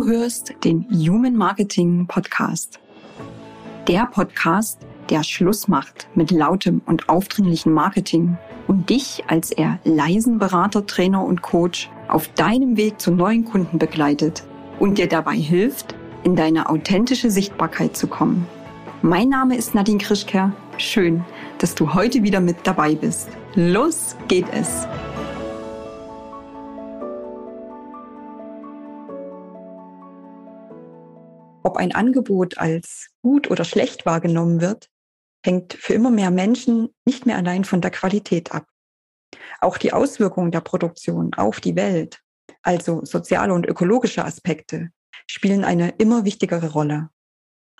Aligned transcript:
Du 0.00 0.06
hörst 0.06 0.54
den 0.64 0.86
Human 0.90 1.36
Marketing 1.36 2.06
Podcast. 2.06 2.80
Der 3.86 4.06
Podcast, 4.06 4.78
der 5.10 5.22
Schluss 5.22 5.68
macht 5.68 6.08
mit 6.14 6.30
lautem 6.30 6.80
und 6.86 7.10
aufdringlichem 7.10 7.74
Marketing 7.74 8.38
und 8.66 8.88
dich 8.88 9.24
als 9.26 9.50
eher 9.50 9.78
leisen 9.84 10.38
Berater, 10.38 10.86
Trainer 10.86 11.22
und 11.22 11.42
Coach 11.42 11.90
auf 12.08 12.28
deinem 12.28 12.78
Weg 12.78 12.98
zu 12.98 13.10
neuen 13.10 13.44
Kunden 13.44 13.78
begleitet 13.78 14.42
und 14.78 14.96
dir 14.96 15.06
dabei 15.06 15.36
hilft, 15.36 15.94
in 16.24 16.34
deine 16.34 16.70
authentische 16.70 17.30
Sichtbarkeit 17.30 17.94
zu 17.94 18.06
kommen. 18.06 18.46
Mein 19.02 19.28
Name 19.28 19.54
ist 19.54 19.74
Nadine 19.74 19.98
Krischker. 19.98 20.54
Schön, 20.78 21.26
dass 21.58 21.74
du 21.74 21.92
heute 21.92 22.22
wieder 22.22 22.40
mit 22.40 22.56
dabei 22.62 22.94
bist. 22.94 23.28
Los 23.54 24.16
geht 24.28 24.46
es! 24.50 24.86
Ob 31.62 31.76
ein 31.76 31.94
Angebot 31.94 32.58
als 32.58 33.08
gut 33.22 33.50
oder 33.50 33.64
schlecht 33.64 34.06
wahrgenommen 34.06 34.60
wird, 34.60 34.88
hängt 35.44 35.74
für 35.74 35.94
immer 35.94 36.10
mehr 36.10 36.30
Menschen 36.30 36.88
nicht 37.04 37.26
mehr 37.26 37.36
allein 37.36 37.64
von 37.64 37.80
der 37.80 37.90
Qualität 37.90 38.52
ab. 38.52 38.66
Auch 39.60 39.76
die 39.76 39.92
Auswirkungen 39.92 40.50
der 40.50 40.60
Produktion 40.60 41.34
auf 41.34 41.60
die 41.60 41.76
Welt, 41.76 42.20
also 42.62 43.04
soziale 43.04 43.52
und 43.52 43.66
ökologische 43.66 44.24
Aspekte, 44.24 44.90
spielen 45.26 45.64
eine 45.64 45.90
immer 45.98 46.24
wichtigere 46.24 46.72
Rolle. 46.72 47.10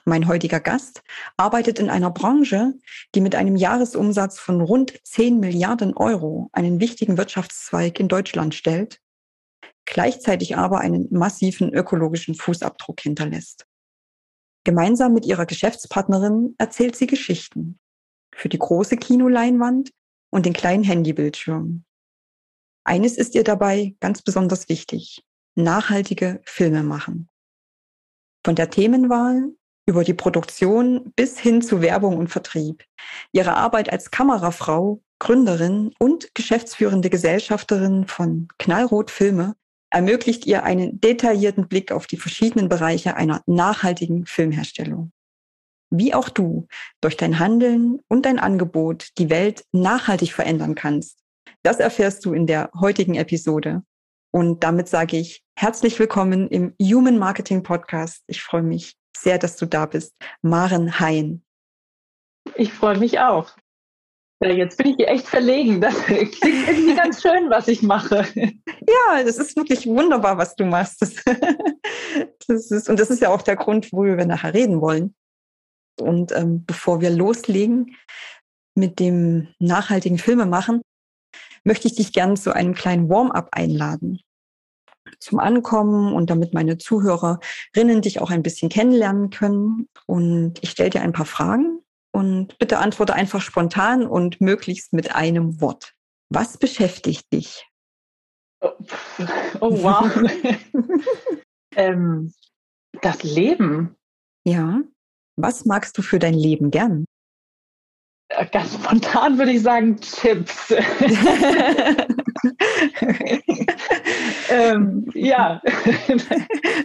Mein 0.04 0.28
heutiger 0.28 0.60
Gast 0.60 1.02
arbeitet 1.36 1.78
in 1.78 1.90
einer 1.90 2.10
Branche, 2.10 2.74
die 3.14 3.20
mit 3.20 3.34
einem 3.34 3.56
Jahresumsatz 3.56 4.38
von 4.38 4.60
rund 4.60 4.98
10 5.04 5.40
Milliarden 5.40 5.94
Euro 5.94 6.48
einen 6.52 6.80
wichtigen 6.80 7.18
Wirtschaftszweig 7.18 8.00
in 8.00 8.08
Deutschland 8.08 8.54
stellt, 8.54 9.00
gleichzeitig 9.84 10.56
aber 10.56 10.80
einen 10.80 11.08
massiven 11.10 11.72
ökologischen 11.72 12.34
Fußabdruck 12.34 13.00
hinterlässt. 13.00 13.66
Gemeinsam 14.64 15.14
mit 15.14 15.24
ihrer 15.24 15.46
Geschäftspartnerin 15.46 16.54
erzählt 16.58 16.96
sie 16.96 17.06
Geschichten 17.06 17.78
für 18.34 18.48
die 18.48 18.58
große 18.58 18.96
Kinoleinwand 18.96 19.90
und 20.30 20.46
den 20.46 20.52
kleinen 20.52 20.84
Handybildschirm. 20.84 21.84
Eines 22.84 23.16
ist 23.16 23.34
ihr 23.34 23.44
dabei 23.44 23.94
ganz 24.00 24.22
besonders 24.22 24.68
wichtig. 24.68 25.24
Nachhaltige 25.54 26.40
Filme 26.44 26.82
machen. 26.82 27.28
Von 28.44 28.54
der 28.54 28.70
Themenwahl 28.70 29.52
über 29.86 30.04
die 30.04 30.14
Produktion 30.14 31.12
bis 31.16 31.38
hin 31.38 31.62
zu 31.62 31.82
Werbung 31.82 32.16
und 32.16 32.28
Vertrieb. 32.28 32.84
Ihre 33.32 33.56
Arbeit 33.56 33.90
als 33.92 34.10
Kamerafrau, 34.10 35.02
Gründerin 35.18 35.92
und 35.98 36.34
geschäftsführende 36.34 37.10
Gesellschafterin 37.10 38.06
von 38.06 38.48
Knallrot 38.58 39.10
Filme 39.10 39.56
ermöglicht 39.90 40.46
ihr 40.46 40.62
einen 40.64 41.00
detaillierten 41.00 41.68
Blick 41.68 41.92
auf 41.92 42.06
die 42.06 42.16
verschiedenen 42.16 42.68
Bereiche 42.68 43.16
einer 43.16 43.42
nachhaltigen 43.46 44.26
Filmherstellung. 44.26 45.12
Wie 45.90 46.14
auch 46.14 46.28
du 46.28 46.68
durch 47.00 47.16
dein 47.16 47.40
Handeln 47.40 48.00
und 48.08 48.24
dein 48.24 48.38
Angebot 48.38 49.08
die 49.18 49.28
Welt 49.28 49.64
nachhaltig 49.72 50.32
verändern 50.32 50.76
kannst, 50.76 51.18
das 51.62 51.80
erfährst 51.80 52.24
du 52.24 52.32
in 52.32 52.46
der 52.46 52.70
heutigen 52.78 53.16
Episode. 53.16 53.82
Und 54.32 54.62
damit 54.62 54.88
sage 54.88 55.16
ich 55.16 55.42
herzlich 55.58 55.98
willkommen 55.98 56.48
im 56.48 56.74
Human 56.80 57.18
Marketing 57.18 57.64
Podcast. 57.64 58.22
Ich 58.28 58.42
freue 58.42 58.62
mich 58.62 58.94
sehr, 59.16 59.38
dass 59.38 59.56
du 59.56 59.66
da 59.66 59.86
bist. 59.86 60.14
Maren 60.42 61.00
Hein. 61.00 61.42
Ich 62.54 62.72
freue 62.72 62.98
mich 62.98 63.18
auch. 63.18 63.56
Ja, 64.42 64.50
jetzt 64.50 64.78
bin 64.78 64.86
ich 64.86 64.96
hier 64.96 65.08
echt 65.08 65.28
verlegen. 65.28 65.80
Das 65.80 65.94
klingt 65.96 66.42
irgendwie 66.42 66.94
ganz 66.94 67.20
schön, 67.20 67.50
was 67.50 67.68
ich 67.68 67.82
mache. 67.82 68.26
Ja, 68.34 69.22
das 69.22 69.36
ist 69.36 69.54
wirklich 69.54 69.86
wunderbar, 69.86 70.38
was 70.38 70.56
du 70.56 70.64
machst. 70.64 71.00
Das, 72.48 72.72
ist, 72.72 72.88
und 72.88 72.98
das 72.98 73.10
ist 73.10 73.22
ja 73.22 73.28
auch 73.28 73.42
der 73.42 73.54
Grund, 73.54 73.92
worüber 73.92 74.18
wir 74.18 74.26
nachher 74.26 74.52
reden 74.52 74.80
wollen. 74.80 75.14
Und 76.00 76.32
ähm, 76.32 76.64
bevor 76.64 77.00
wir 77.00 77.10
loslegen 77.10 77.96
mit 78.74 78.98
dem 78.98 79.46
nachhaltigen 79.60 80.18
Filme 80.18 80.46
machen, 80.46 80.82
möchte 81.62 81.86
ich 81.86 81.94
dich 81.94 82.12
gerne 82.12 82.34
zu 82.34 82.52
einem 82.52 82.74
kleinen 82.74 83.08
Warm-up 83.08 83.50
einladen. 83.52 84.18
Zum 85.20 85.38
Ankommen 85.38 86.12
und 86.12 86.28
damit 86.28 86.52
meine 86.52 86.76
Zuhörerinnen 86.76 88.02
dich 88.02 88.20
auch 88.20 88.30
ein 88.30 88.42
bisschen 88.42 88.68
kennenlernen 88.68 89.30
können. 89.30 89.86
Und 90.06 90.54
ich 90.62 90.70
stelle 90.70 90.90
dir 90.90 91.02
ein 91.02 91.12
paar 91.12 91.26
Fragen 91.26 91.79
und 92.12 92.58
bitte 92.58 92.78
antworte 92.78 93.14
einfach 93.14 93.40
spontan 93.40 94.06
und 94.06 94.40
möglichst 94.40 94.92
mit 94.92 95.14
einem 95.14 95.60
Wort. 95.60 95.94
Was 96.28 96.58
beschäftigt 96.58 97.32
dich? 97.32 97.66
Oh, 98.60 98.70
oh 99.60 99.82
wow. 99.82 100.10
ähm, 101.76 102.32
das 103.00 103.22
Leben. 103.22 103.96
Ja. 104.44 104.80
Was 105.36 105.64
magst 105.64 105.96
du 105.96 106.02
für 106.02 106.18
dein 106.18 106.34
Leben 106.34 106.70
gern? 106.70 107.06
Äh, 108.28 108.46
ganz 108.46 108.74
spontan 108.74 109.38
würde 109.38 109.52
ich 109.52 109.62
sagen 109.62 109.98
Chips. 110.00 110.70
ähm, 114.50 115.10
ja. 115.14 115.62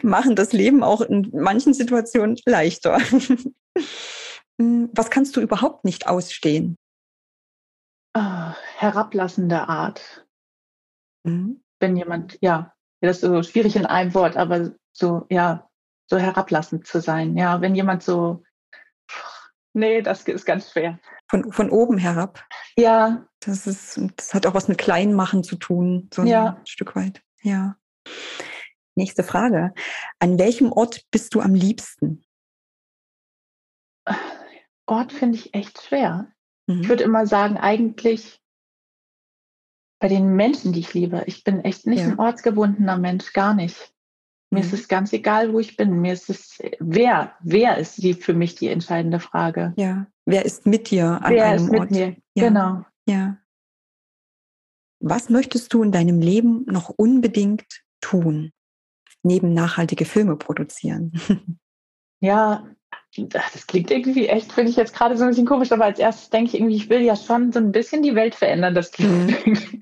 Machen 0.01 0.35
das 0.35 0.53
Leben 0.53 0.83
auch 0.83 1.01
in 1.01 1.29
manchen 1.33 1.73
Situationen 1.73 2.37
leichter. 2.45 2.99
Hm, 4.59 4.89
was 4.93 5.09
kannst 5.09 5.35
du 5.35 5.41
überhaupt 5.41 5.83
nicht 5.83 6.07
ausstehen? 6.07 6.77
Oh, 8.13 8.51
herablassende 8.77 9.67
Art. 9.67 10.25
Mhm. 11.23 11.61
Wenn 11.79 11.97
jemand, 11.97 12.37
ja, 12.41 12.73
das 13.01 13.17
ist 13.17 13.21
so 13.21 13.43
schwierig 13.43 13.75
in 13.75 13.85
einem 13.85 14.13
Wort, 14.13 14.37
aber 14.37 14.71
so, 14.93 15.25
ja, 15.29 15.69
so 16.07 16.17
herablassend 16.17 16.87
zu 16.87 17.01
sein. 17.01 17.35
Ja, 17.37 17.61
wenn 17.61 17.75
jemand 17.75 18.03
so, 18.03 18.43
nee, 19.73 20.01
das 20.01 20.23
ist 20.23 20.45
ganz 20.45 20.71
schwer. 20.71 20.99
Von, 21.29 21.51
von 21.51 21.69
oben 21.69 21.97
herab. 21.97 22.45
Ja. 22.77 23.25
Das 23.39 23.67
ist, 23.67 23.99
das 24.15 24.33
hat 24.33 24.45
auch 24.45 24.53
was 24.53 24.67
mit 24.67 24.77
Kleinmachen 24.77 25.43
zu 25.43 25.55
tun, 25.55 26.09
so 26.13 26.23
ja. 26.23 26.57
ein 26.57 26.65
Stück 26.65 26.95
weit. 26.95 27.21
Ja. 27.41 27.75
Nächste 28.95 29.23
Frage. 29.23 29.73
An 30.19 30.39
welchem 30.39 30.71
Ort 30.71 31.03
bist 31.11 31.35
du 31.35 31.41
am 31.41 31.53
liebsten? 31.53 32.24
Ort 34.87 35.11
finde 35.11 35.37
ich 35.37 35.53
echt 35.53 35.81
schwer. 35.81 36.31
Mhm. 36.67 36.81
Ich 36.81 36.89
würde 36.89 37.03
immer 37.03 37.25
sagen, 37.27 37.57
eigentlich 37.57 38.41
bei 39.99 40.07
den 40.07 40.35
Menschen, 40.35 40.73
die 40.73 40.81
ich 40.81 40.93
liebe. 40.93 41.23
Ich 41.25 41.43
bin 41.43 41.61
echt 41.61 41.87
nicht 41.87 42.01
ja. 42.01 42.09
ein 42.09 42.19
ortsgebundener 42.19 42.97
Mensch, 42.97 43.33
gar 43.33 43.53
nicht. 43.53 43.93
Mir 44.51 44.59
mhm. 44.59 44.65
ist 44.65 44.73
es 44.73 44.87
ganz 44.87 45.13
egal, 45.13 45.53
wo 45.53 45.59
ich 45.59 45.77
bin. 45.77 46.01
Mir 46.01 46.13
ist 46.13 46.29
es, 46.29 46.59
wer, 46.79 47.33
wer 47.41 47.77
ist 47.77 48.01
die 48.03 48.13
für 48.13 48.33
mich 48.33 48.55
die 48.55 48.67
entscheidende 48.67 49.19
Frage? 49.19 49.73
Ja, 49.77 50.07
wer 50.25 50.45
ist 50.45 50.65
mit 50.65 50.91
dir 50.91 51.21
an 51.23 51.33
wer 51.33 51.45
einem 51.45 51.63
ist 51.63 51.71
mit 51.71 51.79
Ort? 51.79 51.91
Mir? 51.91 52.15
Ja. 52.35 52.47
Genau. 52.47 52.85
Ja. 53.07 53.37
Was 54.99 55.29
möchtest 55.29 55.73
du 55.73 55.83
in 55.83 55.91
deinem 55.91 56.19
Leben 56.19 56.65
noch 56.65 56.89
unbedingt 56.89 57.83
tun, 58.01 58.51
neben 59.23 59.53
nachhaltige 59.53 60.05
Filme 60.05 60.35
produzieren? 60.35 61.11
Ja, 62.21 62.65
das 63.17 63.67
klingt 63.67 63.91
irgendwie 63.91 64.27
echt, 64.27 64.51
finde 64.51 64.71
ich 64.71 64.77
jetzt 64.77 64.93
gerade 64.93 65.17
so 65.17 65.23
ein 65.23 65.29
bisschen 65.29 65.45
komisch, 65.45 65.71
aber 65.71 65.85
als 65.85 65.99
erstes 65.99 66.29
denke 66.29 66.49
ich 66.49 66.55
irgendwie, 66.55 66.75
ich 66.75 66.89
will 66.89 67.01
ja 67.01 67.15
schon 67.15 67.51
so 67.51 67.59
ein 67.59 67.71
bisschen 67.71 68.03
die 68.03 68.15
Welt 68.15 68.35
verändern. 68.35 68.75
Das 68.75 68.91
klingt 68.91 69.45
mhm. 69.45 69.81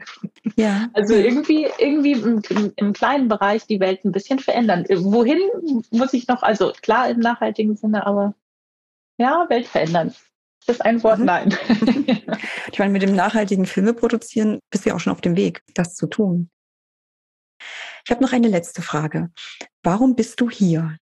ja. 0.56 0.88
Also 0.94 1.16
irgendwie, 1.16 1.68
irgendwie 1.80 2.12
im, 2.12 2.74
im, 2.76 2.94
kleinen 2.94 3.28
Bereich 3.28 3.66
die 3.66 3.80
Welt 3.80 4.06
ein 4.06 4.12
bisschen 4.12 4.40
verändern. 4.40 4.86
Wohin 4.88 5.40
muss 5.92 6.14
ich 6.14 6.28
noch, 6.28 6.44
also 6.44 6.74
klar 6.82 7.10
im 7.10 7.20
nachhaltigen 7.20 7.76
Sinne, 7.76 8.06
aber 8.06 8.36
ja, 9.18 9.48
Welt 9.50 9.68
verändern. 9.68 10.14
Das 10.66 10.78
ist 10.78 10.82
ein 10.82 11.04
Wort, 11.04 11.20
mhm. 11.20 11.26
nein. 11.26 11.58
ich 12.72 12.80
meine, 12.80 12.92
mit 12.92 13.02
dem 13.02 13.16
nachhaltigen 13.16 13.66
Filme 13.66 13.94
produzieren 13.94 14.60
bist 14.70 14.86
du 14.86 14.90
ja 14.90 14.96
auch 14.96 15.00
schon 15.00 15.14
auf 15.14 15.22
dem 15.22 15.36
Weg, 15.36 15.64
das 15.74 15.96
zu 15.96 16.08
tun. 16.08 16.50
Ich 18.06 18.12
habe 18.12 18.22
noch 18.22 18.34
eine 18.34 18.48
letzte 18.48 18.82
Frage. 18.82 19.32
Warum 19.82 20.16
bist 20.16 20.40
du 20.42 20.50
hier? 20.50 20.98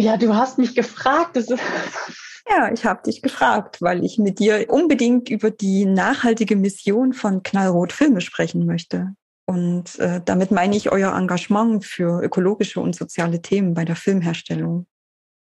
Ja, 0.00 0.16
du 0.16 0.34
hast 0.34 0.56
mich 0.56 0.74
gefragt. 0.74 1.36
ja, 2.48 2.72
ich 2.72 2.84
habe 2.86 3.02
dich 3.04 3.20
gefragt, 3.20 3.82
weil 3.82 4.02
ich 4.02 4.18
mit 4.18 4.38
dir 4.38 4.66
unbedingt 4.70 5.28
über 5.28 5.50
die 5.50 5.84
nachhaltige 5.84 6.56
Mission 6.56 7.12
von 7.12 7.42
Knallrot 7.42 7.92
Filme 7.92 8.22
sprechen 8.22 8.64
möchte. 8.64 9.14
Und 9.46 9.98
äh, 9.98 10.22
damit 10.24 10.52
meine 10.52 10.74
ich 10.74 10.90
euer 10.90 11.14
Engagement 11.14 11.84
für 11.84 12.22
ökologische 12.22 12.80
und 12.80 12.96
soziale 12.96 13.42
Themen 13.42 13.74
bei 13.74 13.84
der 13.84 13.96
Filmherstellung. 13.96 14.86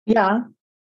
Ja, 0.05 0.49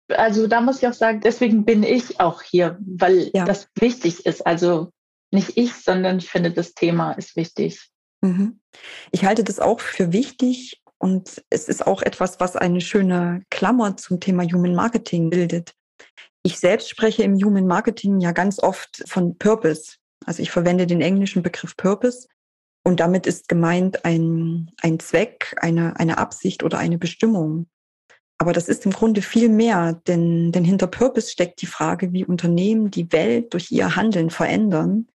also 0.08 0.48
da 0.48 0.62
muss 0.62 0.82
ich 0.82 0.88
auch 0.88 0.94
sagen, 0.94 1.20
deswegen 1.22 1.66
bin 1.66 1.84
ich 1.84 2.22
auch 2.22 2.42
hier, 2.42 2.78
weil 2.80 3.32
ja. 3.34 3.44
das 3.44 3.68
wichtig 3.76 4.26
ist. 4.26 4.46
Also 4.48 4.92
nicht 5.32 5.58
ich, 5.58 5.74
sondern 5.74 6.20
ich 6.20 6.30
finde, 6.30 6.52
das 6.52 6.74
Thema 6.74 7.14
ist 7.14 7.36
wichtig. 7.36 7.90
Mhm. 8.22 8.62
Ich 9.12 9.26
halte 9.26 9.44
das 9.44 9.60
auch 9.60 9.82
für 9.82 10.14
wichtig 10.14 10.81
und 11.02 11.44
es 11.50 11.68
ist 11.68 11.88
auch 11.88 12.04
etwas, 12.04 12.40
was 12.40 12.56
eine 12.56 12.80
schöne 12.80 13.42
Klammer 13.50 13.98
zum 13.98 14.20
Thema 14.20 14.44
Human 14.44 14.76
Marketing 14.76 15.32
bildet. 15.32 15.74
Ich 16.44 16.60
selbst 16.60 16.90
spreche 16.90 17.24
im 17.24 17.34
Human 17.44 17.66
Marketing 17.66 18.20
ja 18.20 18.32
ganz 18.34 18.60
oft 18.62 19.04
von 19.08 19.36
Purpose. 19.40 19.96
Also 20.28 20.44
ich 20.44 20.52
verwende 20.52 20.86
den 20.86 21.02
englischen 21.02 21.42
Begriff 21.42 21.76
Purpose. 21.76 22.28
Und 22.84 23.00
damit 23.00 23.26
ist 23.26 23.48
gemeint 23.48 24.06
ein, 24.06 24.70
ein 24.82 25.00
Zweck, 25.00 25.56
eine, 25.60 26.00
eine 26.00 26.20
Absicht 26.20 26.62
oder 26.62 26.78
eine 26.78 27.00
Bestimmung. 27.00 27.66
Aber 28.38 28.54
das 28.54 28.68
ist 28.68 28.86
im 28.86 28.92
Grunde 28.92 29.24
viel 29.24 29.50
mehr, 29.50 30.02
denn, 30.06 30.52
denn 30.52 30.64
hinter 30.64 30.86
Purpose 30.86 31.32
steckt 31.32 31.64
die 31.64 31.68
Frage, 31.68 32.14
wie 32.14 32.26
Unternehmen 32.26 32.92
die 32.92 33.12
Welt 33.12 33.56
durch 33.56 33.72
ihr 33.72 33.96
Handeln 33.96 34.30
verändern. 34.30 35.08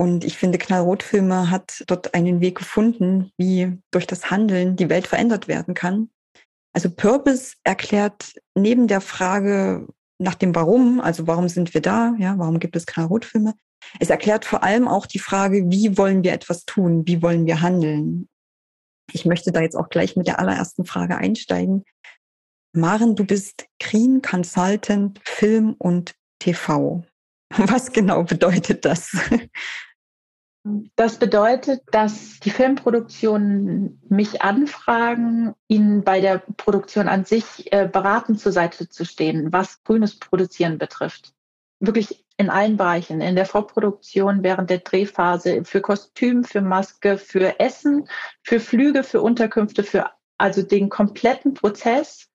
Und 0.00 0.24
ich 0.24 0.38
finde, 0.38 0.56
Knallrotfilme 0.56 1.50
hat 1.50 1.84
dort 1.86 2.14
einen 2.14 2.40
Weg 2.40 2.56
gefunden, 2.56 3.32
wie 3.36 3.76
durch 3.90 4.06
das 4.06 4.30
Handeln 4.30 4.74
die 4.74 4.88
Welt 4.88 5.06
verändert 5.06 5.46
werden 5.46 5.74
kann. 5.74 6.08
Also 6.72 6.88
Purpose 6.88 7.56
erklärt 7.64 8.32
neben 8.54 8.88
der 8.88 9.02
Frage 9.02 9.86
nach 10.18 10.36
dem 10.36 10.54
Warum, 10.54 11.02
also 11.02 11.26
warum 11.26 11.50
sind 11.50 11.74
wir 11.74 11.82
da, 11.82 12.14
ja, 12.18 12.38
warum 12.38 12.60
gibt 12.60 12.76
es 12.76 12.86
Knallrotfilme, 12.86 13.52
es 13.98 14.08
erklärt 14.08 14.46
vor 14.46 14.62
allem 14.62 14.88
auch 14.88 15.04
die 15.04 15.18
Frage, 15.18 15.70
wie 15.70 15.98
wollen 15.98 16.24
wir 16.24 16.32
etwas 16.32 16.64
tun, 16.64 17.06
wie 17.06 17.20
wollen 17.20 17.44
wir 17.44 17.60
handeln. 17.60 18.26
Ich 19.12 19.26
möchte 19.26 19.52
da 19.52 19.60
jetzt 19.60 19.76
auch 19.76 19.90
gleich 19.90 20.16
mit 20.16 20.26
der 20.26 20.38
allerersten 20.38 20.86
Frage 20.86 21.18
einsteigen. 21.18 21.84
Maren, 22.72 23.16
du 23.16 23.26
bist 23.26 23.66
Green 23.78 24.22
Consultant 24.22 25.20
Film 25.24 25.74
und 25.78 26.14
TV. 26.38 27.04
Was 27.50 27.92
genau 27.92 28.22
bedeutet 28.22 28.86
das? 28.86 29.14
Das 30.94 31.18
bedeutet, 31.18 31.82
dass 31.90 32.38
die 32.40 32.50
Filmproduktionen 32.50 34.02
mich 34.08 34.42
anfragen, 34.42 35.54
ihnen 35.68 36.04
bei 36.04 36.20
der 36.20 36.38
Produktion 36.38 37.08
an 37.08 37.24
sich 37.24 37.72
äh, 37.72 37.88
beratend 37.90 38.40
zur 38.40 38.52
Seite 38.52 38.88
zu 38.88 39.06
stehen, 39.06 39.52
was 39.52 39.82
grünes 39.84 40.18
Produzieren 40.18 40.76
betrifft. 40.76 41.32
Wirklich 41.78 42.26
in 42.36 42.50
allen 42.50 42.76
Bereichen, 42.76 43.22
in 43.22 43.36
der 43.36 43.46
Vorproduktion, 43.46 44.42
während 44.42 44.68
der 44.68 44.78
Drehphase, 44.78 45.64
für 45.64 45.80
Kostüm, 45.80 46.44
für 46.44 46.60
Maske, 46.60 47.16
für 47.16 47.58
Essen, 47.58 48.06
für 48.42 48.60
Flüge, 48.60 49.02
für 49.02 49.22
Unterkünfte, 49.22 49.82
für 49.82 50.10
also 50.36 50.62
den 50.62 50.90
kompletten 50.90 51.54
Prozess 51.54 52.28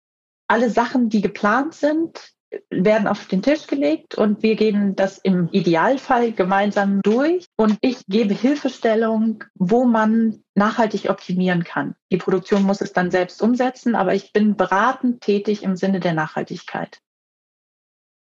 alle 0.48 0.70
Sachen, 0.70 1.10
die 1.10 1.22
geplant 1.22 1.74
sind, 1.76 2.35
werden 2.70 3.08
auf 3.08 3.26
den 3.28 3.42
Tisch 3.42 3.68
gelegt 3.68 4.16
und 4.16 4.44
wir 4.44 4.56
gehen 4.56 4.96
das 4.96 5.18
im 5.18 5.50
Idealfall 5.52 6.32
gemeinsam 6.32 7.02
durch 7.02 7.46
und 7.56 7.78
ich 7.82 8.06
gebe 8.08 8.34
Hilfestellung, 8.34 9.44
wo 9.56 9.86
man 9.86 10.44
nachhaltig 10.56 11.10
optimieren 11.10 11.64
kann. 11.64 11.96
Die 12.12 12.18
Produktion 12.18 12.64
muss 12.64 12.82
es 12.82 12.94
dann 12.94 13.12
selbst 13.12 13.42
umsetzen, 13.42 13.96
aber 13.96 14.14
ich 14.14 14.34
bin 14.34 14.56
beratend 14.56 15.22
tätig 15.22 15.64
im 15.64 15.76
Sinne 15.76 16.00
der 16.00 16.14
Nachhaltigkeit. 16.14 17.02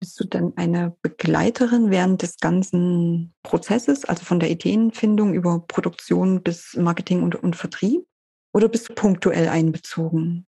Bist 0.01 0.19
du 0.19 0.25
denn 0.25 0.55
eine 0.57 0.97
Begleiterin 1.03 1.91
während 1.91 2.23
des 2.23 2.39
ganzen 2.39 3.35
Prozesses, 3.43 4.07
also 4.07 4.25
von 4.25 4.41
der 4.41 4.51
Ideenfindung 4.51 5.35
über 5.35 5.61
Produktion 5.69 6.43
bis 6.43 6.75
Marketing 6.75 7.23
und, 7.23 7.35
und 7.37 7.55
Vertrieb? 7.55 8.07
Oder 8.55 8.69
bist 8.69 8.89
du 8.89 8.95
punktuell 8.95 9.49
einbezogen? 9.49 10.47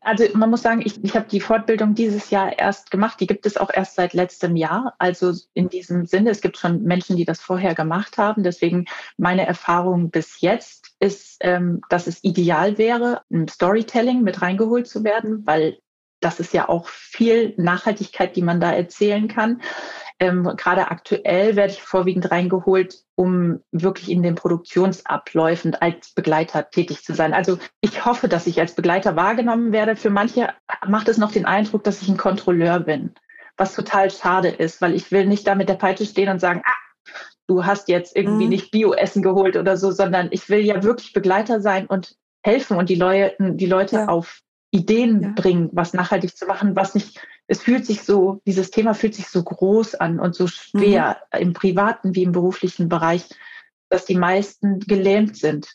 Also 0.00 0.24
man 0.34 0.50
muss 0.50 0.62
sagen, 0.62 0.82
ich, 0.84 1.02
ich 1.02 1.14
habe 1.14 1.28
die 1.28 1.40
Fortbildung 1.40 1.94
dieses 1.94 2.30
Jahr 2.30 2.58
erst 2.58 2.90
gemacht. 2.90 3.20
Die 3.20 3.26
gibt 3.26 3.46
es 3.46 3.56
auch 3.56 3.70
erst 3.72 3.94
seit 3.94 4.12
letztem 4.12 4.56
Jahr. 4.56 4.94
Also 4.98 5.32
in 5.54 5.68
diesem 5.68 6.06
Sinne, 6.06 6.30
es 6.30 6.40
gibt 6.40 6.58
schon 6.58 6.82
Menschen, 6.82 7.16
die 7.16 7.24
das 7.24 7.40
vorher 7.40 7.74
gemacht 7.74 8.18
haben. 8.18 8.42
Deswegen 8.42 8.86
meine 9.16 9.46
Erfahrung 9.46 10.10
bis 10.10 10.40
jetzt 10.40 10.94
ist, 11.00 11.38
ähm, 11.40 11.80
dass 11.88 12.06
es 12.06 12.22
ideal 12.22 12.78
wäre, 12.78 13.22
im 13.30 13.48
Storytelling 13.48 14.22
mit 14.22 14.42
reingeholt 14.42 14.86
zu 14.86 15.04
werden, 15.04 15.46
weil 15.46 15.78
das 16.20 16.40
ist 16.40 16.52
ja 16.52 16.68
auch 16.68 16.88
viel 16.88 17.54
Nachhaltigkeit, 17.56 18.36
die 18.36 18.42
man 18.42 18.60
da 18.60 18.72
erzählen 18.72 19.28
kann. 19.28 19.62
Ähm, 20.20 20.44
Gerade 20.56 20.90
aktuell 20.90 21.54
werde 21.54 21.72
ich 21.72 21.82
vorwiegend 21.82 22.30
reingeholt, 22.30 23.04
um 23.14 23.60
wirklich 23.70 24.10
in 24.10 24.22
den 24.22 24.34
Produktionsabläufen 24.34 25.76
als 25.76 26.12
Begleiter 26.12 26.70
tätig 26.70 27.04
zu 27.04 27.14
sein. 27.14 27.34
Also 27.34 27.58
ich 27.80 28.04
hoffe, 28.04 28.28
dass 28.28 28.48
ich 28.48 28.58
als 28.58 28.74
Begleiter 28.74 29.14
wahrgenommen 29.14 29.72
werde. 29.72 29.94
Für 29.94 30.10
manche 30.10 30.52
macht 30.86 31.08
es 31.08 31.18
noch 31.18 31.30
den 31.30 31.46
Eindruck, 31.46 31.84
dass 31.84 32.02
ich 32.02 32.08
ein 32.08 32.16
Kontrolleur 32.16 32.80
bin, 32.80 33.14
was 33.56 33.74
total 33.74 34.10
schade 34.10 34.48
ist, 34.48 34.82
weil 34.82 34.94
ich 34.94 35.12
will 35.12 35.26
nicht 35.26 35.46
da 35.46 35.54
mit 35.54 35.68
der 35.68 35.74
Peitsche 35.74 36.04
stehen 36.04 36.30
und 36.30 36.40
sagen, 36.40 36.62
ah, 36.64 37.12
du 37.46 37.64
hast 37.64 37.88
jetzt 37.88 38.16
irgendwie 38.16 38.44
mhm. 38.44 38.50
nicht 38.50 38.70
Bio-Essen 38.72 39.22
geholt 39.22 39.56
oder 39.56 39.76
so, 39.76 39.92
sondern 39.92 40.28
ich 40.32 40.48
will 40.48 40.60
ja 40.60 40.82
wirklich 40.82 41.12
Begleiter 41.12 41.60
sein 41.60 41.86
und 41.86 42.16
helfen 42.42 42.76
und 42.76 42.88
die 42.88 42.96
Leute, 42.96 43.36
die 43.38 43.66
Leute 43.66 43.96
ja. 43.96 44.08
auf 44.08 44.42
Ideen 44.70 45.22
ja. 45.22 45.32
bringen, 45.34 45.70
was 45.72 45.94
nachhaltig 45.94 46.36
zu 46.36 46.46
machen, 46.46 46.76
was 46.76 46.94
nicht, 46.94 47.20
es 47.46 47.62
fühlt 47.62 47.86
sich 47.86 48.02
so, 48.02 48.42
dieses 48.46 48.70
Thema 48.70 48.94
fühlt 48.94 49.14
sich 49.14 49.28
so 49.28 49.42
groß 49.42 49.94
an 49.94 50.20
und 50.20 50.34
so 50.34 50.46
schwer 50.46 51.18
mhm. 51.32 51.40
im 51.40 51.52
privaten 51.52 52.14
wie 52.14 52.24
im 52.24 52.32
beruflichen 52.32 52.88
Bereich, 52.88 53.24
dass 53.88 54.04
die 54.04 54.16
meisten 54.16 54.80
gelähmt 54.80 55.36
sind. 55.36 55.74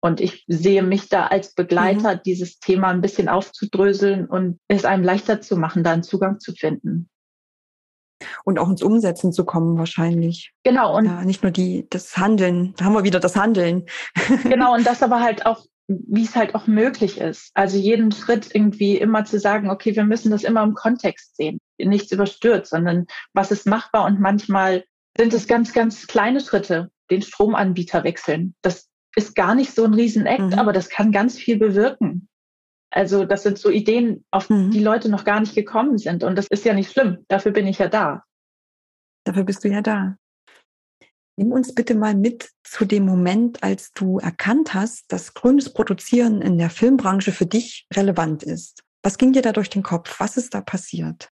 Und 0.00 0.20
ich 0.20 0.44
sehe 0.48 0.82
mich 0.82 1.08
da 1.08 1.28
als 1.28 1.54
Begleiter, 1.54 2.16
mhm. 2.16 2.20
dieses 2.26 2.58
Thema 2.58 2.88
ein 2.88 3.00
bisschen 3.00 3.28
aufzudröseln 3.28 4.26
und 4.26 4.58
es 4.68 4.84
einem 4.84 5.04
leichter 5.04 5.40
zu 5.40 5.56
machen, 5.56 5.82
da 5.82 5.92
einen 5.92 6.02
Zugang 6.02 6.40
zu 6.40 6.52
finden. 6.52 7.08
Und 8.44 8.58
auch 8.58 8.68
ins 8.68 8.82
Umsetzen 8.82 9.32
zu 9.32 9.44
kommen 9.44 9.78
wahrscheinlich. 9.78 10.52
Genau. 10.62 10.96
Und 10.96 11.06
ja, 11.06 11.24
nicht 11.24 11.42
nur 11.42 11.52
die, 11.52 11.86
das 11.90 12.16
Handeln. 12.16 12.74
Da 12.76 12.84
haben 12.84 12.94
wir 12.94 13.04
wieder 13.04 13.20
das 13.20 13.36
Handeln. 13.36 13.86
Genau. 14.42 14.74
Und 14.74 14.86
das 14.86 15.02
aber 15.02 15.20
halt 15.20 15.46
auch 15.46 15.64
wie 15.88 16.22
es 16.22 16.34
halt 16.34 16.54
auch 16.54 16.66
möglich 16.66 17.18
ist. 17.18 17.50
Also 17.54 17.76
jeden 17.76 18.10
Schritt 18.12 18.54
irgendwie 18.54 18.96
immer 18.96 19.24
zu 19.24 19.38
sagen, 19.38 19.70
okay, 19.70 19.94
wir 19.94 20.04
müssen 20.04 20.30
das 20.30 20.44
immer 20.44 20.62
im 20.62 20.74
Kontext 20.74 21.36
sehen, 21.36 21.58
nichts 21.78 22.12
überstürzt, 22.12 22.70
sondern 22.70 23.06
was 23.34 23.50
ist 23.50 23.66
machbar 23.66 24.04
und 24.06 24.20
manchmal 24.20 24.84
sind 25.16 25.34
es 25.34 25.46
ganz, 25.46 25.72
ganz 25.72 26.06
kleine 26.06 26.40
Schritte, 26.40 26.90
den 27.10 27.22
Stromanbieter 27.22 28.02
wechseln. 28.04 28.54
Das 28.62 28.88
ist 29.14 29.34
gar 29.34 29.54
nicht 29.54 29.74
so 29.74 29.84
ein 29.84 29.94
Riesenakt, 29.94 30.40
mhm. 30.40 30.54
aber 30.54 30.72
das 30.72 30.88
kann 30.88 31.12
ganz 31.12 31.38
viel 31.38 31.58
bewirken. 31.58 32.28
Also 32.90 33.24
das 33.24 33.42
sind 33.42 33.58
so 33.58 33.70
Ideen, 33.70 34.24
auf 34.30 34.48
mhm. 34.50 34.70
die 34.70 34.82
Leute 34.82 35.08
noch 35.08 35.24
gar 35.24 35.40
nicht 35.40 35.54
gekommen 35.54 35.98
sind. 35.98 36.24
Und 36.24 36.36
das 36.36 36.46
ist 36.46 36.64
ja 36.64 36.74
nicht 36.74 36.92
schlimm. 36.92 37.24
Dafür 37.28 37.52
bin 37.52 37.66
ich 37.66 37.78
ja 37.78 37.88
da. 37.88 38.22
Dafür 39.24 39.44
bist 39.44 39.64
du 39.64 39.68
ja 39.68 39.82
da. 39.82 40.16
Nimm 41.36 41.50
uns 41.50 41.74
bitte 41.74 41.94
mal 41.94 42.14
mit 42.14 42.50
zu 42.62 42.84
dem 42.84 43.04
Moment, 43.04 43.62
als 43.62 43.92
du 43.92 44.18
erkannt 44.18 44.72
hast, 44.72 45.10
dass 45.12 45.34
grünes 45.34 45.72
Produzieren 45.72 46.40
in 46.42 46.58
der 46.58 46.70
Filmbranche 46.70 47.32
für 47.32 47.46
dich 47.46 47.86
relevant 47.92 48.42
ist. 48.42 48.84
Was 49.02 49.18
ging 49.18 49.32
dir 49.32 49.42
da 49.42 49.52
durch 49.52 49.68
den 49.68 49.82
Kopf? 49.82 50.18
Was 50.20 50.36
ist 50.36 50.54
da 50.54 50.60
passiert? 50.60 51.28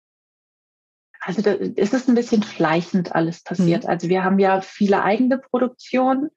Also 1.21 1.41
da 1.41 1.51
ist 1.51 1.93
es 1.93 2.07
ein 2.07 2.15
bisschen 2.15 2.43
schleichend 2.43 3.13
alles 3.13 3.43
passiert. 3.43 3.83
Mhm. 3.83 3.89
Also 3.89 4.07
wir 4.07 4.23
haben 4.23 4.39
ja 4.39 4.61
viele 4.61 5.03
eigene 5.03 5.37
Produktionen. 5.37 6.29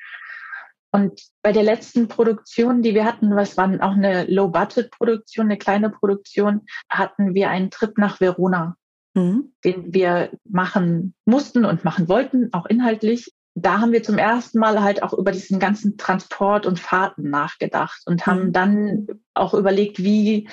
Und 0.90 1.22
bei 1.40 1.52
der 1.52 1.62
letzten 1.62 2.08
Produktion, 2.08 2.82
die 2.82 2.94
wir 2.94 3.04
hatten, 3.04 3.34
was 3.34 3.56
war 3.56 3.72
auch 3.80 3.92
eine 3.92 4.26
Low-Budget-Produktion, 4.26 5.46
eine 5.46 5.56
kleine 5.56 5.88
Produktion, 5.88 6.66
hatten 6.90 7.34
wir 7.34 7.48
einen 7.48 7.70
Trip 7.70 7.96
nach 7.96 8.20
Verona, 8.20 8.76
mhm. 9.14 9.54
den 9.64 9.94
wir 9.94 10.32
machen 10.44 11.14
mussten 11.24 11.64
und 11.64 11.84
machen 11.84 12.08
wollten, 12.08 12.52
auch 12.52 12.66
inhaltlich 12.66 13.32
da 13.54 13.80
haben 13.80 13.92
wir 13.92 14.02
zum 14.02 14.18
ersten 14.18 14.58
Mal 14.58 14.82
halt 14.82 15.02
auch 15.02 15.12
über 15.12 15.32
diesen 15.32 15.58
ganzen 15.58 15.98
Transport 15.98 16.66
und 16.66 16.80
Fahrten 16.80 17.30
nachgedacht 17.30 18.02
und 18.06 18.26
haben 18.26 18.46
mhm. 18.46 18.52
dann 18.52 19.06
auch 19.34 19.54
überlegt, 19.54 20.02
wie 20.02 20.48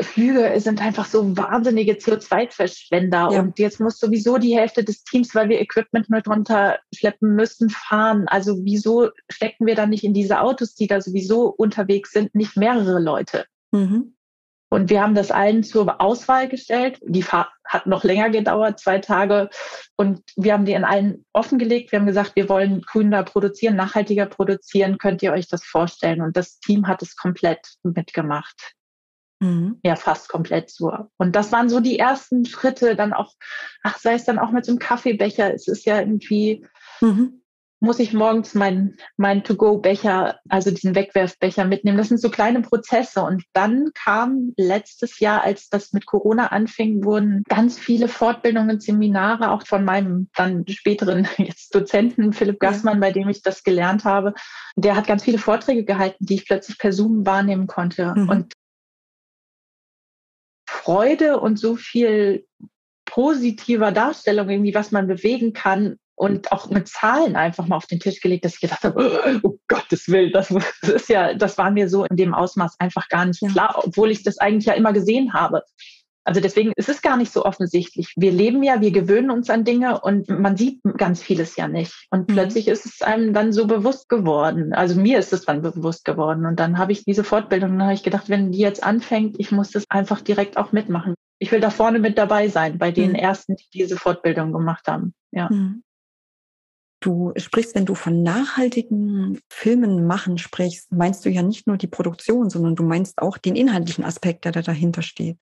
Flüge 0.00 0.58
sind 0.58 0.80
einfach 0.80 1.04
so 1.04 1.36
wahnsinnige 1.36 1.92
CO2-Verschwender 1.92 3.30
ja. 3.32 3.40
und 3.40 3.58
jetzt 3.58 3.78
muss 3.78 3.98
sowieso 3.98 4.38
die 4.38 4.56
Hälfte 4.56 4.84
des 4.84 5.04
Teams, 5.04 5.34
weil 5.34 5.50
wir 5.50 5.60
Equipment 5.60 6.08
mit 6.08 6.26
runterschleppen 6.26 7.34
müssen, 7.34 7.68
fahren. 7.68 8.26
Also 8.26 8.64
wieso 8.64 9.10
stecken 9.30 9.66
wir 9.66 9.74
dann 9.74 9.90
nicht 9.90 10.04
in 10.04 10.14
diese 10.14 10.40
Autos, 10.40 10.74
die 10.74 10.86
da 10.86 11.02
sowieso 11.02 11.48
unterwegs 11.48 12.12
sind, 12.12 12.34
nicht 12.34 12.56
mehrere 12.56 13.00
Leute? 13.00 13.44
Mhm. 13.72 14.14
Und 14.72 14.88
wir 14.88 15.02
haben 15.02 15.14
das 15.14 15.30
allen 15.30 15.62
zur 15.62 16.00
Auswahl 16.00 16.48
gestellt. 16.48 16.98
Die 17.02 17.22
Fahrt 17.22 17.50
hat 17.66 17.86
noch 17.86 18.04
länger 18.04 18.30
gedauert, 18.30 18.80
zwei 18.80 19.00
Tage. 19.00 19.50
Und 19.96 20.22
wir 20.34 20.54
haben 20.54 20.64
die 20.64 20.72
in 20.72 20.84
allen 20.84 21.26
offengelegt. 21.34 21.92
Wir 21.92 21.98
haben 21.98 22.06
gesagt, 22.06 22.36
wir 22.36 22.48
wollen 22.48 22.80
grüner 22.80 23.22
produzieren, 23.22 23.76
nachhaltiger 23.76 24.24
produzieren. 24.24 24.96
Könnt 24.96 25.22
ihr 25.22 25.34
euch 25.34 25.46
das 25.46 25.62
vorstellen? 25.62 26.22
Und 26.22 26.38
das 26.38 26.58
Team 26.58 26.88
hat 26.88 27.02
es 27.02 27.16
komplett 27.16 27.74
mitgemacht. 27.82 28.72
Mhm. 29.40 29.78
Ja, 29.84 29.94
fast 29.94 30.30
komplett 30.30 30.70
so. 30.70 30.90
Und 31.18 31.36
das 31.36 31.52
waren 31.52 31.68
so 31.68 31.80
die 31.80 31.98
ersten 31.98 32.46
Schritte, 32.46 32.96
dann 32.96 33.12
auch, 33.12 33.34
ach, 33.82 33.98
sei 33.98 34.14
es 34.14 34.24
dann 34.24 34.38
auch 34.38 34.52
mit 34.52 34.64
so 34.64 34.72
einem 34.72 34.78
Kaffeebecher. 34.78 35.52
Es 35.52 35.68
ist 35.68 35.84
ja 35.84 36.00
irgendwie, 36.00 36.66
mhm 37.02 37.41
muss 37.82 37.98
ich 37.98 38.12
morgens 38.12 38.54
meinen 38.54 38.96
mein 39.16 39.42
To-Go-Becher, 39.42 40.38
also 40.48 40.70
diesen 40.70 40.94
Wegwerfbecher 40.94 41.64
mitnehmen. 41.64 41.98
Das 41.98 42.08
sind 42.08 42.20
so 42.20 42.30
kleine 42.30 42.62
Prozesse. 42.62 43.22
Und 43.22 43.42
dann 43.52 43.90
kam 43.92 44.52
letztes 44.56 45.18
Jahr, 45.18 45.42
als 45.42 45.68
das 45.68 45.92
mit 45.92 46.06
Corona 46.06 46.46
anfing, 46.46 47.04
wurden 47.04 47.42
ganz 47.48 47.80
viele 47.80 48.06
Fortbildungen, 48.06 48.78
Seminare, 48.78 49.50
auch 49.50 49.66
von 49.66 49.84
meinem 49.84 50.28
dann 50.36 50.64
späteren 50.68 51.26
jetzt 51.38 51.74
Dozenten 51.74 52.32
Philipp 52.32 52.60
Gassmann, 52.60 53.00
bei 53.00 53.10
dem 53.10 53.28
ich 53.28 53.42
das 53.42 53.64
gelernt 53.64 54.04
habe. 54.04 54.34
Der 54.76 54.94
hat 54.94 55.08
ganz 55.08 55.24
viele 55.24 55.38
Vorträge 55.38 55.84
gehalten, 55.84 56.24
die 56.24 56.34
ich 56.34 56.46
plötzlich 56.46 56.78
per 56.78 56.92
Zoom 56.92 57.26
wahrnehmen 57.26 57.66
konnte. 57.66 58.14
Mhm. 58.16 58.28
Und 58.28 58.52
Freude 60.68 61.40
und 61.40 61.58
so 61.58 61.74
viel 61.74 62.46
positiver 63.06 63.90
Darstellung, 63.90 64.48
irgendwie, 64.48 64.74
was 64.74 64.92
man 64.92 65.08
bewegen 65.08 65.52
kann, 65.52 65.98
und 66.14 66.52
auch 66.52 66.70
mit 66.70 66.88
Zahlen 66.88 67.36
einfach 67.36 67.66
mal 67.66 67.76
auf 67.76 67.86
den 67.86 68.00
Tisch 68.00 68.20
gelegt, 68.20 68.44
dass 68.44 68.54
ich 68.54 68.60
gedacht 68.60 68.84
habe, 68.84 69.40
oh 69.42 69.58
Gott, 69.68 69.82
Gottes 69.92 70.08
Willen, 70.08 70.32
das, 70.32 70.48
das 70.48 70.82
ist 70.82 71.08
ja, 71.08 71.34
das 71.34 71.58
war 71.58 71.70
mir 71.70 71.88
so 71.88 72.04
in 72.04 72.16
dem 72.16 72.34
Ausmaß 72.34 72.76
einfach 72.78 73.08
gar 73.08 73.26
nicht 73.26 73.40
klar, 73.52 73.82
obwohl 73.84 74.10
ich 74.10 74.22
das 74.22 74.38
eigentlich 74.38 74.66
ja 74.66 74.72
immer 74.72 74.92
gesehen 74.92 75.32
habe. 75.34 75.62
Also 76.24 76.40
deswegen 76.40 76.72
ist 76.76 76.88
es 76.88 77.02
gar 77.02 77.16
nicht 77.16 77.32
so 77.32 77.44
offensichtlich. 77.44 78.14
Wir 78.16 78.30
leben 78.30 78.62
ja, 78.62 78.80
wir 78.80 78.92
gewöhnen 78.92 79.30
uns 79.30 79.50
an 79.50 79.64
Dinge 79.64 80.00
und 80.00 80.28
man 80.28 80.56
sieht 80.56 80.80
ganz 80.96 81.20
vieles 81.20 81.56
ja 81.56 81.66
nicht. 81.66 82.06
Und 82.10 82.28
mhm. 82.28 82.34
plötzlich 82.34 82.68
ist 82.68 82.86
es 82.86 83.02
einem 83.02 83.34
dann 83.34 83.52
so 83.52 83.66
bewusst 83.66 84.08
geworden. 84.08 84.72
Also 84.72 85.00
mir 85.00 85.18
ist 85.18 85.32
es 85.32 85.44
dann 85.44 85.62
bewusst 85.62 86.04
geworden. 86.04 86.46
Und 86.46 86.60
dann 86.60 86.78
habe 86.78 86.92
ich 86.92 87.04
diese 87.04 87.24
Fortbildung, 87.24 87.70
dann 87.70 87.82
habe 87.82 87.94
ich 87.94 88.04
gedacht, 88.04 88.28
wenn 88.28 88.52
die 88.52 88.60
jetzt 88.60 88.84
anfängt, 88.84 89.34
ich 89.40 89.50
muss 89.50 89.72
das 89.72 89.84
einfach 89.90 90.20
direkt 90.20 90.56
auch 90.56 90.70
mitmachen. 90.70 91.14
Ich 91.40 91.50
will 91.50 91.60
da 91.60 91.70
vorne 91.70 91.98
mit 91.98 92.16
dabei 92.16 92.48
sein, 92.48 92.78
bei 92.78 92.92
den 92.92 93.10
mhm. 93.10 93.16
ersten, 93.16 93.56
die 93.56 93.66
diese 93.74 93.96
Fortbildung 93.96 94.52
gemacht 94.52 94.86
haben. 94.86 95.14
Ja. 95.32 95.48
Mhm. 95.50 95.82
Du 97.02 97.32
sprichst, 97.36 97.74
wenn 97.74 97.84
du 97.84 97.94
von 97.94 98.22
nachhaltigen 98.22 99.40
Filmen 99.50 100.06
machen 100.06 100.38
sprichst, 100.38 100.92
meinst 100.92 101.24
du 101.24 101.30
ja 101.30 101.42
nicht 101.42 101.66
nur 101.66 101.76
die 101.76 101.88
Produktion, 101.88 102.48
sondern 102.48 102.76
du 102.76 102.84
meinst 102.84 103.18
auch 103.18 103.38
den 103.38 103.56
inhaltlichen 103.56 104.04
Aspekt, 104.04 104.44
der 104.44 104.52
da 104.52 104.62
dahinter 104.62 105.02
steht. 105.02 105.36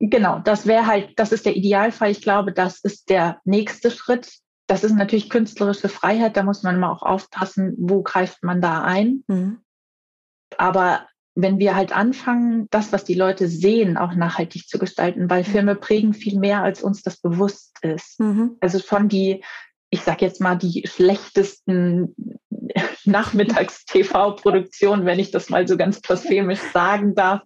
Genau, 0.00 0.40
das 0.40 0.66
wäre 0.66 0.86
halt, 0.86 1.12
das 1.16 1.30
ist 1.30 1.46
der 1.46 1.56
Idealfall. 1.56 2.10
Ich 2.10 2.22
glaube, 2.22 2.52
das 2.52 2.80
ist 2.80 3.08
der 3.08 3.40
nächste 3.44 3.90
Schritt. 3.90 4.32
Das 4.66 4.82
ist 4.82 4.94
natürlich 4.94 5.30
künstlerische 5.30 5.88
Freiheit, 5.88 6.36
da 6.36 6.42
muss 6.42 6.62
man 6.62 6.78
mal 6.78 6.90
auch 6.90 7.02
aufpassen, 7.02 7.74
wo 7.78 8.02
greift 8.02 8.42
man 8.42 8.60
da 8.60 8.82
ein. 8.82 9.24
Mhm. 9.28 9.58
Aber 10.56 11.06
wenn 11.34 11.58
wir 11.58 11.76
halt 11.76 11.94
anfangen, 11.94 12.66
das, 12.70 12.92
was 12.92 13.04
die 13.04 13.14
Leute 13.14 13.48
sehen, 13.48 13.96
auch 13.96 14.14
nachhaltig 14.14 14.68
zu 14.68 14.78
gestalten, 14.78 15.30
weil 15.30 15.42
mhm. 15.42 15.46
Filme 15.46 15.74
prägen 15.76 16.14
viel 16.14 16.38
mehr, 16.38 16.62
als 16.62 16.82
uns 16.82 17.02
das 17.02 17.18
bewusst 17.18 17.76
ist. 17.82 18.18
Mhm. 18.18 18.56
Also 18.60 18.78
schon 18.78 19.08
die, 19.08 19.44
ich 19.90 20.02
sag 20.02 20.22
jetzt 20.22 20.40
mal, 20.40 20.56
die 20.56 20.84
schlechtesten 20.86 22.14
Nachmittags-TV-Produktionen, 23.04 25.04
wenn 25.04 25.18
ich 25.18 25.30
das 25.30 25.50
mal 25.50 25.66
so 25.66 25.76
ganz 25.76 26.00
blasphemisch 26.00 26.60
sagen 26.72 27.14
darf, 27.14 27.42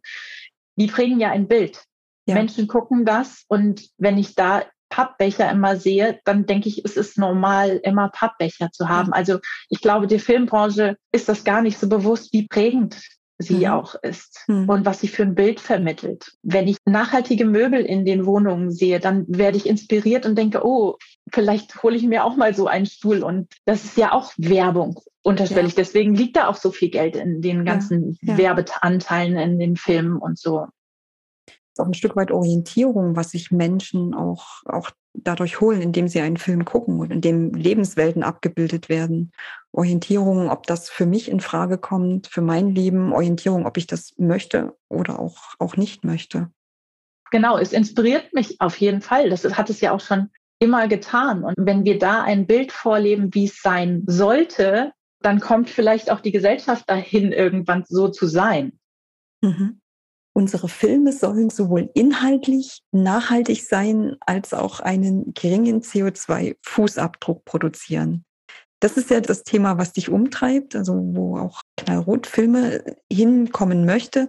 die 0.76 0.86
prägen 0.86 1.20
ja 1.20 1.30
ein 1.30 1.48
Bild. 1.48 1.82
Ja. 2.26 2.34
Menschen 2.34 2.68
gucken 2.68 3.04
das 3.04 3.44
und 3.48 3.88
wenn 3.98 4.18
ich 4.18 4.34
da 4.34 4.64
Pappbecher 4.88 5.50
immer 5.50 5.76
sehe, 5.76 6.20
dann 6.24 6.46
denke 6.46 6.68
ich, 6.68 6.84
es 6.84 6.96
ist 6.96 7.18
normal, 7.18 7.80
immer 7.82 8.10
Pappbecher 8.10 8.70
zu 8.70 8.88
haben. 8.88 9.12
Also 9.12 9.40
ich 9.68 9.80
glaube, 9.80 10.06
die 10.06 10.20
Filmbranche 10.20 10.96
ist 11.10 11.28
das 11.28 11.44
gar 11.44 11.62
nicht 11.62 11.78
so 11.78 11.88
bewusst, 11.88 12.32
wie 12.32 12.46
prägend 12.46 13.00
sie 13.38 13.66
mhm. 13.66 13.66
auch 13.66 13.94
ist 13.96 14.44
mhm. 14.46 14.68
und 14.68 14.84
was 14.84 15.00
sie 15.00 15.08
für 15.08 15.22
ein 15.22 15.34
Bild 15.34 15.60
vermittelt. 15.60 16.32
Wenn 16.42 16.68
ich 16.68 16.76
nachhaltige 16.84 17.44
Möbel 17.44 17.80
in 17.80 18.04
den 18.04 18.26
Wohnungen 18.26 18.70
sehe, 18.70 19.00
dann 19.00 19.24
werde 19.28 19.56
ich 19.56 19.66
inspiriert 19.66 20.26
und 20.26 20.36
denke, 20.36 20.64
oh, 20.64 20.96
vielleicht 21.32 21.82
hole 21.82 21.96
ich 21.96 22.04
mir 22.04 22.24
auch 22.24 22.36
mal 22.36 22.54
so 22.54 22.66
einen 22.66 22.86
Stuhl. 22.86 23.22
Und 23.22 23.52
das 23.64 23.84
ist 23.84 23.96
ja 23.96 24.12
auch 24.12 24.32
Werbung 24.36 25.00
unterschwellig. 25.22 25.72
Ja. 25.72 25.76
Deswegen 25.78 26.14
liegt 26.14 26.36
da 26.36 26.48
auch 26.48 26.56
so 26.56 26.70
viel 26.70 26.90
Geld 26.90 27.16
in 27.16 27.40
den 27.40 27.64
ganzen 27.64 28.16
ja. 28.22 28.34
Ja. 28.34 28.38
Werbeanteilen 28.38 29.36
in 29.36 29.58
den 29.58 29.76
Filmen 29.76 30.18
und 30.18 30.38
so 30.38 30.66
auch 31.81 31.87
ein 31.87 31.95
Stück 31.95 32.16
weit 32.16 32.31
Orientierung, 32.31 33.16
was 33.16 33.31
sich 33.31 33.50
Menschen 33.50 34.14
auch, 34.14 34.62
auch 34.64 34.90
dadurch 35.14 35.61
holen, 35.61 35.81
indem 35.81 36.09
sie 36.09 36.21
einen 36.21 36.37
Film 36.37 36.64
gucken 36.64 36.99
und 36.99 37.12
indem 37.12 37.52
Lebenswelten 37.54 38.23
abgebildet 38.23 38.88
werden. 38.88 39.33
Orientierung, 39.73 40.50
ob 40.50 40.66
das 40.66 40.90
für 40.90 41.07
mich 41.07 41.31
in 41.31 41.40
Frage 41.40 41.78
kommt, 41.78 42.26
für 42.26 42.43
mein 42.43 42.75
Leben, 42.75 43.12
Orientierung, 43.12 43.66
ob 43.66 43.76
ich 43.76 43.87
das 43.87 44.14
möchte 44.19 44.76
oder 44.88 45.19
auch, 45.19 45.54
auch 45.59 45.76
nicht 45.76 46.04
möchte. 46.04 46.50
Genau, 47.31 47.59
es 47.59 47.73
inspiriert 47.73 48.33
mich 48.33 48.61
auf 48.61 48.76
jeden 48.76 49.00
Fall. 49.00 49.31
Das 49.31 49.45
hat 49.57 49.71
es 49.71 49.81
ja 49.81 49.93
auch 49.93 50.00
schon 50.00 50.31
immer 50.61 50.88
getan. 50.88 51.45
Und 51.45 51.54
wenn 51.59 51.85
wir 51.85 51.99
da 51.99 52.23
ein 52.23 52.47
Bild 52.47 52.73
vorleben, 52.73 53.35
wie 53.35 53.47
es 53.47 53.61
sein 53.61 54.04
sollte, 54.07 54.93
dann 55.21 55.40
kommt 55.40 55.71
vielleicht 55.71 56.11
auch 56.11 56.21
die 56.21 56.33
Gesellschaft 56.33 56.88
dahin, 56.88 57.33
irgendwann 57.33 57.85
so 57.87 58.09
zu 58.09 58.26
sein. 58.26 58.78
Mhm. 59.43 59.81
Unsere 60.36 60.68
Filme 60.68 61.12
sollen 61.12 61.48
sowohl 61.48 61.90
inhaltlich 61.94 62.82
nachhaltig 62.90 63.64
sein, 63.64 64.16
als 64.20 64.52
auch 64.52 64.80
einen 64.80 65.32
geringen 65.32 65.80
CO2-Fußabdruck 65.80 67.44
produzieren. 67.44 68.24
Das 68.80 68.96
ist 68.96 69.10
ja 69.10 69.20
das 69.20 69.44
Thema, 69.44 69.78
was 69.78 69.92
dich 69.92 70.10
umtreibt, 70.10 70.74
also 70.74 70.94
wo 70.94 71.38
auch 71.38 71.62
Knallrot-Filme 71.76 72.84
hinkommen 73.10 73.86
möchte. 73.86 74.28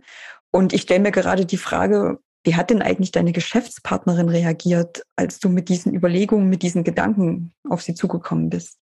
Und 0.51 0.74
ich 0.74 0.83
stelle 0.83 1.01
mir 1.01 1.12
gerade 1.12 1.45
die 1.45 1.57
Frage, 1.57 2.19
wie 2.45 2.55
hat 2.55 2.69
denn 2.69 2.83
eigentlich 2.83 3.12
deine 3.12 3.31
Geschäftspartnerin 3.31 4.29
reagiert, 4.29 5.01
als 5.15 5.39
du 5.39 5.50
mit 5.50 5.69
diesen 5.69 5.93
Überlegungen, 5.93 6.47
mit 6.47 6.62
diesen 6.62 6.83
Gedanken 6.83 7.51
auf 7.67 7.81
sie 7.81 7.95
zugekommen 7.95 8.50
bist? 8.50 8.77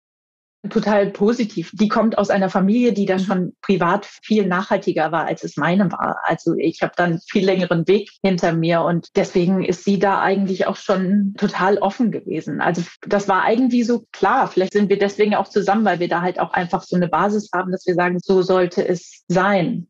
Total 0.70 1.10
positiv. 1.10 1.70
Die 1.72 1.88
kommt 1.88 2.18
aus 2.18 2.30
einer 2.30 2.48
Familie, 2.48 2.92
die 2.92 3.06
da 3.06 3.14
mhm. 3.14 3.20
schon 3.20 3.52
privat 3.62 4.06
viel 4.06 4.46
nachhaltiger 4.46 5.10
war, 5.10 5.26
als 5.26 5.42
es 5.42 5.56
meine 5.56 5.90
war. 5.90 6.18
Also 6.24 6.54
ich 6.56 6.82
habe 6.82 6.92
dann 6.96 7.20
viel 7.28 7.44
längeren 7.44 7.86
Weg 7.88 8.10
hinter 8.22 8.52
mir 8.52 8.82
und 8.82 9.08
deswegen 9.16 9.64
ist 9.64 9.84
sie 9.84 9.98
da 9.98 10.20
eigentlich 10.20 10.66
auch 10.66 10.76
schon 10.76 11.34
total 11.36 11.78
offen 11.78 12.12
gewesen. 12.12 12.60
Also 12.60 12.82
das 13.06 13.28
war 13.28 13.50
irgendwie 13.50 13.82
so 13.82 14.04
klar. 14.12 14.46
Vielleicht 14.46 14.72
sind 14.72 14.88
wir 14.88 14.98
deswegen 14.98 15.34
auch 15.34 15.48
zusammen, 15.48 15.84
weil 15.84 15.98
wir 15.98 16.08
da 16.08 16.22
halt 16.22 16.38
auch 16.38 16.52
einfach 16.52 16.82
so 16.82 16.94
eine 16.94 17.08
Basis 17.08 17.50
haben, 17.52 17.72
dass 17.72 17.86
wir 17.86 17.94
sagen, 17.94 18.18
so 18.20 18.42
sollte 18.42 18.86
es 18.86 19.24
sein. 19.28 19.88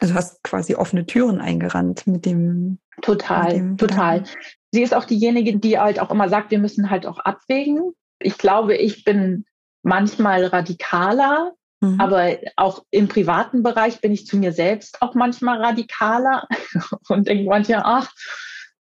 Also 0.00 0.14
hast 0.14 0.42
quasi 0.42 0.74
offene 0.74 1.06
Türen 1.06 1.40
eingerannt 1.40 2.06
mit 2.06 2.26
dem. 2.26 2.78
Total, 3.02 3.44
mit 3.44 3.54
dem 3.54 3.78
total. 3.78 4.24
Sie 4.72 4.82
ist 4.82 4.94
auch 4.94 5.04
diejenige, 5.04 5.58
die 5.58 5.78
halt 5.78 6.00
auch 6.00 6.10
immer 6.10 6.28
sagt, 6.28 6.50
wir 6.50 6.58
müssen 6.58 6.90
halt 6.90 7.06
auch 7.06 7.18
abwägen. 7.18 7.92
Ich 8.18 8.38
glaube, 8.38 8.76
ich 8.76 9.04
bin 9.04 9.44
manchmal 9.82 10.44
radikaler, 10.44 11.52
mhm. 11.80 12.00
aber 12.00 12.38
auch 12.56 12.84
im 12.90 13.08
privaten 13.08 13.62
Bereich 13.62 14.00
bin 14.00 14.12
ich 14.12 14.26
zu 14.26 14.36
mir 14.36 14.52
selbst 14.52 15.00
auch 15.02 15.14
manchmal 15.14 15.62
radikaler 15.62 16.46
und 17.08 17.28
denke 17.28 17.44
manchmal, 17.44 17.82
ach, 17.84 18.12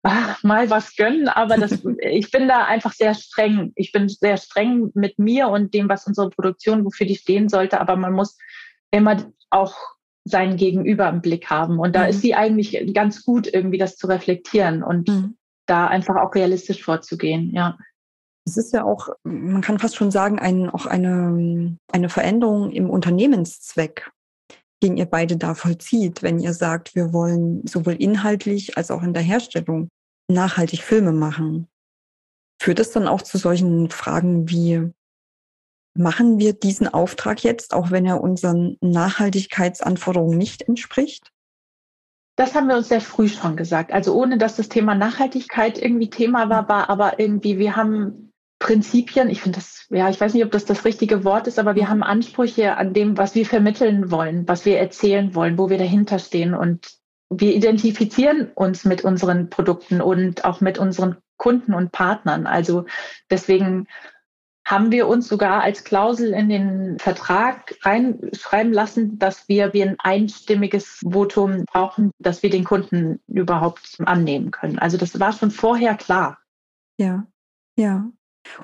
ach, 0.04 0.44
mal 0.44 0.70
was 0.70 0.96
gönnen, 0.96 1.28
aber 1.28 1.58
das, 1.58 1.84
ich 2.02 2.32
bin 2.32 2.48
da 2.48 2.66
einfach 2.66 2.94
sehr 2.94 3.14
streng. 3.14 3.72
Ich 3.76 3.92
bin 3.92 4.10
sehr 4.10 4.38
streng 4.38 4.92
mit 4.94 5.20
mir 5.20 5.50
und 5.50 5.74
dem, 5.74 5.90
was 5.90 6.08
unsere 6.08 6.30
Produktion, 6.30 6.86
wofür 6.86 7.06
die 7.06 7.16
stehen 7.16 7.50
sollte, 7.50 7.80
aber 7.80 7.96
man 7.96 8.14
muss 8.14 8.38
immer 8.92 9.32
auch 9.50 9.76
sein 10.26 10.58
Gegenüber 10.58 11.10
im 11.10 11.22
Blick 11.22 11.50
haben. 11.50 11.80
Und 11.80 11.96
da 11.96 12.04
mhm. 12.04 12.10
ist 12.10 12.22
sie 12.22 12.36
eigentlich 12.36 12.94
ganz 12.94 13.24
gut, 13.24 13.52
irgendwie 13.52 13.78
das 13.78 13.98
zu 13.98 14.08
reflektieren 14.08 14.84
und 14.84 15.08
mhm. 15.08 15.38
da 15.66 15.88
einfach 15.88 16.16
auch 16.18 16.34
realistisch 16.36 16.84
vorzugehen, 16.84 17.52
ja. 17.54 17.78
Es 18.50 18.58
ist 18.58 18.74
ja 18.74 18.84
auch, 18.84 19.10
man 19.24 19.62
kann 19.62 19.78
fast 19.78 19.96
schon 19.96 20.10
sagen, 20.10 20.40
ein, 20.40 20.70
auch 20.72 20.88
eine, 20.88 21.78
eine 21.92 22.10
Veränderung 22.10 22.72
im 22.72 22.90
Unternehmenszweck, 22.90 24.10
den 24.82 24.98
ihr 24.98 25.06
beide 25.06 25.38
da 25.38 25.54
vollzieht, 25.54 26.24
wenn 26.24 26.40
ihr 26.40 26.54
sagt, 26.54 26.96
wir 26.96 27.14
wollen 27.14 27.66
sowohl 27.68 27.94
inhaltlich 27.94 28.76
als 28.76 28.90
auch 28.90 29.04
in 29.04 29.14
der 29.14 29.22
Herstellung 29.22 29.90
nachhaltig 30.32 30.82
Filme 30.82 31.12
machen. 31.12 31.68
Führt 32.60 32.80
es 32.80 32.92
dann 32.92 33.08
auch 33.08 33.22
zu 33.22 33.38
solchen 33.38 33.92
Fragen 33.92 34.50
wie, 34.50 34.92
machen 35.96 36.40
wir 36.40 36.54
diesen 36.54 36.88
Auftrag 36.88 37.44
jetzt, 37.44 37.74
auch 37.74 37.92
wenn 37.92 38.06
er 38.06 38.22
unseren 38.22 38.78
Nachhaltigkeitsanforderungen 38.82 40.38
nicht 40.38 40.64
entspricht? 40.64 41.32
Das 42.36 42.56
haben 42.56 42.68
wir 42.68 42.78
uns 42.78 42.88
sehr 42.88 43.02
früh 43.02 43.28
schon 43.28 43.58
gesagt. 43.58 43.92
Also 43.92 44.16
ohne 44.16 44.38
dass 44.38 44.56
das 44.56 44.70
Thema 44.70 44.96
Nachhaltigkeit 44.96 45.78
irgendwie 45.78 46.10
Thema 46.10 46.50
war, 46.50 46.70
war 46.70 46.90
aber 46.90 47.20
irgendwie, 47.20 47.60
wir 47.60 47.76
haben 47.76 48.29
Prinzipien, 48.60 49.30
ich 49.30 49.42
finde 49.42 49.58
das, 49.58 49.88
ja, 49.90 50.10
ich 50.10 50.20
weiß 50.20 50.34
nicht, 50.34 50.44
ob 50.44 50.52
das 50.52 50.66
das 50.66 50.84
richtige 50.84 51.24
Wort 51.24 51.48
ist, 51.48 51.60
aber 51.60 51.76
wir 51.76 51.90
haben 51.90 52.04
Ansprüche 52.04 52.76
an 52.76 52.94
dem, 52.94 53.18
was 53.18 53.34
wir 53.34 53.46
vermitteln 53.46 54.12
wollen, 54.12 54.48
was 54.48 54.66
wir 54.66 54.78
erzählen 54.78 55.34
wollen, 55.34 55.58
wo 55.58 55.70
wir 55.70 55.78
dahinter 55.78 56.20
stehen. 56.20 56.54
Und 56.54 57.00
wir 57.30 57.56
identifizieren 57.56 58.52
uns 58.56 58.84
mit 58.84 59.04
unseren 59.04 59.50
Produkten 59.50 60.02
und 60.02 60.44
auch 60.44 60.60
mit 60.60 60.78
unseren 60.78 61.18
Kunden 61.38 61.74
und 61.74 61.94
Partnern. 61.94 62.48
Also 62.48 62.86
deswegen 63.30 63.88
haben 64.66 64.92
wir 64.92 65.08
uns 65.08 65.28
sogar 65.28 65.64
als 65.64 65.84
Klausel 65.84 66.34
in 66.34 66.50
den 66.50 67.00
Vertrag 67.00 67.76
reinschreiben 67.82 68.74
lassen, 68.74 69.18
dass 69.18 69.48
wir, 69.48 69.74
wir 69.74 69.86
ein 69.86 69.96
einstimmiges 70.00 71.00
Votum 71.10 71.66
brauchen, 71.66 72.12
dass 72.20 72.44
wir 72.44 72.50
den 72.50 72.66
Kunden 72.66 73.20
überhaupt 73.28 73.98
annehmen 74.06 74.52
können. 74.52 74.78
Also 74.78 74.98
das 74.98 75.20
war 75.20 75.32
schon 75.32 75.50
vorher 75.50 75.96
klar. 75.96 76.38
Ja, 76.98 77.26
ja. 77.78 78.12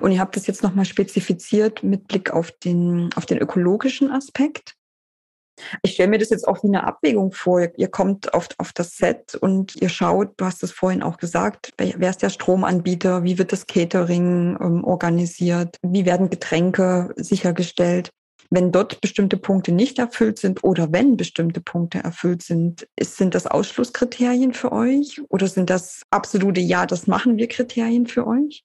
Und 0.00 0.12
ihr 0.12 0.20
habt 0.20 0.36
das 0.36 0.46
jetzt 0.46 0.62
nochmal 0.62 0.84
spezifiziert 0.84 1.82
mit 1.82 2.08
Blick 2.08 2.30
auf 2.30 2.50
den, 2.50 3.10
auf 3.16 3.26
den 3.26 3.38
ökologischen 3.38 4.10
Aspekt. 4.10 4.76
Ich 5.82 5.92
stelle 5.92 6.10
mir 6.10 6.18
das 6.18 6.30
jetzt 6.30 6.46
auch 6.46 6.62
wie 6.62 6.68
eine 6.68 6.84
Abwägung 6.84 7.32
vor. 7.32 7.66
Ihr 7.76 7.88
kommt 7.88 8.34
auf, 8.34 8.48
auf 8.58 8.72
das 8.72 8.96
Set 8.96 9.34
und 9.34 9.74
ihr 9.76 9.88
schaut, 9.88 10.32
du 10.36 10.44
hast 10.44 10.62
es 10.62 10.70
vorhin 10.70 11.02
auch 11.02 11.16
gesagt, 11.16 11.72
wer, 11.78 11.94
wer 11.96 12.10
ist 12.10 12.22
der 12.22 12.30
Stromanbieter, 12.30 13.24
wie 13.24 13.38
wird 13.38 13.52
das 13.52 13.66
Catering 13.66 14.58
ähm, 14.60 14.84
organisiert, 14.84 15.76
wie 15.82 16.04
werden 16.04 16.30
Getränke 16.30 17.14
sichergestellt. 17.16 18.10
Wenn 18.50 18.70
dort 18.70 19.00
bestimmte 19.00 19.38
Punkte 19.38 19.72
nicht 19.72 19.98
erfüllt 19.98 20.38
sind 20.38 20.62
oder 20.62 20.92
wenn 20.92 21.16
bestimmte 21.16 21.60
Punkte 21.60 21.98
erfüllt 21.98 22.42
sind, 22.42 22.86
ist, 22.94 23.16
sind 23.16 23.34
das 23.34 23.46
Ausschlusskriterien 23.46 24.52
für 24.52 24.70
euch 24.70 25.20
oder 25.30 25.48
sind 25.48 25.68
das 25.68 26.02
absolute 26.10 26.60
Ja, 26.60 26.86
das 26.86 27.06
machen 27.06 27.38
wir 27.38 27.48
Kriterien 27.48 28.06
für 28.06 28.26
euch? 28.26 28.64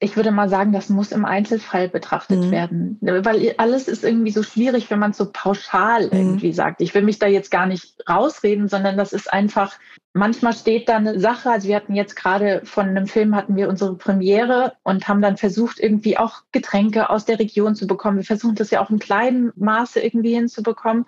Ich 0.00 0.16
würde 0.16 0.32
mal 0.32 0.48
sagen, 0.48 0.72
das 0.72 0.88
muss 0.88 1.12
im 1.12 1.24
Einzelfall 1.24 1.88
betrachtet 1.88 2.40
mhm. 2.40 2.50
werden, 2.50 2.98
weil 3.00 3.54
alles 3.58 3.86
ist 3.86 4.02
irgendwie 4.02 4.32
so 4.32 4.42
schwierig, 4.42 4.90
wenn 4.90 4.98
man 4.98 5.12
es 5.12 5.16
so 5.16 5.30
pauschal 5.32 6.06
mhm. 6.06 6.12
irgendwie 6.12 6.52
sagt. 6.52 6.80
Ich 6.80 6.92
will 6.94 7.02
mich 7.02 7.18
da 7.20 7.26
jetzt 7.26 7.50
gar 7.50 7.66
nicht 7.66 7.94
rausreden, 8.08 8.68
sondern 8.68 8.96
das 8.96 9.12
ist 9.12 9.32
einfach, 9.32 9.78
manchmal 10.12 10.54
steht 10.54 10.88
da 10.88 10.96
eine 10.96 11.20
Sache. 11.20 11.50
Also 11.50 11.68
wir 11.68 11.76
hatten 11.76 11.94
jetzt 11.94 12.16
gerade 12.16 12.62
von 12.64 12.88
einem 12.88 13.06
Film 13.06 13.36
hatten 13.36 13.54
wir 13.54 13.68
unsere 13.68 13.94
Premiere 13.94 14.72
und 14.82 15.06
haben 15.06 15.22
dann 15.22 15.36
versucht, 15.36 15.78
irgendwie 15.78 16.18
auch 16.18 16.42
Getränke 16.50 17.08
aus 17.08 17.24
der 17.24 17.38
Region 17.38 17.76
zu 17.76 17.86
bekommen. 17.86 18.16
Wir 18.16 18.24
versuchen 18.24 18.56
das 18.56 18.70
ja 18.70 18.80
auch 18.80 18.90
in 18.90 18.98
kleinem 18.98 19.52
Maße 19.56 20.00
irgendwie 20.00 20.34
hinzubekommen 20.34 21.06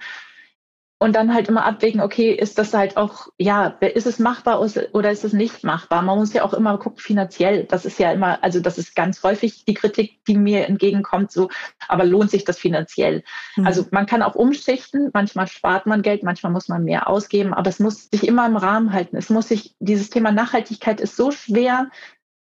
und 1.03 1.17
dann 1.17 1.35
halt 1.35 1.49
immer 1.49 1.65
abwägen, 1.65 2.01
okay, 2.01 2.31
ist 2.31 2.59
das 2.59 2.73
halt 2.73 2.97
auch, 2.97 3.27
ja, 3.37 3.67
ist 3.81 4.07
es 4.07 4.21
machbar 4.21 4.61
oder 4.93 5.11
ist 5.11 5.25
es 5.25 5.33
nicht 5.33 5.65
machbar? 5.65 6.01
Man 6.01 6.17
muss 6.17 6.33
ja 6.33 6.45
auch 6.45 6.55
immer 6.55 6.79
gucken, 6.79 7.01
finanziell. 7.01 7.65
Das 7.65 7.85
ist 7.85 7.99
ja 7.99 8.13
immer, 8.13 8.43
also 8.45 8.61
das 8.61 8.79
ist 8.79 8.95
ganz 8.95 9.21
häufig 9.25 9.65
die 9.65 9.75
Kritik, 9.75 10.25
die 10.27 10.37
mir 10.37 10.69
entgegenkommt, 10.69 11.33
so, 11.33 11.51
aber 11.89 12.05
lohnt 12.05 12.31
sich 12.31 12.45
das 12.45 12.57
finanziell? 12.57 13.25
Mhm. 13.57 13.67
Also 13.67 13.85
man 13.91 14.07
kann 14.07 14.23
auch 14.23 14.37
umschichten, 14.37 15.11
manchmal 15.13 15.49
spart 15.49 15.87
man 15.87 16.03
Geld, 16.03 16.23
manchmal 16.23 16.53
muss 16.53 16.69
man 16.69 16.85
mehr 16.85 17.09
ausgeben, 17.09 17.53
aber 17.53 17.69
es 17.69 17.81
muss 17.81 18.09
sich 18.09 18.25
immer 18.25 18.47
im 18.47 18.57
Rahmen 18.57 18.93
halten. 18.93 19.17
Es 19.17 19.29
muss 19.29 19.49
sich, 19.49 19.75
dieses 19.81 20.09
Thema 20.09 20.31
Nachhaltigkeit 20.31 21.01
ist 21.01 21.17
so 21.17 21.33
schwer, 21.33 21.91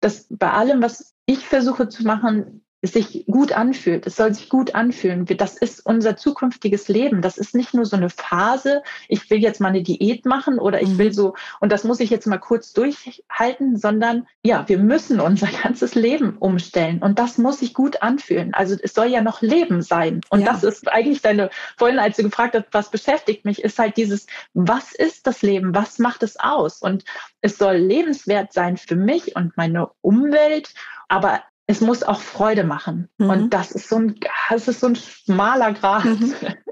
dass 0.01 0.27
bei 0.31 0.51
allem, 0.51 0.83
was 0.83 1.15
ich 1.27 1.47
versuche 1.47 1.89
zu 1.89 2.03
machen, 2.03 2.65
es 2.81 2.93
sich 2.93 3.25
gut 3.27 3.53
anfühlt. 3.53 4.07
Es 4.07 4.17
soll 4.17 4.33
sich 4.33 4.49
gut 4.49 4.75
anfühlen. 4.75 5.27
Das 5.27 5.57
ist 5.57 5.85
unser 5.85 6.17
zukünftiges 6.17 6.89
Leben. 6.89 7.23
Das 7.23 7.37
ist 7.37 7.55
nicht 7.55 7.75
nur 7.75 7.85
so 7.85 7.97
eine 7.97 8.11
Phase, 8.11 8.83
ich 9.09 9.29
will 9.31 9.39
jetzt 9.39 9.61
mal 9.61 9.69
eine 9.69 9.83
Diät 9.83 10.25
machen 10.25 10.59
oder 10.59 10.81
ich 10.81 10.97
will 10.97 11.09
mhm. 11.09 11.13
so, 11.13 11.35
und 11.61 11.73
das 11.73 11.85
muss 11.85 12.01
ich 12.01 12.11
jetzt 12.11 12.27
mal 12.27 12.39
kurz 12.39 12.73
durchhalten, 12.73 13.77
sondern 13.77 14.27
ja, 14.45 14.69
wir 14.69 14.79
müssen 14.79 15.21
unser 15.21 15.49
ganzes 15.63 15.95
Leben 15.95 16.37
umstellen 16.39 17.03
und 17.03 17.19
das 17.19 17.37
muss 17.37 17.59
sich 17.59 17.75
gut 17.75 18.03
anfühlen. 18.03 18.55
Also 18.55 18.77
es 18.81 18.95
soll 18.95 19.07
ja 19.07 19.23
noch 19.23 19.43
Leben 19.43 19.83
sein. 19.83 20.21
Und 20.31 20.41
ja. 20.41 20.53
das 20.53 20.63
ist 20.63 20.89
eigentlich 20.89 21.21
deine, 21.21 21.51
vorhin 21.77 21.99
als 21.99 22.17
du 22.17 22.23
gefragt 22.23 22.55
hast, 22.55 22.67
was 22.73 22.91
beschäftigt 22.91 23.45
mich, 23.45 23.63
ist 23.63 23.79
halt 23.79 23.97
dieses, 23.97 24.27
was 24.55 24.93
ist 24.93 25.27
das 25.27 25.43
Leben? 25.43 25.75
Was 25.75 25.99
macht 25.99 26.23
es 26.23 26.39
aus? 26.39 26.81
Und 26.81 27.05
es 27.41 27.59
soll 27.59 27.77
lebenswert 27.77 28.53
sein 28.53 28.77
für 28.77 28.97
mich 28.97 29.35
und 29.35 29.57
meine 29.57 29.91
Umwelt 30.01 30.75
aber 31.09 31.43
es 31.69 31.81
muss 31.83 32.03
auch 32.03 32.21
Freude 32.21 32.65
machen. 32.65 33.09
Mhm. 33.19 33.31
Und 33.31 33.51
das 33.51 33.71
ist 33.73 33.89
so 33.89 33.97
ein, 33.97 34.19
das 34.49 34.67
ist 34.67 34.81
so 34.81 34.89
ein 34.89 34.97
schmaler 34.97 35.73
Grat. 35.75 36.05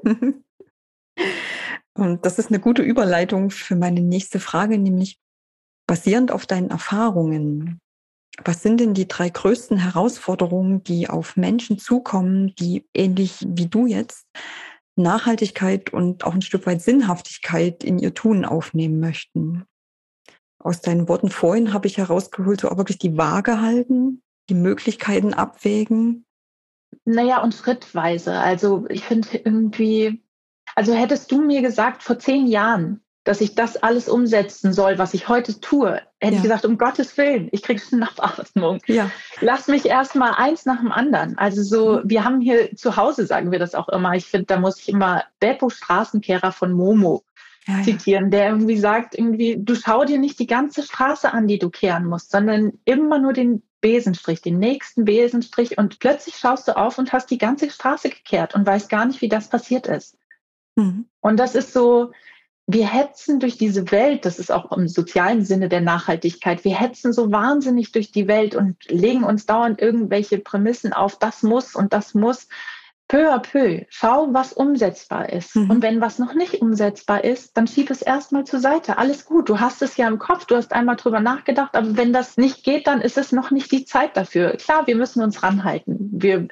Mhm. 0.03 0.43
Und 1.95 2.27
das 2.27 2.39
ist 2.39 2.51
eine 2.51 2.61
gute 2.61 2.83
Überleitung 2.83 3.51
für 3.51 3.77
meine 3.77 4.01
nächste 4.01 4.39
Frage, 4.39 4.77
nämlich 4.77 5.19
basierend 5.87 6.31
auf 6.31 6.45
deinen 6.45 6.71
Erfahrungen. 6.71 7.81
Was 8.45 8.63
sind 8.63 8.81
denn 8.81 8.93
die 8.93 9.09
drei 9.09 9.31
größten 9.31 9.79
Herausforderungen, 9.79 10.83
die 10.83 11.09
auf 11.09 11.37
Menschen 11.37 11.79
zukommen, 11.79 12.55
die 12.57 12.87
ähnlich 12.93 13.47
wie 13.49 13.67
du 13.67 13.87
jetzt 13.87 14.27
Nachhaltigkeit 14.97 15.91
und 15.91 16.25
auch 16.25 16.35
ein 16.35 16.43
Stück 16.43 16.67
weit 16.67 16.83
Sinnhaftigkeit 16.83 17.83
in 17.83 17.99
ihr 17.99 18.13
Tun 18.13 18.45
aufnehmen 18.45 19.01
möchten? 19.01 19.65
Aus 20.59 20.83
deinen 20.83 21.09
Worten 21.09 21.31
vorhin 21.31 21.73
habe 21.73 21.87
ich 21.87 21.97
herausgeholt, 21.97 22.61
so 22.61 22.69
auch 22.69 22.77
wirklich 22.77 22.99
die 22.99 23.17
Waage 23.17 23.63
halten, 23.63 24.23
die 24.49 24.55
Möglichkeiten 24.55 25.35
abwägen? 25.35 26.25
Naja, 27.05 27.43
und 27.43 27.55
schrittweise. 27.55 28.39
Also 28.39 28.87
ich 28.89 29.05
finde 29.05 29.29
irgendwie, 29.33 30.23
also 30.75 30.95
hättest 30.95 31.31
du 31.31 31.41
mir 31.43 31.63
gesagt 31.63 32.03
vor 32.03 32.19
zehn 32.19 32.47
Jahren, 32.47 33.01
dass 33.27 33.41
ich 33.41 33.57
das 33.57 33.77
alles 33.77 34.09
umsetzen 34.09 34.73
soll, 34.73 34.99
was 34.99 35.13
ich 35.13 35.29
heute 35.29 35.61
tue, 35.61 36.01
hätte 36.21 36.35
ja. 36.35 36.37
ich 36.37 36.43
gesagt, 36.43 36.65
um 36.65 36.79
Gottes 36.79 37.19
Willen, 37.19 37.49
ich 37.51 37.63
kriege 37.63 37.81
Schnappatmung. 37.81 38.79
Ja. 38.87 39.11
Lass 39.41 39.67
mich 39.67 39.85
erst 39.87 40.15
mal 40.15 40.33
eins 40.37 40.65
nach 40.65 40.79
dem 40.79 40.93
anderen. 40.93 41.37
Also 41.37 41.63
so, 41.65 41.99
mhm. 41.99 42.03
wir 42.05 42.25
haben 42.25 42.41
hier 42.41 42.75
zu 42.77 42.97
Hause, 42.97 43.27
sagen 43.27 43.51
wir 43.51 43.59
das 43.59 43.75
auch 43.75 43.89
immer. 43.89 44.15
Ich 44.15 44.27
finde, 44.27 44.47
da 44.47 44.61
muss 44.61 44.79
ich 44.79 44.89
immer 44.89 45.25
Beppo 45.41 45.71
Straßenkehrer 45.71 46.53
von 46.53 46.73
Momo 46.73 47.25
ja, 47.67 47.83
zitieren, 47.83 48.31
der 48.31 48.49
irgendwie 48.51 48.77
sagt, 48.77 49.17
irgendwie, 49.17 49.57
du 49.59 49.75
schau 49.75 50.05
dir 50.05 50.19
nicht 50.19 50.39
die 50.39 50.47
ganze 50.47 50.83
Straße 50.83 51.33
an, 51.33 51.49
die 51.49 51.59
du 51.59 51.71
kehren 51.71 52.07
musst, 52.07 52.31
sondern 52.31 52.75
immer 52.85 53.19
nur 53.19 53.33
den 53.33 53.63
Besenstrich, 53.81 54.41
den 54.41 54.59
nächsten 54.59 55.05
Besenstrich 55.05 55.77
und 55.79 55.99
plötzlich 55.99 56.37
schaust 56.37 56.69
du 56.69 56.77
auf 56.77 56.99
und 56.99 57.13
hast 57.13 57.31
die 57.31 57.39
ganze 57.39 57.71
Straße 57.71 58.09
gekehrt 58.09 58.55
und 58.55 58.67
weißt 58.67 58.89
gar 58.89 59.05
nicht, 59.05 59.21
wie 59.21 59.29
das 59.29 59.49
passiert 59.49 59.87
ist. 59.87 60.17
Mhm. 60.77 61.07
Und 61.21 61.39
das 61.39 61.55
ist 61.55 61.73
so, 61.73 62.13
wir 62.67 62.87
hetzen 62.93 63.39
durch 63.39 63.59
diese 63.59 63.91
Welt, 63.93 64.25
das 64.25 64.39
ist 64.39 64.51
auch 64.51 64.73
im 64.73 64.89
sozialen 64.89 65.45
Sinne 65.45 65.69
der 65.69 65.81
Nachhaltigkeit, 65.81 66.65
wir 66.65 66.79
hetzen 66.79 67.13
so 67.13 67.31
wahnsinnig 67.31 67.93
durch 67.93 68.11
die 68.11 68.27
Welt 68.27 68.55
und 68.55 68.77
legen 68.89 69.23
uns 69.23 69.47
dauernd 69.47 69.81
irgendwelche 69.81 70.39
Prämissen 70.39 70.93
auf, 70.93 71.19
das 71.19 71.43
muss 71.43 71.77
und 71.77 71.93
das 71.93 72.15
muss 72.15 72.49
peu 73.09 73.33
à 73.33 73.39
peu, 73.39 73.85
schau, 73.89 74.29
was 74.33 74.53
umsetzbar 74.53 75.29
ist. 75.31 75.55
Mhm. 75.55 75.71
Und 75.71 75.83
wenn 75.83 76.01
was 76.01 76.19
noch 76.19 76.35
nicht 76.35 76.61
umsetzbar 76.61 77.25
ist, 77.25 77.57
dann 77.57 77.67
schieb 77.67 77.91
es 77.91 78.03
erstmal 78.03 78.45
zur 78.45 78.61
Seite. 78.61 78.99
Alles 78.99 79.25
gut, 79.25 79.49
du 79.49 79.61
hast 79.61 79.83
es 79.83 79.97
ja 79.97 80.09
im 80.09 80.19
Kopf, 80.19 80.47
du 80.47 80.57
hast 80.57 80.73
einmal 80.73 80.97
drüber 80.97 81.21
nachgedacht, 81.21 81.77
aber 81.77 81.97
wenn 81.97 82.13
das 82.13 82.37
nicht 82.37 82.65
geht, 82.65 82.87
dann 82.87 83.01
ist 83.01 83.19
es 83.19 83.33
noch 83.33 83.51
nicht 83.51 83.71
die 83.71 83.85
Zeit 83.85 84.17
dafür. 84.17 84.57
Klar, 84.57 84.87
wir 84.87 84.97
müssen 84.97 85.23
uns 85.23 85.43
ranhalten. 85.43 86.11
Wir, 86.13 86.49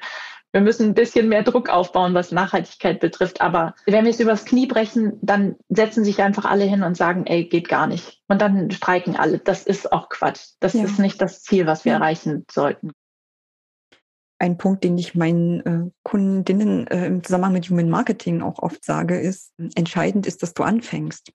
wir 0.53 0.61
müssen 0.61 0.87
ein 0.87 0.93
bisschen 0.93 1.27
mehr 1.27 1.43
Druck 1.43 1.69
aufbauen, 1.69 2.13
was 2.13 2.31
Nachhaltigkeit 2.31 3.01
betrifft. 3.01 3.41
Aber 3.41 3.75
wenn 3.85 4.05
wir 4.05 4.11
es 4.11 4.21
übers 4.21 4.45
Knie 4.45 4.67
brechen, 4.67 5.19
dann 5.21 5.57
setzen 5.67 6.05
sich 6.05 6.21
einfach 6.21 6.45
alle 6.45 6.63
hin 6.63 6.83
und 6.83 6.95
sagen, 6.95 7.25
ey, 7.25 7.45
geht 7.45 7.67
gar 7.67 7.87
nicht. 7.87 8.21
Und 8.29 8.41
dann 8.41 8.71
streiken 8.71 9.17
alle. 9.17 9.39
Das 9.39 9.63
ist 9.63 9.91
auch 9.91 10.07
Quatsch. 10.07 10.51
Das 10.61 10.73
ja. 10.73 10.85
ist 10.85 10.99
nicht 10.99 11.21
das 11.21 11.43
Ziel, 11.43 11.67
was 11.67 11.83
wir 11.83 11.91
ja. 11.91 11.97
erreichen 11.97 12.45
sollten 12.49 12.91
ein 14.39 14.57
Punkt, 14.57 14.83
den 14.83 14.97
ich 14.97 15.15
meinen 15.15 15.59
äh, 15.61 15.91
Kundinnen 16.03 16.87
äh, 16.87 17.07
im 17.07 17.23
Zusammenhang 17.23 17.53
mit 17.53 17.69
Human 17.69 17.89
Marketing 17.89 18.41
auch 18.41 18.59
oft 18.59 18.83
sage, 18.83 19.19
ist, 19.19 19.53
entscheidend 19.75 20.27
ist, 20.27 20.43
dass 20.43 20.53
du 20.53 20.63
anfängst. 20.63 21.31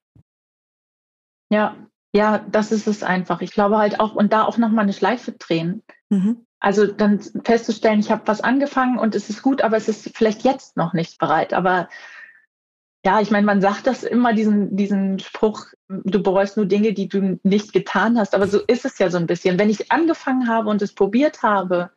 Ja, 1.49 1.75
ja, 2.13 2.39
das 2.39 2.71
ist 2.71 2.87
es 2.87 3.03
einfach. 3.03 3.41
Ich 3.41 3.51
glaube 3.51 3.77
halt 3.77 3.99
auch, 3.99 4.15
und 4.15 4.33
da 4.33 4.43
auch 4.43 4.57
nochmal 4.57 4.83
eine 4.83 4.93
Schleife 4.93 5.31
drehen. 5.31 5.83
Mhm. 6.09 6.45
Also 6.59 6.85
dann 6.85 7.19
festzustellen, 7.43 7.99
ich 7.99 8.11
habe 8.11 8.27
was 8.27 8.41
angefangen 8.41 8.99
und 8.99 9.15
es 9.15 9.29
ist 9.29 9.41
gut, 9.41 9.61
aber 9.61 9.77
es 9.77 9.87
ist 9.87 10.15
vielleicht 10.15 10.43
jetzt 10.43 10.77
noch 10.77 10.93
nicht 10.93 11.17
bereit. 11.17 11.53
Aber 11.53 11.89
ja, 13.03 13.19
ich 13.19 13.31
meine, 13.31 13.47
man 13.47 13.61
sagt 13.61 13.87
das 13.87 14.03
immer, 14.03 14.33
diesen, 14.33 14.75
diesen 14.75 15.17
Spruch, 15.17 15.65
du 15.87 16.21
bereust 16.21 16.57
nur 16.57 16.67
Dinge, 16.67 16.93
die 16.93 17.07
du 17.07 17.39
nicht 17.41 17.73
getan 17.73 18.19
hast. 18.19 18.35
Aber 18.35 18.47
so 18.47 18.59
ist 18.59 18.85
es 18.85 18.99
ja 18.99 19.09
so 19.09 19.17
ein 19.17 19.25
bisschen. 19.25 19.57
Wenn 19.57 19.71
ich 19.71 19.91
angefangen 19.91 20.47
habe 20.47 20.69
und 20.69 20.83
es 20.83 20.93
probiert 20.93 21.41
habe, 21.41 21.89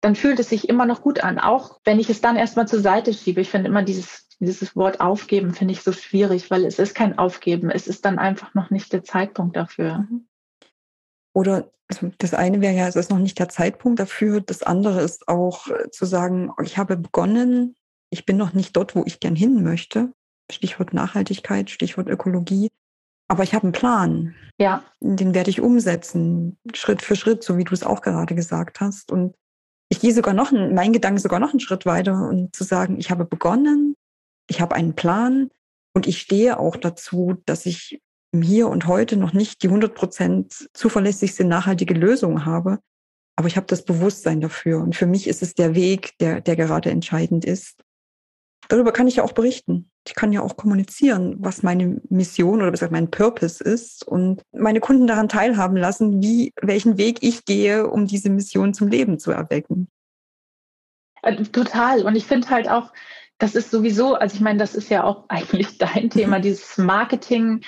dann 0.00 0.14
fühlt 0.14 0.38
es 0.38 0.48
sich 0.48 0.68
immer 0.68 0.86
noch 0.86 1.02
gut 1.02 1.22
an, 1.22 1.38
auch 1.38 1.80
wenn 1.84 1.98
ich 1.98 2.10
es 2.10 2.20
dann 2.20 2.36
erstmal 2.36 2.68
zur 2.68 2.80
Seite 2.80 3.12
schiebe. 3.12 3.40
Ich 3.40 3.50
finde 3.50 3.68
immer 3.68 3.82
dieses, 3.82 4.28
dieses 4.38 4.76
Wort 4.76 5.00
aufgeben 5.00 5.54
finde 5.54 5.72
ich 5.72 5.82
so 5.82 5.92
schwierig, 5.92 6.50
weil 6.50 6.64
es 6.64 6.78
ist 6.78 6.94
kein 6.94 7.18
Aufgeben. 7.18 7.70
Es 7.70 7.86
ist 7.86 8.04
dann 8.04 8.18
einfach 8.18 8.54
noch 8.54 8.70
nicht 8.70 8.92
der 8.92 9.02
Zeitpunkt 9.02 9.56
dafür. 9.56 10.06
Mhm. 10.10 10.28
Oder 11.32 11.70
also 11.88 12.10
das 12.18 12.34
eine 12.34 12.60
wäre 12.60 12.74
ja, 12.74 12.88
es 12.88 12.96
ist 12.96 13.10
noch 13.10 13.18
nicht 13.18 13.38
der 13.38 13.48
Zeitpunkt 13.48 14.00
dafür. 14.00 14.40
Das 14.40 14.62
andere 14.62 15.02
ist 15.02 15.28
auch 15.28 15.68
äh, 15.68 15.90
zu 15.90 16.04
sagen, 16.04 16.52
ich 16.62 16.78
habe 16.78 16.96
begonnen, 16.96 17.76
ich 18.10 18.26
bin 18.26 18.36
noch 18.36 18.54
nicht 18.54 18.76
dort, 18.76 18.94
wo 18.94 19.04
ich 19.06 19.20
gern 19.20 19.36
hin 19.36 19.62
möchte. 19.62 20.12
Stichwort 20.50 20.94
Nachhaltigkeit, 20.94 21.70
Stichwort 21.70 22.08
Ökologie. 22.08 22.70
Aber 23.28 23.42
ich 23.42 23.54
habe 23.54 23.64
einen 23.64 23.72
Plan. 23.72 24.34
Ja. 24.58 24.84
Den 25.00 25.34
werde 25.34 25.50
ich 25.50 25.60
umsetzen, 25.60 26.58
Schritt 26.74 27.02
für 27.02 27.16
Schritt, 27.16 27.42
so 27.42 27.58
wie 27.58 27.64
du 27.64 27.74
es 27.74 27.82
auch 27.82 28.00
gerade 28.00 28.34
gesagt 28.34 28.80
hast. 28.80 29.10
Und 29.10 29.34
ich 29.88 30.00
gehe 30.00 30.12
sogar 30.12 30.34
noch, 30.34 30.52
mein 30.52 30.92
Gedanke 30.92 31.20
sogar 31.20 31.40
noch 31.40 31.50
einen 31.50 31.60
Schritt 31.60 31.86
weiter 31.86 32.28
und 32.28 32.54
zu 32.54 32.64
sagen, 32.64 32.98
ich 32.98 33.10
habe 33.10 33.24
begonnen, 33.24 33.94
ich 34.48 34.60
habe 34.60 34.74
einen 34.74 34.94
Plan 34.94 35.50
und 35.94 36.06
ich 36.06 36.20
stehe 36.20 36.58
auch 36.58 36.76
dazu, 36.76 37.36
dass 37.46 37.66
ich 37.66 38.00
Hier 38.34 38.68
und 38.68 38.86
heute 38.86 39.16
noch 39.16 39.32
nicht 39.32 39.62
die 39.62 39.68
100 39.68 39.94
Prozent 39.94 40.68
zuverlässigste 40.74 41.44
nachhaltige 41.44 41.94
Lösung 41.94 42.44
habe. 42.44 42.80
Aber 43.36 43.48
ich 43.48 43.56
habe 43.56 43.66
das 43.66 43.84
Bewusstsein 43.84 44.40
dafür. 44.40 44.80
Und 44.80 44.96
für 44.96 45.06
mich 45.06 45.26
ist 45.26 45.42
es 45.42 45.54
der 45.54 45.74
Weg, 45.74 46.18
der, 46.18 46.40
der 46.40 46.56
gerade 46.56 46.90
entscheidend 46.90 47.44
ist. 47.44 47.82
Darüber 48.68 48.92
kann 48.92 49.06
ich 49.06 49.16
ja 49.16 49.24
auch 49.24 49.32
berichten. 49.32 49.90
Ich 50.06 50.14
kann 50.14 50.32
ja 50.32 50.40
auch 50.42 50.56
kommunizieren, 50.56 51.36
was 51.38 51.62
meine 51.62 52.00
Mission 52.08 52.62
oder 52.62 52.70
besser 52.70 52.88
mein 52.90 53.10
Purpose 53.10 53.62
ist 53.62 54.06
und 54.06 54.42
meine 54.52 54.80
Kunden 54.80 55.06
daran 55.06 55.28
teilhaben 55.28 55.76
lassen, 55.76 56.22
wie, 56.22 56.52
welchen 56.60 56.98
Weg 56.98 57.18
ich 57.22 57.44
gehe, 57.44 57.88
um 57.88 58.06
diese 58.06 58.30
Mission 58.30 58.74
zum 58.74 58.88
Leben 58.88 59.18
zu 59.18 59.32
erwecken. 59.32 59.88
Äh, 61.22 61.42
total. 61.44 62.04
Und 62.04 62.16
ich 62.16 62.26
finde 62.26 62.48
halt 62.50 62.68
auch, 62.68 62.92
das 63.38 63.54
ist 63.54 63.70
sowieso, 63.70 64.14
also 64.14 64.34
ich 64.34 64.40
meine, 64.40 64.58
das 64.58 64.74
ist 64.74 64.88
ja 64.88 65.04
auch 65.04 65.24
eigentlich 65.28 65.78
dein 65.78 66.10
Thema, 66.10 66.40
dieses 66.40 66.78
Marketing, 66.78 67.62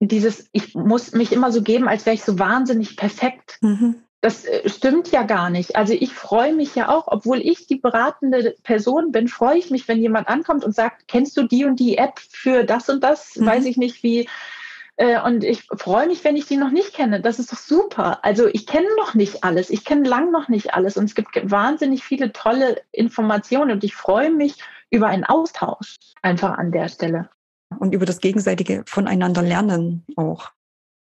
dieses, 0.00 0.48
ich 0.52 0.74
muss 0.74 1.12
mich 1.12 1.32
immer 1.32 1.52
so 1.52 1.62
geben, 1.62 1.86
als 1.86 2.06
wäre 2.06 2.14
ich 2.14 2.22
so 2.22 2.38
wahnsinnig 2.38 2.96
perfekt. 2.96 3.58
Mhm. 3.60 4.02
Das 4.20 4.44
äh, 4.44 4.68
stimmt 4.68 5.10
ja 5.10 5.22
gar 5.22 5.50
nicht. 5.50 5.76
Also 5.76 5.92
ich 5.94 6.12
freue 6.12 6.54
mich 6.54 6.74
ja 6.74 6.88
auch, 6.88 7.04
obwohl 7.06 7.40
ich 7.40 7.66
die 7.66 7.76
beratende 7.76 8.54
Person 8.62 9.12
bin, 9.12 9.28
freue 9.28 9.58
ich 9.58 9.70
mich, 9.70 9.88
wenn 9.88 10.00
jemand 10.00 10.28
ankommt 10.28 10.64
und 10.64 10.74
sagt, 10.74 11.08
kennst 11.08 11.36
du 11.36 11.44
die 11.44 11.64
und 11.64 11.80
die 11.80 11.96
App 11.98 12.18
für 12.18 12.64
das 12.64 12.88
und 12.88 13.02
das? 13.02 13.36
Mhm. 13.36 13.46
Weiß 13.46 13.64
ich 13.64 13.76
nicht, 13.76 14.02
wie 14.02 14.28
Äh, 14.96 15.18
und 15.22 15.44
ich 15.44 15.66
freue 15.78 16.08
mich, 16.08 16.22
wenn 16.24 16.36
ich 16.36 16.44
die 16.44 16.58
noch 16.58 16.70
nicht 16.70 16.92
kenne. 16.92 17.22
Das 17.22 17.38
ist 17.38 17.50
doch 17.52 17.58
super. 17.58 18.22
Also 18.22 18.48
ich 18.48 18.66
kenne 18.66 18.88
noch 18.98 19.14
nicht 19.14 19.44
alles. 19.44 19.70
Ich 19.70 19.86
kenne 19.86 20.06
lang 20.06 20.30
noch 20.30 20.48
nicht 20.48 20.74
alles. 20.74 20.98
Und 20.98 21.06
es 21.06 21.14
gibt 21.14 21.50
wahnsinnig 21.50 22.04
viele 22.04 22.32
tolle 22.32 22.82
Informationen. 22.92 23.70
Und 23.70 23.82
ich 23.82 23.94
freue 23.94 24.30
mich 24.30 24.56
über 24.90 25.06
einen 25.06 25.24
Austausch 25.24 25.96
einfach 26.20 26.58
an 26.58 26.70
der 26.70 26.88
Stelle. 26.88 27.30
Und 27.78 27.94
über 27.94 28.04
das 28.04 28.20
gegenseitige 28.20 28.82
Voneinander 28.84 29.40
lernen 29.40 30.04
auch. 30.16 30.50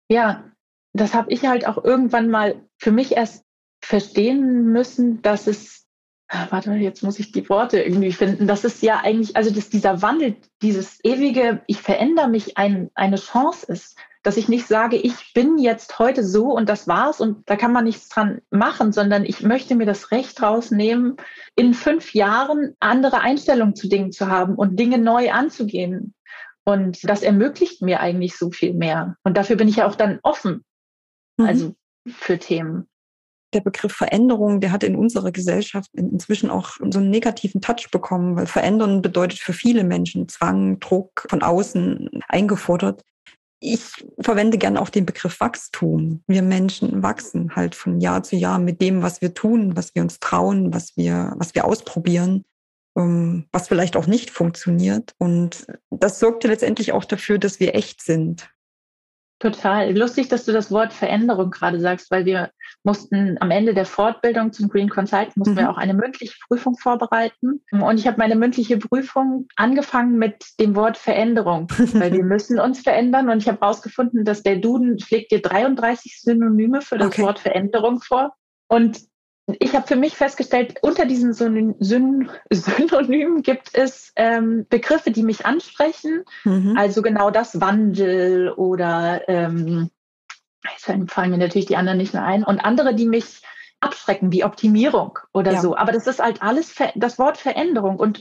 Ja, 0.09 0.45
das 0.93 1.15
habe 1.15 1.31
ich 1.33 1.47
halt 1.47 1.67
auch 1.67 1.83
irgendwann 1.83 2.31
mal 2.31 2.63
für 2.79 2.93
mich 2.93 3.13
erst 3.17 3.45
verstehen 3.81 4.73
müssen, 4.73 5.23
dass 5.23 5.47
es, 5.47 5.87
ah, 6.29 6.47
warte, 6.51 6.73
jetzt 6.73 7.03
muss 7.03 7.19
ich 7.19 7.33
die 7.33 7.49
Worte 7.49 7.81
irgendwie 7.81 8.13
finden, 8.13 8.47
das 8.47 8.65
ist 8.65 8.83
ja 8.83 9.01
eigentlich, 9.01 9.37
also 9.37 9.51
dass 9.51 9.71
dieser 9.71 10.03
Wandel, 10.03 10.37
dieses 10.63 10.99
ewige, 11.05 11.63
ich 11.67 11.81
verändere 11.81 12.29
mich, 12.29 12.59
ein, 12.59 12.91
eine 12.95 13.17
Chance 13.17 13.71
ist, 13.71 13.97
dass 14.23 14.37
ich 14.37 14.49
nicht 14.49 14.67
sage, 14.67 14.97
ich 14.97 15.33
bin 15.33 15.59
jetzt 15.59 15.99
heute 15.99 16.25
so 16.25 16.51
und 16.51 16.69
das 16.69 16.89
war's 16.89 17.21
und 17.21 17.49
da 17.49 17.57
kann 17.57 17.73
man 17.73 17.85
nichts 17.85 18.09
dran 18.09 18.41
machen, 18.51 18.93
sondern 18.93 19.25
ich 19.25 19.43
möchte 19.43 19.75
mir 19.75 19.87
das 19.87 20.11
Recht 20.11 20.43
rausnehmen, 20.43 21.17
in 21.55 21.73
fünf 21.73 22.15
Jahren 22.15 22.75
andere 22.81 23.21
Einstellungen 23.21 23.77
zu 23.77 23.89
Dingen 23.89 24.13
zu 24.13 24.27
haben 24.27 24.57
und 24.57 24.79
Dinge 24.79 24.99
neu 24.99 25.31
anzugehen. 25.31 26.15
Und 26.65 27.09
das 27.09 27.23
ermöglicht 27.23 27.81
mir 27.81 28.01
eigentlich 28.01 28.37
so 28.37 28.51
viel 28.51 28.75
mehr. 28.75 29.17
Und 29.23 29.39
dafür 29.39 29.57
bin 29.57 29.69
ich 29.69 29.77
ja 29.77 29.87
auch 29.87 29.95
dann 29.95 30.19
offen, 30.23 30.65
mhm. 31.39 31.47
also 31.47 31.75
für 32.07 32.39
Themen 32.39 32.89
der 33.55 33.61
Begriff 33.61 33.93
Veränderung, 33.93 34.61
der 34.61 34.73
hat 34.73 34.85
in 34.85 34.97
unserer 34.97 35.33
Gesellschaft 35.33 35.91
inzwischen 35.95 36.51
auch 36.51 36.77
so 36.91 36.99
einen 36.99 37.11
negativen 37.11 37.61
Touch 37.61 37.91
bekommen, 37.91 38.37
weil 38.37 38.47
Verändern 38.47 39.03
bedeutet 39.03 39.39
für 39.39 39.53
viele 39.53 39.85
Menschen 39.85 40.29
Zwang, 40.29 40.79
Druck 40.81 41.27
von 41.29 41.43
außen 41.43 42.23
eingefordert. 42.29 43.03
Ich 43.61 44.05
verwende 44.21 44.59
gerne 44.59 44.81
auch 44.81 44.91
den 44.91 45.07
Begriff 45.07 45.41
Wachstum. 45.41 46.23
Wir 46.27 46.43
Menschen 46.43 47.03
wachsen 47.03 47.57
halt 47.57 47.75
von 47.75 48.01
Jahr 48.01 48.23
zu 48.23 48.37
Jahr 48.37 48.59
mit 48.59 48.81
dem, 48.81 49.03
was 49.03 49.21
wir 49.21 49.35
tun, 49.35 49.77
was 49.77 49.95
wir 49.95 50.03
uns 50.03 50.21
trauen, 50.21 50.73
was 50.73 50.97
wir, 50.97 51.35
was 51.37 51.55
wir 51.55 51.65
ausprobieren, 51.65 52.45
ähm, 52.97 53.47
was 53.51 53.67
vielleicht 53.67 53.97
auch 53.97 54.07
nicht 54.07 54.31
funktioniert. 54.31 55.15
Und 55.19 55.67
das 55.91 56.21
sorgte 56.21 56.47
letztendlich 56.49 56.93
auch 56.93 57.05
dafür, 57.05 57.39
dass 57.39 57.59
wir 57.59 57.75
echt 57.75 58.03
sind. 58.03 58.49
Total. 59.41 59.97
Lustig, 59.97 60.29
dass 60.29 60.45
du 60.45 60.53
das 60.53 60.73
Wort 60.73 60.93
Veränderung 60.93 61.51
gerade 61.51 61.79
sagst, 61.79 62.11
weil 62.11 62.25
wir 62.25 62.51
mussten 62.83 63.37
am 63.41 63.53
Ende 63.53 63.73
der 63.73 63.87
Fortbildung 63.87 64.53
zum 64.53 64.69
Green 64.69 64.89
Consultant 64.89 65.37
mussten 65.37 65.55
mhm. 65.55 65.59
wir 65.59 65.71
auch 65.71 65.77
eine 65.77 65.95
mündliche 65.95 66.35
Prüfung 66.49 66.77
vorbereiten. 66.77 67.63
Und 67.71 67.99
ich 67.99 68.07
habe 68.09 68.19
meine 68.19 68.35
mündliche 68.35 68.79
Prüfung 68.79 69.47
angefangen 69.55 70.19
mit 70.19 70.45
dem 70.59 70.75
Wort 70.75 70.97
Veränderung, 70.97 71.69
weil 71.93 72.13
wir 72.13 72.25
müssen 72.25 72.59
uns 72.59 72.81
verändern. 72.81 73.29
Und 73.29 73.39
ich 73.39 73.49
habe 73.49 73.61
herausgefunden, 73.61 74.25
dass 74.25 74.43
der 74.43 74.57
Duden 74.57 74.99
schlägt 74.99 75.31
dir 75.31 75.41
33 75.41 76.21
Synonyme 76.21 76.81
für 76.81 76.99
das 76.99 77.09
okay. 77.09 77.23
Wort 77.23 77.39
Veränderung 77.39 78.01
vor. 78.01 78.33
Und 78.67 79.01
ich 79.61 79.75
habe 79.75 79.87
für 79.87 79.97
mich 79.97 80.15
festgestellt, 80.15 80.77
unter 80.83 81.07
diesen 81.07 81.33
Syn 81.33 81.75
Synonymen 81.81 83.43
gibt 83.43 83.75
es 83.75 84.13
ähm, 84.17 84.67
Begriffe, 84.69 85.11
die 85.11 85.23
mich 85.23 85.47
ansprechen. 85.47 86.25
Mhm. 86.45 86.77
Also 86.77 87.03
genau 87.03 87.31
das 87.31 87.61
Wandel 87.61 88.51
oder 88.51 89.29
ähm, 89.29 89.91
jetzt 90.65 90.85
fallen 91.11 91.31
mir 91.31 91.39
natürlich 91.39 91.67
die 91.67 91.77
anderen 91.77 91.99
nicht 91.99 92.13
mehr 92.13 92.25
ein. 92.25 92.45
Und 92.45 92.61
andere, 92.61 92.95
die 92.95 93.07
mich 93.07 93.43
abschrecken, 93.81 94.33
wie 94.33 94.45
Optimierung 94.45 95.19
oder 95.33 95.53
ja. 95.53 95.61
so. 95.61 95.77
Aber 95.77 95.93
das 95.93 96.07
ist 96.07 96.21
halt 96.21 96.43
alles 96.43 96.75
das 96.97 97.19
Wort 97.19 97.39
Veränderung. 97.39 97.99
Und, 97.99 98.21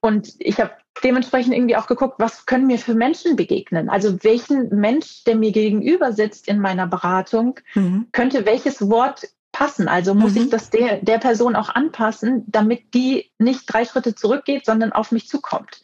und 0.00 0.34
ich 0.38 0.60
habe 0.60 0.72
dementsprechend 1.02 1.54
irgendwie 1.54 1.76
auch 1.76 1.86
geguckt, 1.86 2.16
was 2.18 2.46
können 2.46 2.66
mir 2.66 2.78
für 2.78 2.94
Menschen 2.94 3.36
begegnen? 3.36 3.88
Also 3.88 4.22
welchen 4.24 4.68
Mensch, 4.68 5.24
der 5.24 5.36
mir 5.36 5.52
gegenüber 5.52 6.12
sitzt 6.12 6.48
in 6.48 6.58
meiner 6.58 6.86
Beratung, 6.86 7.60
mhm. 7.74 8.08
könnte 8.12 8.46
welches 8.46 8.88
Wort 8.88 9.26
passen. 9.56 9.88
Also 9.88 10.14
muss 10.14 10.34
mhm. 10.34 10.42
ich 10.42 10.50
das 10.50 10.68
der, 10.68 11.00
der 11.00 11.16
Person 11.18 11.56
auch 11.56 11.70
anpassen, 11.70 12.44
damit 12.46 12.92
die 12.92 13.30
nicht 13.38 13.62
drei 13.66 13.86
Schritte 13.86 14.14
zurückgeht, 14.14 14.66
sondern 14.66 14.92
auf 14.92 15.12
mich 15.12 15.28
zukommt. 15.28 15.80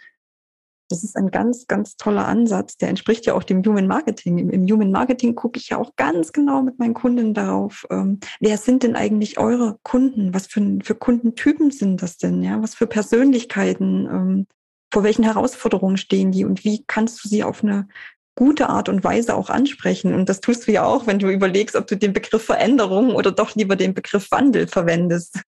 Das 0.91 1.03
ist 1.03 1.17
ein 1.17 1.31
ganz, 1.31 1.67
ganz 1.69 1.97
toller 1.97 2.27
Ansatz. 2.27 2.77
Der 2.77 2.91
entspricht 2.91 3.25
ja 3.25 3.33
auch 3.33 3.45
dem 3.45 3.65
Human 3.65 3.87
Marketing. 3.87 4.37
Im, 4.37 4.51
im 4.51 4.67
Human 4.67 4.91
Marketing 4.91 5.35
gucke 5.35 5.59
ich 5.59 5.71
ja 5.71 5.79
auch 5.79 5.97
ganz 5.97 6.33
genau 6.33 6.61
mit 6.61 6.79
meinen 6.79 6.93
Kunden 6.93 7.33
darauf, 7.33 7.87
ähm, 7.91 8.21
wer 8.41 8.59
sind 8.59 8.83
denn 8.83 8.95
eigentlich 8.95 9.39
eure 9.39 9.79
Kunden? 9.83 10.35
Was 10.35 10.49
für, 10.49 10.79
für 10.83 10.95
Kundentypen 10.95 11.71
sind 11.71 12.03
das 12.03 12.19
denn? 12.19 12.43
Ja, 12.43 12.63
was 12.63 12.75
für 12.75 12.87
Persönlichkeiten? 12.87 14.07
Ähm, 14.07 14.47
vor 14.93 15.03
welchen 15.03 15.25
Herausforderungen 15.25 15.97
stehen 15.97 16.31
die 16.31 16.45
und 16.45 16.63
wie 16.65 16.85
kannst 16.87 17.25
du 17.25 17.29
sie 17.29 17.43
auf 17.43 17.65
eine 17.65 17.89
gute 18.35 18.69
Art 18.69 18.89
und 18.89 19.05
Weise 19.05 19.35
auch 19.35 19.51
ansprechen. 19.51 20.15
Und 20.15 20.29
das 20.29 20.41
tust 20.41 20.67
du 20.67 20.73
ja 20.73 20.85
auch, 20.85 21.07
wenn 21.07 21.19
du 21.19 21.29
überlegst, 21.29 21.77
ob 21.77 21.87
du 21.87 21.97
den 21.97 22.13
Begriff 22.13 22.45
Veränderung 22.45 23.15
oder 23.15 23.31
doch 23.31 23.55
lieber 23.55 23.77
den 23.77 23.95
Begriff 23.95 24.31
Wandel 24.31 24.67
verwendest. 24.67 25.41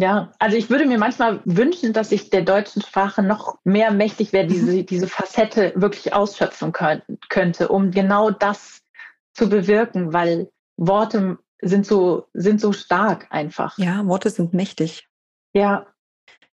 Ja, 0.00 0.32
also 0.38 0.56
ich 0.56 0.70
würde 0.70 0.86
mir 0.86 0.98
manchmal 0.98 1.40
wünschen, 1.44 1.92
dass 1.92 2.12
ich 2.12 2.30
der 2.30 2.42
deutschen 2.42 2.82
Sprache 2.82 3.20
noch 3.20 3.58
mehr 3.64 3.90
mächtig 3.90 4.32
wäre, 4.32 4.46
diese, 4.46 4.72
mhm. 4.72 4.86
diese 4.86 5.08
Facette 5.08 5.72
wirklich 5.74 6.12
ausschöpfen 6.12 6.72
könnte, 7.28 7.68
um 7.68 7.90
genau 7.90 8.30
das 8.30 8.80
zu 9.34 9.48
bewirken, 9.48 10.12
weil 10.12 10.50
Worte 10.76 11.38
sind 11.60 11.84
so, 11.84 12.28
sind 12.32 12.60
so 12.60 12.72
stark 12.72 13.26
einfach. 13.30 13.76
Ja, 13.76 14.06
Worte 14.06 14.30
sind 14.30 14.54
mächtig. 14.54 15.08
Ja. 15.52 15.86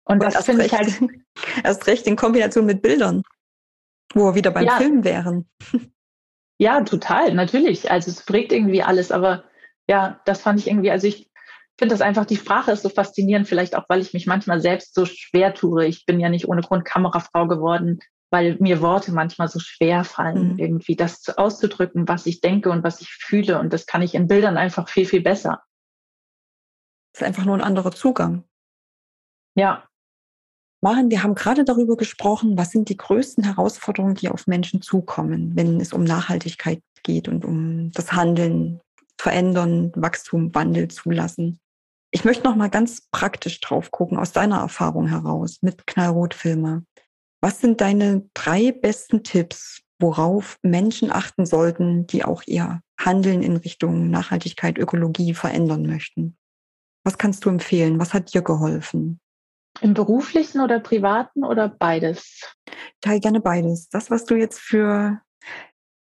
Und, 0.04 0.22
Und 0.22 0.34
das 0.34 0.44
finde 0.44 0.64
ich 0.64 0.72
halt. 0.72 1.00
Erst 1.64 1.86
recht 1.88 2.06
in 2.06 2.14
Kombination 2.14 2.64
mit 2.64 2.80
Bildern. 2.80 3.22
Wo 4.14 4.26
wir 4.26 4.34
wieder 4.34 4.50
beim 4.50 4.66
ja. 4.66 4.76
Film 4.76 5.04
wären. 5.04 5.48
Ja, 6.58 6.80
total, 6.82 7.34
natürlich. 7.34 7.90
Also 7.90 8.10
es 8.10 8.24
prägt 8.24 8.52
irgendwie 8.52 8.84
alles, 8.84 9.10
aber 9.10 9.42
ja, 9.88 10.20
das 10.26 10.42
fand 10.42 10.60
ich 10.60 10.68
irgendwie, 10.68 10.92
also 10.92 11.08
ich 11.08 11.28
finde 11.76 11.94
das 11.94 12.02
einfach, 12.02 12.24
die 12.24 12.36
Sprache 12.36 12.70
ist 12.70 12.82
so 12.82 12.88
faszinierend, 12.88 13.48
vielleicht 13.48 13.74
auch, 13.74 13.84
weil 13.88 14.00
ich 14.00 14.12
mich 14.12 14.28
manchmal 14.28 14.60
selbst 14.60 14.94
so 14.94 15.04
schwer 15.04 15.54
tue. 15.54 15.86
Ich 15.86 16.06
bin 16.06 16.20
ja 16.20 16.28
nicht 16.28 16.46
ohne 16.46 16.60
Grund 16.60 16.84
Kamerafrau 16.84 17.48
geworden, 17.48 17.98
weil 18.30 18.56
mir 18.60 18.80
Worte 18.80 19.12
manchmal 19.12 19.48
so 19.48 19.58
schwer 19.58 20.04
fallen, 20.04 20.52
mhm. 20.52 20.58
irgendwie 20.58 20.94
das 20.94 21.28
auszudrücken, 21.36 22.06
was 22.06 22.26
ich 22.26 22.40
denke 22.40 22.70
und 22.70 22.84
was 22.84 23.00
ich 23.00 23.08
fühle. 23.08 23.58
Und 23.58 23.72
das 23.72 23.86
kann 23.86 24.02
ich 24.02 24.14
in 24.14 24.28
Bildern 24.28 24.56
einfach 24.56 24.88
viel, 24.88 25.06
viel 25.06 25.22
besser. 25.22 25.62
Das 27.12 27.22
ist 27.22 27.26
einfach 27.26 27.44
nur 27.44 27.56
ein 27.56 27.62
anderer 27.62 27.90
Zugang. 27.90 28.44
Ja, 29.54 29.86
Maren, 30.84 31.12
wir 31.12 31.22
haben 31.22 31.36
gerade 31.36 31.64
darüber 31.64 31.96
gesprochen, 31.96 32.58
was 32.58 32.72
sind 32.72 32.88
die 32.88 32.96
größten 32.96 33.44
Herausforderungen, 33.44 34.16
die 34.16 34.28
auf 34.28 34.48
Menschen 34.48 34.82
zukommen, 34.82 35.52
wenn 35.54 35.80
es 35.80 35.92
um 35.92 36.02
Nachhaltigkeit 36.02 36.82
geht 37.04 37.28
und 37.28 37.44
um 37.44 37.92
das 37.92 38.12
Handeln, 38.12 38.80
Verändern, 39.16 39.92
Wachstum, 39.94 40.52
Wandel 40.56 40.88
zulassen. 40.88 41.60
Ich 42.10 42.24
möchte 42.24 42.42
noch 42.42 42.56
mal 42.56 42.68
ganz 42.68 43.06
praktisch 43.12 43.60
drauf 43.60 43.92
gucken, 43.92 44.18
aus 44.18 44.32
deiner 44.32 44.58
Erfahrung 44.58 45.06
heraus 45.06 45.58
mit 45.62 45.86
Knallrotfilmer. 45.86 46.82
Was 47.40 47.60
sind 47.60 47.80
deine 47.80 48.28
drei 48.34 48.72
besten 48.72 49.22
Tipps, 49.22 49.82
worauf 50.00 50.58
Menschen 50.62 51.12
achten 51.12 51.46
sollten, 51.46 52.08
die 52.08 52.24
auch 52.24 52.42
ihr 52.46 52.80
Handeln 52.98 53.42
in 53.44 53.56
Richtung 53.56 54.10
Nachhaltigkeit, 54.10 54.78
Ökologie 54.78 55.32
verändern 55.32 55.86
möchten? 55.86 56.36
Was 57.04 57.18
kannst 57.18 57.44
du 57.44 57.50
empfehlen? 57.50 58.00
Was 58.00 58.14
hat 58.14 58.34
dir 58.34 58.42
geholfen? 58.42 59.20
Im 59.82 59.94
beruflichen 59.94 60.60
oder 60.60 60.78
privaten 60.78 61.44
oder 61.44 61.68
beides? 61.68 62.40
Teil 63.00 63.18
gerne 63.18 63.40
beides. 63.40 63.88
Das, 63.88 64.10
was 64.10 64.24
du 64.24 64.36
jetzt 64.36 64.60
für 64.60 65.20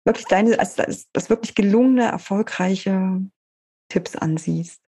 wirklich 0.04 0.26
deine, 0.26 0.59
also 0.59 0.83
das, 0.83 1.07
das 1.12 1.28
wirklich 1.28 1.54
gelungene, 1.54 2.04
erfolgreiche 2.04 3.20
Tipps 3.90 4.16
ansiehst. 4.16 4.81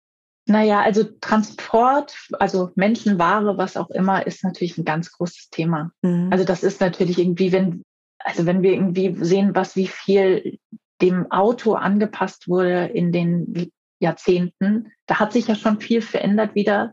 Naja, 0.47 0.81
also 0.81 1.05
Transport, 1.21 2.17
also 2.39 2.71
Menschenware, 2.75 3.59
was 3.59 3.77
auch 3.77 3.91
immer, 3.91 4.27
ist 4.27 4.43
natürlich 4.43 4.79
ein 4.79 4.87
ganz 4.87 5.13
großes 5.13 5.51
Thema. 5.51 5.93
Mhm. 6.03 6.31
Also 6.33 6.45
das 6.45 6.63
ist 6.63 6.81
natürlich 6.81 7.19
irgendwie, 7.19 7.53
wenn, 7.53 7.83
also 8.19 8.47
wenn 8.47 8.63
wir 8.63 8.73
irgendwie 8.73 9.15
sehen, 9.23 9.55
was 9.55 9.77
wie 9.77 9.89
viel 9.89 10.59
dem 11.03 11.31
Auto 11.31 11.75
angepasst 11.75 12.49
wurde 12.49 12.87
in 12.87 13.13
den 13.13 13.71
Jahrzehnten, 14.01 14.91
da 15.07 15.19
hat 15.19 15.33
sich 15.33 15.49
ja 15.49 15.55
schon 15.55 15.81
viel 15.81 16.01
verändert 16.01 16.55
wieder 16.55 16.93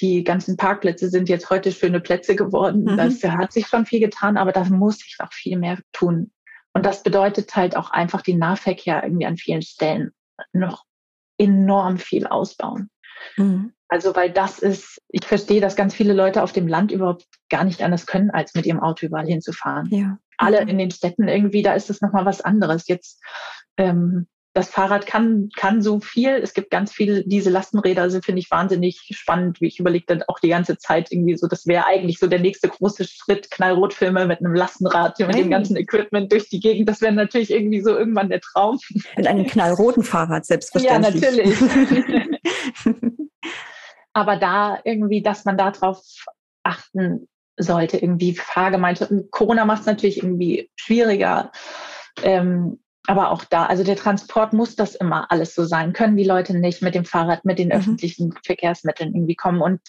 die 0.00 0.24
ganzen 0.24 0.56
Parkplätze 0.56 1.08
sind 1.08 1.28
jetzt 1.28 1.50
heute 1.50 1.72
schöne 1.72 2.00
Plätze 2.00 2.36
geworden. 2.36 2.84
Mhm. 2.84 2.96
Das 2.96 3.22
hat 3.24 3.52
sich 3.52 3.66
schon 3.66 3.86
viel 3.86 4.00
getan, 4.00 4.36
aber 4.36 4.52
da 4.52 4.64
muss 4.64 4.98
sich 4.98 5.16
noch 5.18 5.32
viel 5.32 5.58
mehr 5.58 5.78
tun. 5.92 6.30
Und 6.72 6.86
das 6.86 7.02
bedeutet 7.02 7.54
halt 7.56 7.76
auch 7.76 7.90
einfach 7.90 8.22
den 8.22 8.38
Nahverkehr 8.38 9.02
irgendwie 9.02 9.26
an 9.26 9.36
vielen 9.36 9.62
Stellen 9.62 10.12
noch 10.52 10.84
enorm 11.38 11.98
viel 11.98 12.26
ausbauen. 12.26 12.90
Mhm. 13.36 13.72
Also, 13.88 14.14
weil 14.14 14.30
das 14.30 14.58
ist, 14.58 15.00
ich 15.08 15.24
verstehe, 15.24 15.62
dass 15.62 15.74
ganz 15.74 15.94
viele 15.94 16.12
Leute 16.12 16.42
auf 16.42 16.52
dem 16.52 16.68
Land 16.68 16.92
überhaupt 16.92 17.26
gar 17.48 17.64
nicht 17.64 17.82
anders 17.82 18.06
können, 18.06 18.30
als 18.30 18.54
mit 18.54 18.66
ihrem 18.66 18.80
Auto 18.80 19.06
überall 19.06 19.26
hinzufahren. 19.26 19.88
Ja. 19.90 20.18
Alle 20.36 20.62
mhm. 20.62 20.68
in 20.68 20.78
den 20.78 20.90
Städten 20.90 21.26
irgendwie, 21.26 21.62
da 21.62 21.72
ist 21.72 21.88
es 21.88 22.02
nochmal 22.02 22.26
was 22.26 22.42
anderes. 22.42 22.86
Jetzt, 22.86 23.20
ähm, 23.78 24.28
das 24.58 24.70
Fahrrad 24.70 25.06
kann, 25.06 25.50
kann 25.56 25.82
so 25.82 26.00
viel. 26.00 26.30
Es 26.30 26.52
gibt 26.52 26.70
ganz 26.70 26.92
viele, 26.92 27.22
diese 27.24 27.48
Lastenräder 27.48 28.02
also 28.02 28.20
finde 28.20 28.40
ich 28.40 28.50
wahnsinnig 28.50 29.08
spannend, 29.12 29.60
wie 29.60 29.68
ich 29.68 29.78
überlegte 29.78 30.24
auch 30.26 30.40
die 30.40 30.48
ganze 30.48 30.78
Zeit 30.78 31.12
irgendwie 31.12 31.36
so, 31.36 31.46
das 31.46 31.66
wäre 31.66 31.86
eigentlich 31.86 32.18
so 32.18 32.26
der 32.26 32.40
nächste 32.40 32.68
große 32.68 33.04
Schritt, 33.04 33.52
Knallrotfilme 33.52 34.26
mit 34.26 34.40
einem 34.40 34.54
Lastenrad, 34.54 35.18
mit 35.20 35.36
dem 35.36 35.50
ganzen 35.50 35.76
Equipment 35.76 36.32
durch 36.32 36.48
die 36.48 36.58
Gegend. 36.58 36.88
Das 36.88 37.00
wäre 37.00 37.12
natürlich 37.12 37.52
irgendwie 37.52 37.80
so 37.80 37.96
irgendwann 37.96 38.30
der 38.30 38.40
Traum. 38.40 38.80
Mit 39.16 39.28
einem 39.28 39.46
knallroten 39.46 40.02
Fahrrad, 40.02 40.44
selbstverständlich. 40.44 41.22
Ja, 41.22 41.30
natürlich. 41.30 41.60
Aber 44.12 44.36
da 44.36 44.80
irgendwie, 44.82 45.22
dass 45.22 45.44
man 45.44 45.56
darauf 45.56 46.02
achten 46.64 47.28
sollte, 47.56 47.98
irgendwie 47.98 48.34
Fahrgemeinschaften. 48.34 49.28
Corona 49.30 49.64
macht 49.64 49.82
es 49.82 49.86
natürlich 49.86 50.18
irgendwie 50.18 50.68
schwieriger. 50.74 51.52
Ähm, 52.24 52.80
aber 53.08 53.30
auch 53.30 53.44
da, 53.44 53.64
also 53.64 53.84
der 53.84 53.96
Transport 53.96 54.52
muss 54.52 54.76
das 54.76 54.94
immer 54.94 55.30
alles 55.32 55.54
so 55.54 55.64
sein. 55.64 55.94
Können 55.94 56.16
die 56.16 56.24
Leute 56.24 56.56
nicht 56.56 56.82
mit 56.82 56.94
dem 56.94 57.06
Fahrrad, 57.06 57.44
mit 57.44 57.58
den 57.58 57.68
mhm. 57.68 57.74
öffentlichen 57.74 58.34
Verkehrsmitteln 58.44 59.14
irgendwie 59.14 59.34
kommen? 59.34 59.62
Und 59.62 59.80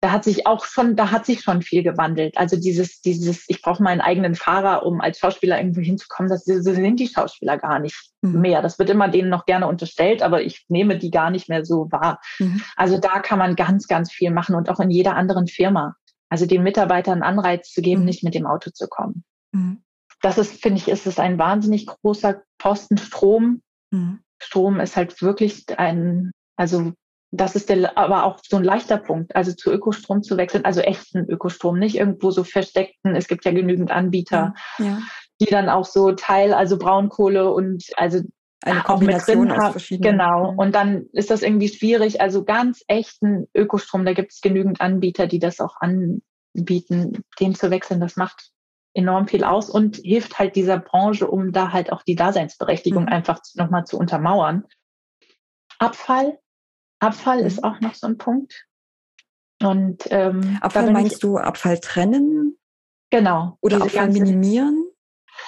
da 0.00 0.12
hat 0.12 0.24
sich 0.24 0.46
auch 0.46 0.64
schon, 0.64 0.96
da 0.96 1.10
hat 1.10 1.26
sich 1.26 1.42
schon 1.42 1.60
viel 1.60 1.82
gewandelt. 1.82 2.38
Also 2.38 2.56
dieses, 2.56 3.02
dieses, 3.02 3.44
ich 3.48 3.60
brauche 3.60 3.82
meinen 3.82 4.00
eigenen 4.00 4.34
Fahrer, 4.34 4.86
um 4.86 5.02
als 5.02 5.18
Schauspieler 5.18 5.58
irgendwo 5.58 5.82
hinzukommen, 5.82 6.30
das 6.30 6.46
so 6.46 6.60
sind 6.62 6.98
die 6.98 7.08
Schauspieler 7.08 7.58
gar 7.58 7.80
nicht 7.80 8.12
mhm. 8.22 8.40
mehr. 8.40 8.62
Das 8.62 8.78
wird 8.78 8.88
immer 8.88 9.08
denen 9.08 9.28
noch 9.28 9.44
gerne 9.44 9.66
unterstellt, 9.66 10.22
aber 10.22 10.40
ich 10.40 10.64
nehme 10.68 10.96
die 10.96 11.10
gar 11.10 11.30
nicht 11.30 11.50
mehr 11.50 11.66
so 11.66 11.92
wahr. 11.92 12.18
Mhm. 12.38 12.62
Also 12.76 12.98
da 12.98 13.18
kann 13.20 13.38
man 13.38 13.56
ganz, 13.56 13.88
ganz 13.88 14.10
viel 14.10 14.30
machen 14.30 14.54
und 14.54 14.70
auch 14.70 14.80
in 14.80 14.90
jeder 14.90 15.16
anderen 15.16 15.48
Firma. 15.48 15.96
Also 16.30 16.46
den 16.46 16.62
Mitarbeitern 16.62 17.22
Anreiz 17.22 17.70
zu 17.72 17.82
geben, 17.82 18.00
mhm. 18.00 18.06
nicht 18.06 18.24
mit 18.24 18.34
dem 18.34 18.46
Auto 18.46 18.70
zu 18.70 18.86
kommen. 18.88 19.24
Mhm. 20.22 20.28
Das 20.28 20.38
ist, 20.38 20.62
finde 20.62 20.78
ich, 20.78 20.88
ist 20.88 21.06
es 21.06 21.18
ein 21.18 21.38
wahnsinnig 21.38 21.86
großer 21.86 22.42
Posten 22.58 22.98
Strom. 22.98 23.62
Mhm. 23.90 24.20
Strom 24.40 24.80
ist 24.80 24.96
halt 24.96 25.20
wirklich 25.22 25.66
ein, 25.78 26.30
also 26.56 26.92
das 27.30 27.56
ist 27.56 27.68
der, 27.68 27.96
aber 27.98 28.24
auch 28.24 28.38
so 28.46 28.56
ein 28.56 28.64
leichter 28.64 28.96
Punkt, 28.96 29.36
also 29.36 29.52
zu 29.52 29.70
Ökostrom 29.70 30.22
zu 30.22 30.36
wechseln, 30.36 30.64
also 30.64 30.80
echten 30.80 31.28
Ökostrom, 31.28 31.78
nicht 31.78 31.96
irgendwo 31.96 32.30
so 32.30 32.44
versteckten. 32.44 33.14
Es 33.14 33.28
gibt 33.28 33.44
ja 33.44 33.52
genügend 33.52 33.90
Anbieter, 33.90 34.54
ja. 34.78 34.98
die 35.40 35.46
dann 35.46 35.68
auch 35.68 35.84
so 35.84 36.12
Teil, 36.12 36.54
also 36.54 36.78
Braunkohle 36.78 37.52
und 37.52 37.84
also 37.96 38.20
eine 38.62 38.80
Kombination 38.80 39.52
aus 39.52 39.72
verschiedenen. 39.72 40.18
Genau. 40.18 40.54
Und 40.56 40.74
dann 40.74 41.06
ist 41.12 41.30
das 41.30 41.42
irgendwie 41.42 41.68
schwierig. 41.68 42.20
Also 42.20 42.44
ganz 42.44 42.82
echten 42.88 43.46
Ökostrom, 43.54 44.04
da 44.04 44.14
gibt 44.14 44.32
es 44.32 44.40
genügend 44.40 44.80
Anbieter, 44.80 45.26
die 45.26 45.38
das 45.38 45.60
auch 45.60 45.76
anbieten, 45.80 47.22
den 47.38 47.54
zu 47.54 47.70
wechseln. 47.70 48.00
Das 48.00 48.16
macht 48.16 48.50
enorm 48.98 49.28
viel 49.28 49.44
aus 49.44 49.70
und 49.70 49.96
hilft 49.96 50.38
halt 50.38 50.56
dieser 50.56 50.78
Branche, 50.78 51.28
um 51.28 51.52
da 51.52 51.72
halt 51.72 51.92
auch 51.92 52.02
die 52.02 52.16
Daseinsberechtigung 52.16 53.04
mhm. 53.04 53.08
einfach 53.08 53.40
nochmal 53.54 53.84
zu 53.84 53.98
untermauern. 53.98 54.64
Abfall 55.78 56.38
Abfall 57.00 57.40
ist 57.40 57.58
mhm. 57.58 57.64
auch 57.64 57.80
noch 57.80 57.94
so 57.94 58.06
ein 58.06 58.18
Punkt. 58.18 58.66
Und 59.62 60.04
ähm, 60.10 60.58
Abfall 60.60 60.90
meinst 60.92 61.14
ich, 61.14 61.18
du 61.18 61.36
Abfall 61.36 61.78
trennen? 61.78 62.58
Genau. 63.10 63.56
Oder 63.60 63.82
Abfall 63.82 64.10
minimieren? 64.10 64.86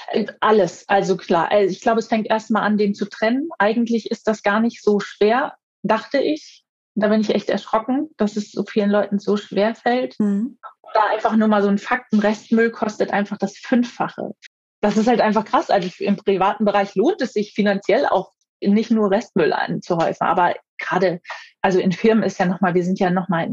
Äh, 0.09 0.27
alles, 0.41 0.89
also 0.89 1.17
klar. 1.17 1.51
Also 1.51 1.73
ich 1.73 1.81
glaube, 1.81 2.01
es 2.01 2.09
fängt 2.09 2.29
erstmal 2.29 2.63
an, 2.63 2.77
den 2.77 2.95
zu 2.95 3.09
trennen. 3.09 3.49
Eigentlich 3.59 4.11
ist 4.11 4.27
das 4.27 4.43
gar 4.43 4.61
nicht 4.61 4.83
so 4.83 5.01
schwer, 5.01 5.55
dachte 5.83 6.19
ich. 6.19 6.65
Da 6.97 7.09
bin 7.09 7.21
ich 7.21 7.31
echt 7.31 7.49
erschrocken, 7.49 8.11
dass 8.17 8.37
es 8.37 8.51
so 8.51 8.65
vielen 8.65 8.91
Leuten 8.91 9.21
so 9.21 9.37
schwer 9.37 9.75
fällt. 9.75 10.19
Mhm. 10.19 10.59
Da 10.95 11.05
einfach 11.11 11.37
nur 11.37 11.49
mal 11.49 11.63
so 11.63 11.69
ein 11.69 11.79
Fakten, 11.79 12.19
Restmüll 12.19 12.71
kostet 12.71 13.13
einfach 13.13 13.39
das 13.39 13.57
Fünffache. 13.57 14.33
Das 14.81 14.97
ist 14.97 15.07
halt 15.07 15.21
einfach 15.21 15.45
krass. 15.45 15.71
Also 15.71 15.89
im 15.99 16.17
privaten 16.17 16.65
Bereich 16.65 16.95
lohnt 16.95 17.21
es 17.21 17.33
sich 17.33 17.53
finanziell 17.53 18.07
auch 18.07 18.33
nicht 18.63 18.91
nur 18.91 19.11
Restmüll 19.11 19.53
anzuhäufen, 19.53 20.27
aber 20.27 20.55
gerade, 20.79 21.21
also 21.63 21.79
in 21.79 21.93
Firmen 21.93 22.25
ist 22.25 22.39
ja 22.39 22.47
nochmal, 22.47 22.75
wir 22.75 22.85
sind 22.85 22.99
ja 22.99 23.11
nochmal 23.11 23.51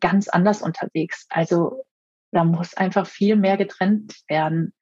ganz 0.00 0.28
anders 0.28 0.62
unterwegs. 0.62 1.26
Also 1.30 1.84
da 2.32 2.44
muss 2.44 2.74
einfach 2.74 3.06
viel 3.06 3.36
mehr 3.36 3.56
getrennt 3.56 4.20
werden 4.28 4.74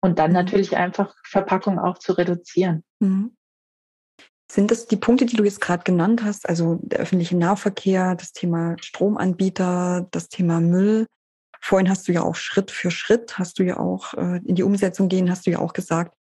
und 0.00 0.18
dann 0.18 0.30
mhm. 0.30 0.36
natürlich 0.36 0.76
einfach 0.76 1.14
Verpackung 1.24 1.78
auch 1.78 1.98
zu 1.98 2.12
reduzieren. 2.12 2.84
Mhm. 3.00 3.36
Sind 4.50 4.72
das 4.72 4.88
die 4.88 4.96
Punkte, 4.96 5.26
die 5.26 5.36
du 5.36 5.44
jetzt 5.44 5.60
gerade 5.60 5.84
genannt 5.84 6.24
hast, 6.24 6.48
also 6.48 6.80
der 6.82 6.98
öffentliche 6.98 7.36
Nahverkehr, 7.36 8.16
das 8.16 8.32
Thema 8.32 8.74
Stromanbieter, 8.80 10.08
das 10.10 10.28
Thema 10.28 10.60
Müll? 10.60 11.06
Vorhin 11.60 11.90
hast 11.90 12.08
du 12.08 12.12
ja 12.12 12.22
auch 12.22 12.34
Schritt 12.34 12.70
für 12.70 12.90
Schritt, 12.90 13.38
hast 13.38 13.58
du 13.58 13.62
ja 13.62 13.78
auch 13.78 14.14
äh, 14.14 14.40
in 14.44 14.54
die 14.54 14.62
Umsetzung 14.62 15.08
gehen, 15.08 15.30
hast 15.30 15.46
du 15.46 15.50
ja 15.50 15.58
auch 15.58 15.72
gesagt, 15.72 16.14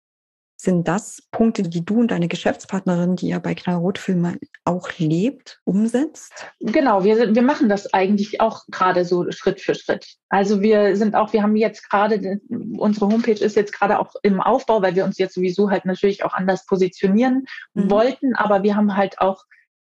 sind 0.60 0.88
das 0.88 1.22
Punkte, 1.32 1.62
die 1.62 1.86
du 1.86 2.00
und 2.00 2.10
deine 2.10 2.28
Geschäftspartnerin, 2.28 3.16
die 3.16 3.28
ja 3.28 3.38
bei 3.38 3.54
Knallrot 3.54 4.00
Filme 4.00 4.40
auch 4.66 4.90
lebt, 4.98 5.62
umsetzt? 5.66 6.48
Genau, 6.60 7.04
wir, 7.04 7.36
wir 7.36 7.42
machen 7.44 7.70
das 7.70 7.94
eigentlich 7.94 8.42
auch 8.42 8.66
gerade 8.72 9.06
so 9.06 9.30
Schritt 9.32 9.62
für 9.62 9.76
Schritt. 9.76 10.16
Also 10.30 10.62
wir 10.62 10.96
sind 10.96 11.14
auch, 11.14 11.32
wir 11.32 11.44
haben 11.44 11.56
jetzt 11.56 11.88
gerade, 11.88 12.40
unsere 12.50 13.08
Homepage 13.08 13.34
ist 13.34 13.56
jetzt 13.56 13.72
gerade 13.72 14.00
auch 14.00 14.16
im 14.24 14.42
Aufbau, 14.42 14.82
weil 14.82 14.96
wir 14.96 15.06
uns 15.06 15.20
jetzt 15.20 15.36
sowieso 15.36 15.70
halt 15.70 15.86
natürlich 15.86 16.24
auch 16.26 16.34
anders 16.34 16.66
positionieren 16.66 17.46
mhm. 17.76 17.92
wollten, 17.92 18.34
aber 18.36 18.64
wir 18.64 18.76
haben 18.76 18.98
halt 18.98 19.20
auch 19.20 19.44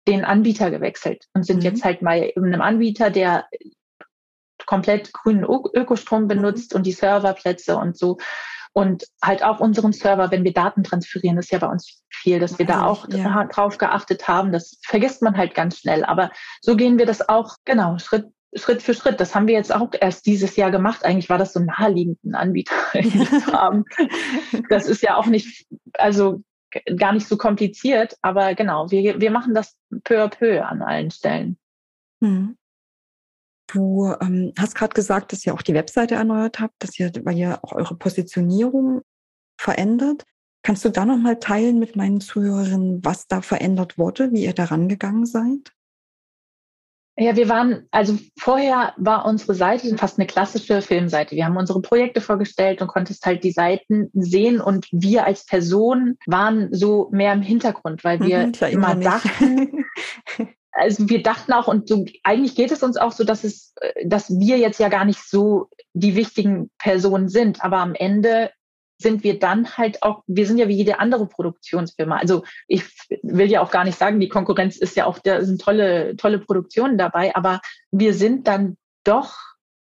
den 0.06 0.26
Anbieter 0.26 0.70
gewechselt 0.70 1.26
und 1.34 1.46
sind 1.46 1.58
mhm. 1.58 1.64
jetzt 1.64 1.86
halt 1.86 2.02
mal 2.02 2.18
in 2.18 2.46
einem 2.46 2.62
Anbieter, 2.62 3.10
der 3.10 3.46
komplett 4.68 5.12
grünen 5.14 5.44
Ökostrom 5.74 6.28
benutzt 6.28 6.76
und 6.76 6.86
die 6.86 6.92
Serverplätze 6.92 7.76
und 7.78 7.98
so 7.98 8.18
und 8.78 9.06
halt 9.24 9.44
auch 9.44 9.60
unseren 9.60 9.92
Server, 9.92 10.30
wenn 10.30 10.44
wir 10.44 10.54
Daten 10.54 10.84
transferieren, 10.84 11.40
ist 11.40 11.52
ja 11.52 11.58
bei 11.58 11.68
uns 11.68 12.04
viel, 12.10 12.40
dass 12.40 12.60
wir 12.60 12.68
da 12.68 12.86
auch 12.86 13.10
ja. 13.10 13.46
drauf 13.46 13.80
geachtet 13.80 14.28
haben. 14.28 14.52
Das 14.52 14.78
vergisst 14.86 15.24
man 15.24 15.36
halt 15.36 15.56
ganz 15.56 15.80
schnell. 15.80 16.06
Aber 16.06 16.30
so 16.62 16.76
gehen 16.76 17.00
wir 17.00 17.08
das 17.08 17.28
auch, 17.28 17.56
genau, 17.66 17.98
Schritt 17.98 18.28
Schritt 18.54 18.84
für 18.84 18.94
Schritt. 18.94 19.20
Das 19.20 19.34
haben 19.34 19.48
wir 19.48 19.56
jetzt 19.56 19.74
auch 19.74 19.90
erst 20.00 20.28
dieses 20.28 20.56
Jahr 20.58 20.70
gemacht. 20.70 21.04
Eigentlich 21.04 21.28
war 21.28 21.40
das 21.40 21.54
so 21.54 21.60
naheliegend, 21.60 22.20
einen 22.24 22.36
Anbieter 22.36 22.76
zu 22.94 23.48
haben. 23.52 23.84
Das 24.70 24.88
ist 24.88 25.02
ja 25.02 25.18
auch 25.18 25.26
nicht, 25.26 25.66
also 25.98 26.44
gar 26.98 27.14
nicht 27.14 27.28
so 27.28 27.36
kompliziert, 27.36 28.16
aber 28.22 28.54
genau, 28.54 28.92
wir, 28.92 29.20
wir 29.20 29.32
machen 29.32 29.56
das 29.56 29.76
peu 30.04 30.24
à 30.24 30.28
peu 30.28 30.64
an 30.64 30.84
allen 30.84 31.10
Stellen. 31.10 31.58
Hm. 32.22 32.58
Du 33.68 34.14
ähm, 34.22 34.54
hast 34.58 34.76
gerade 34.76 34.94
gesagt, 34.94 35.34
dass 35.34 35.46
ihr 35.46 35.54
auch 35.54 35.62
die 35.62 35.74
Webseite 35.74 36.16
erneuert 36.16 36.60
habt, 36.60 36.76
dass 36.80 36.98
ihr, 36.98 37.12
weil 37.24 37.38
ihr 37.38 37.60
auch 37.64 37.74
eure 37.74 37.96
Positionierung 37.96 39.02
verändert. 39.60 40.24
Kannst 40.64 40.86
du 40.86 40.90
da 40.90 41.06
nochmal 41.06 41.40
teilen 41.40 41.80
mit 41.80 41.96
meinen 41.96 42.22
Zuhörerinnen, 42.22 43.04
was 43.04 43.28
da 43.28 43.42
verändert 43.42 43.98
wurde, 43.98 44.32
wie 44.32 44.46
ihr 44.46 44.54
da 44.54 44.66
rangegangen 44.66 45.26
seid? 45.26 45.74
Ja, 47.20 47.36
wir 47.36 47.50
waren, 47.50 47.88
also 47.90 48.18
vorher 48.40 48.94
war 48.98 49.26
unsere 49.26 49.56
Seite 49.56 49.98
fast 49.98 50.20
eine 50.20 50.28
klassische 50.28 50.84
Filmseite. 50.84 51.36
Wir 51.36 51.46
haben 51.46 51.58
unsere 51.58 51.82
Projekte 51.82 52.22
vorgestellt 52.22 52.80
und 52.82 52.90
konntest 52.90 53.26
halt 53.26 53.44
die 53.44 53.52
Seiten 53.52 54.12
sehen 54.14 54.62
und 54.62 54.88
wir 54.92 55.26
als 55.26 55.44
Person 55.46 56.18
waren 56.28 56.72
so 56.72 57.10
mehr 57.12 57.34
im 57.34 57.42
Hintergrund, 57.42 58.04
weil 58.04 58.20
wir 58.20 58.48
mhm, 58.48 58.54
immer 58.70 58.94
dachten, 58.96 59.86
also 60.72 61.10
wir 61.10 61.24
dachten 61.24 61.54
auch, 61.54 61.68
und 61.68 61.88
so, 61.88 62.06
eigentlich 62.24 62.56
geht 62.56 62.72
es 62.72 62.84
uns 62.84 62.98
auch 62.98 63.12
so, 63.12 63.24
dass 63.24 63.44
es, 63.44 63.74
äh, 63.82 64.08
dass 64.08 64.30
wir 64.30 64.58
jetzt 64.58 64.80
ja 64.80 64.90
gar 64.90 65.06
nicht 65.06 65.22
so 65.22 65.70
die 65.94 66.16
wichtigen 66.16 66.70
Personen 66.78 67.30
sind, 67.30 67.64
aber 67.64 67.78
am 67.78 67.96
Ende 67.96 68.52
sind 69.00 69.24
wir 69.24 69.40
dann 69.40 69.78
halt 69.78 70.02
auch, 70.04 70.24
wir 70.28 70.48
sind 70.48 70.58
ja 70.58 70.68
wie 70.68 70.76
jede 70.76 71.00
andere 71.00 71.28
Produktionsfirma. 71.28 72.18
Also 72.18 72.44
ich 72.68 72.84
will 73.22 73.50
ja 73.50 73.62
auch 73.62 73.70
gar 73.70 73.84
nicht 73.84 73.98
sagen, 73.98 74.20
die 74.20 74.30
Konkurrenz 74.30 74.78
ist 74.78 74.96
ja 74.96 75.06
auch, 75.06 75.20
da 75.20 75.44
sind 75.44 75.62
tolle, 75.62 76.16
tolle 76.16 76.40
Produktionen 76.40 76.98
dabei, 76.98 77.36
aber 77.36 77.62
wir 77.92 78.14
sind 78.14 78.48
dann 78.48 78.78
doch 79.04 79.36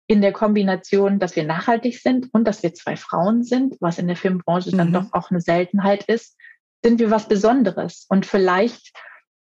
in 0.07 0.21
der 0.21 0.33
Kombination, 0.33 1.19
dass 1.19 1.35
wir 1.35 1.43
nachhaltig 1.43 1.99
sind 1.99 2.29
und 2.33 2.45
dass 2.45 2.63
wir 2.63 2.73
zwei 2.73 2.95
Frauen 2.95 3.43
sind, 3.43 3.75
was 3.79 3.97
in 3.97 4.07
der 4.07 4.15
Filmbranche 4.15 4.71
mhm. 4.71 4.77
dann 4.77 4.93
doch 4.93 5.13
auch 5.13 5.31
eine 5.31 5.41
Seltenheit 5.41 6.03
ist, 6.05 6.37
sind 6.83 6.99
wir 6.99 7.09
was 7.09 7.27
Besonderes. 7.27 8.05
Und 8.09 8.25
vielleicht 8.25 8.91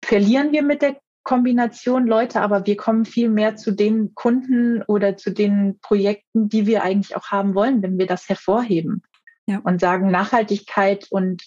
verlieren 0.05 0.53
wir 0.53 0.63
mit 0.63 0.83
der 0.83 1.01
Kombination 1.23 2.07
Leute, 2.07 2.41
aber 2.41 2.67
wir 2.67 2.77
kommen 2.77 3.05
viel 3.05 3.29
mehr 3.29 3.57
zu 3.57 3.73
den 3.73 4.15
Kunden 4.15 4.83
oder 4.83 5.17
zu 5.17 5.31
den 5.31 5.79
Projekten, 5.81 6.49
die 6.49 6.67
wir 6.67 6.83
eigentlich 6.83 7.17
auch 7.17 7.29
haben 7.29 7.55
wollen, 7.55 7.83
wenn 7.83 7.99
wir 7.99 8.07
das 8.07 8.29
hervorheben 8.29 9.03
ja. 9.47 9.61
und 9.63 9.81
sagen 9.81 10.11
Nachhaltigkeit 10.11 11.07
und 11.11 11.43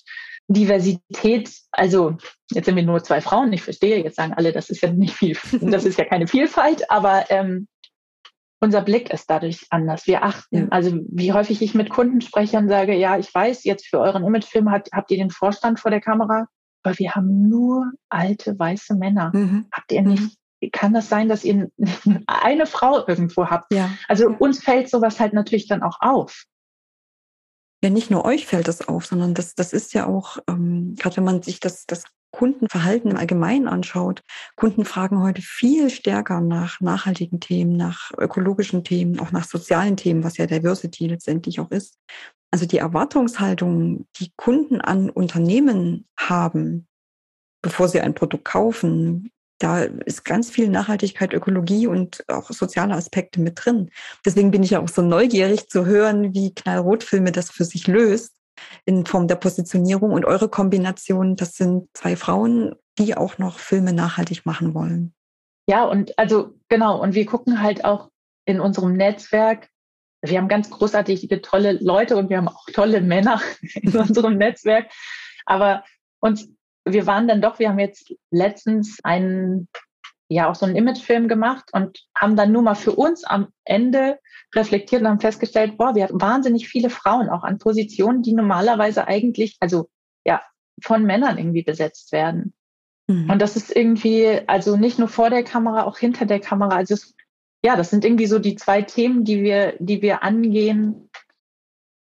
Diversität. 0.47 1.51
Also 1.71 2.17
jetzt 2.51 2.65
sind 2.65 2.75
wir 2.75 2.83
nur 2.83 3.03
zwei 3.03 3.21
Frauen. 3.21 3.51
Ich 3.53 3.63
verstehe, 3.63 4.03
jetzt 4.03 4.17
sagen 4.17 4.33
alle, 4.33 4.51
das 4.51 4.69
ist 4.69 4.81
ja 4.81 4.91
nicht 4.91 5.15
viel, 5.15 5.38
das 5.62 5.86
ist 5.86 5.97
ja 5.97 6.05
keine 6.05 6.27
Vielfalt, 6.27 6.89
aber 6.91 7.25
ähm, 7.29 7.67
unser 8.59 8.81
Blick 8.81 9.12
ist 9.12 9.29
dadurch 9.29 9.65
anders. 9.71 10.07
Wir 10.07 10.23
achten, 10.23 10.57
ja. 10.57 10.67
also 10.69 10.97
wie 11.09 11.33
häufig 11.33 11.62
ich 11.62 11.73
mit 11.73 11.89
Kunden 11.89 12.21
spreche 12.21 12.57
und 12.57 12.69
sage, 12.69 12.95
ja, 12.95 13.17
ich 13.17 13.33
weiß, 13.33 13.63
jetzt 13.65 13.88
für 13.88 13.99
euren 13.99 14.23
Imagefilm 14.23 14.71
habt, 14.71 14.89
habt 14.93 15.12
ihr 15.12 15.17
den 15.17 15.31
Vorstand 15.31 15.79
vor 15.79 15.91
der 15.91 15.99
Kamera 15.99 16.47
aber 16.84 16.98
wir 17.00 17.15
haben 17.15 17.50
nur 17.50 17.91
alte 18.10 18.58
weiße 18.58 18.96
Männer. 18.96 19.32
Mhm. 19.34 19.67
Habt 19.72 19.91
ihr 19.91 20.02
nicht, 20.02 20.38
mhm. 20.62 20.69
kann 20.72 20.93
das 20.93 21.10
sein, 21.10 21.30
dass 21.30 21.43
ihr 21.43 21.69
eine 22.28 22.65
Frau 22.65 23.08
irgendwo 23.08 23.50
habt? 23.50 23.74
Ja. 23.74 23.89
Also 24.08 24.28
uns 24.28 24.63
fällt 24.63 24.89
sowas 24.89 25.19
halt 25.19 25.34
natürlich 25.34 25.67
dann 25.67 25.84
auch 25.84 26.00
auf. 26.02 26.46
Ja, 27.84 27.89
nicht 27.89 28.12
nur 28.12 28.24
euch 28.24 28.46
fällt 28.46 28.69
das 28.69 28.88
auf, 28.88 29.06
sondern 29.06 29.34
das, 29.34 29.56
das 29.56 29.74
ist 29.74 29.93
ja 29.93 30.06
auch, 30.06 30.38
ähm, 30.48 30.96
gerade 30.98 31.17
wenn 31.17 31.26
man 31.26 31.41
sich 31.41 31.60
das, 31.60 31.86
das 31.86 32.06
Kundenverhalten 32.32 33.12
im 33.12 33.17
Allgemeinen 33.17 33.67
anschaut, 33.67 34.24
Kunden 34.56 34.86
fragen 34.86 35.22
heute 35.22 35.41
viel 35.41 35.89
stärker 35.89 36.41
nach 36.41 36.82
nachhaltigen 36.82 37.39
Themen, 37.39 37.78
nach 37.78 38.12
ökologischen 38.17 38.84
Themen, 38.84 39.19
auch 39.19 39.32
nach 39.32 39.43
sozialen 39.43 39.98
Themen, 39.98 40.24
was 40.24 40.38
ja 40.38 40.48
Diversity 40.48 41.08
letztendlich 41.08 41.60
auch 41.60 41.72
ist. 41.72 42.00
Also 42.53 42.67
die 42.67 42.77
Erwartungshaltung, 42.77 44.05
die 44.19 44.31
Kunden 44.37 44.79
an 44.79 45.09
Unternehmen 45.09 46.05
haben, 46.15 46.87
bevor 47.63 47.87
sie 47.87 47.99
ein 47.99 48.13
Produkt 48.13 48.45
kaufen, 48.45 49.31
da 49.57 49.81
ist 49.81 50.23
ganz 50.23 50.51
viel 50.51 50.69
Nachhaltigkeit, 50.69 51.33
Ökologie 51.33 51.87
und 51.87 52.23
auch 52.27 52.51
soziale 52.51 52.93
Aspekte 52.93 53.41
mit 53.41 53.65
drin. 53.65 53.89
Deswegen 54.23 54.51
bin 54.51 54.61
ich 54.61 54.69
ja 54.69 54.83
auch 54.83 54.87
so 54.87 55.01
neugierig 55.01 55.67
zu 55.67 55.87
hören, 55.87 56.35
wie 56.35 56.53
Knallrotfilme 56.53 57.31
das 57.31 57.49
für 57.49 57.65
sich 57.65 57.87
löst 57.87 58.35
in 58.85 59.07
Form 59.07 59.27
der 59.27 59.37
Positionierung 59.37 60.11
und 60.11 60.25
eure 60.25 60.47
Kombination. 60.47 61.35
Das 61.35 61.55
sind 61.55 61.89
zwei 61.95 62.15
Frauen, 62.15 62.75
die 62.99 63.17
auch 63.17 63.39
noch 63.39 63.57
Filme 63.57 63.93
nachhaltig 63.93 64.45
machen 64.45 64.75
wollen. 64.75 65.15
Ja, 65.67 65.85
und 65.85 66.19
also 66.19 66.53
genau, 66.69 67.01
und 67.01 67.15
wir 67.15 67.25
gucken 67.25 67.63
halt 67.63 67.83
auch 67.83 68.11
in 68.45 68.59
unserem 68.59 68.93
Netzwerk, 68.93 69.69
wir 70.23 70.38
haben 70.38 70.47
ganz 70.47 70.69
großartige, 70.69 71.41
tolle 71.41 71.73
Leute 71.81 72.15
und 72.17 72.29
wir 72.29 72.38
haben 72.38 72.47
auch 72.47 72.65
tolle 72.73 73.01
Männer 73.01 73.41
in 73.75 73.95
unserem 73.95 74.38
Netzwerk. 74.38 74.89
Aber 75.45 75.83
uns 76.19 76.47
wir 76.86 77.07
waren 77.07 77.27
dann 77.27 77.41
doch, 77.41 77.59
wir 77.59 77.69
haben 77.69 77.79
jetzt 77.79 78.13
letztens 78.31 78.99
einen, 79.03 79.67
ja, 80.29 80.49
auch 80.49 80.55
so 80.55 80.65
einen 80.65 80.75
Imagefilm 80.75 81.27
gemacht 81.27 81.69
und 81.71 82.05
haben 82.15 82.36
dann 82.36 82.51
nur 82.51 82.62
mal 82.62 82.75
für 82.75 82.91
uns 82.91 83.23
am 83.23 83.47
Ende 83.63 84.19
reflektiert 84.55 85.01
und 85.01 85.07
haben 85.07 85.19
festgestellt, 85.19 85.77
boah, 85.77 85.95
wir 85.95 86.03
hatten 86.03 86.21
wahnsinnig 86.21 86.67
viele 86.67 86.89
Frauen 86.89 87.29
auch 87.29 87.43
an 87.43 87.57
Positionen, 87.57 88.21
die 88.21 88.33
normalerweise 88.33 89.07
eigentlich, 89.07 89.57
also 89.59 89.89
ja, 90.25 90.41
von 90.81 91.03
Männern 91.03 91.38
irgendwie 91.38 91.63
besetzt 91.63 92.12
werden. 92.12 92.53
Mhm. 93.07 93.29
Und 93.29 93.41
das 93.41 93.55
ist 93.55 93.75
irgendwie, 93.75 94.41
also 94.47 94.75
nicht 94.75 94.99
nur 94.99 95.07
vor 95.07 95.29
der 95.29 95.43
Kamera, 95.43 95.83
auch 95.83 95.97
hinter 95.97 96.25
der 96.25 96.39
Kamera. 96.39 96.75
Also 96.75 96.95
es, 96.95 97.15
ja, 97.65 97.76
das 97.76 97.89
sind 97.89 98.04
irgendwie 98.04 98.26
so 98.26 98.39
die 98.39 98.56
zwei 98.56 98.82
Themen, 98.82 99.23
die 99.23 99.41
wir, 99.41 99.76
die 99.80 100.02
wir 100.02 100.23
angehen 100.23 101.10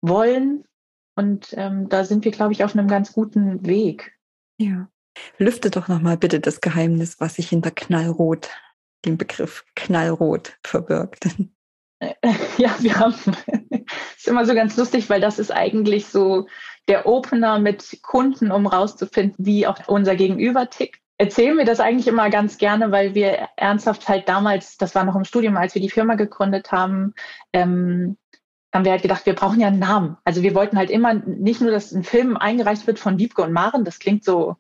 wollen. 0.03 0.65
Und 1.17 1.55
ähm, 1.57 1.89
da 1.89 2.05
sind 2.05 2.25
wir, 2.25 2.33
glaube 2.33 2.53
ich, 2.53 2.63
auf 2.63 2.75
einem 2.75 2.87
ganz 2.87 3.13
guten 3.13 3.67
Weg. 3.67 4.17
Ja. 4.59 4.89
Lüfte 5.39 5.71
doch 5.71 5.89
nochmal 5.89 6.17
bitte 6.17 6.39
das 6.39 6.61
Geheimnis, 6.61 7.19
was 7.19 7.35
sich 7.35 7.49
hinter 7.49 7.71
Knallrot, 7.71 8.51
dem 9.05 9.17
Begriff 9.17 9.65
Knallrot 9.75 10.59
verbirgt. 10.65 11.29
Ja, 12.59 12.77
wir 12.79 12.97
haben, 12.97 13.15
ist 14.17 14.29
immer 14.29 14.47
so 14.47 14.55
ganz 14.55 14.77
lustig, 14.77 15.11
weil 15.11 15.21
das 15.21 15.41
ist 15.41 15.51
eigentlich 15.51 16.07
so 16.07 16.47
der 16.87 17.07
Opener 17.07 17.59
mit 17.59 17.99
Kunden, 18.03 18.53
um 18.53 18.69
rauszufinden, 18.69 19.45
wie 19.45 19.67
auch 19.67 19.89
unser 19.89 20.15
Gegenüber 20.15 20.71
tickt. 20.71 21.01
Erzählen 21.21 21.59
wir 21.59 21.65
das 21.65 21.81
eigentlich 21.81 22.07
immer 22.07 22.31
ganz 22.31 22.59
gerne, 22.59 22.93
weil 22.93 23.15
wir 23.17 23.49
ernsthaft 23.57 24.09
halt 24.09 24.29
damals, 24.29 24.77
das 24.77 24.95
war 24.95 25.03
noch 25.03 25.17
im 25.17 25.25
Studium, 25.25 25.57
als 25.57 25.75
wir 25.75 25.83
die 25.83 25.91
Firma 25.91 26.15
gegründet 26.15 26.71
haben, 26.71 27.13
ähm, 27.53 28.17
haben 28.73 28.85
wir 28.85 28.93
halt 28.93 29.03
gedacht, 29.03 29.27
wir 29.27 29.35
brauchen 29.35 29.59
ja 29.61 29.67
einen 29.67 29.81
Namen. 29.81 30.17
Also 30.25 30.43
wir 30.43 30.55
wollten 30.55 30.77
halt 30.77 30.91
immer 30.91 31.15
nicht 31.15 31.61
nur, 31.61 31.73
dass 31.73 31.93
ein 31.93 32.05
Film 32.05 32.37
eingereicht 32.37 32.87
wird 32.87 33.01
von 33.01 33.19
Wiebke 33.19 33.43
und 33.43 33.53
Maren, 33.53 33.85
das 33.85 33.99
klingt 33.99 34.25
so, 34.25 34.57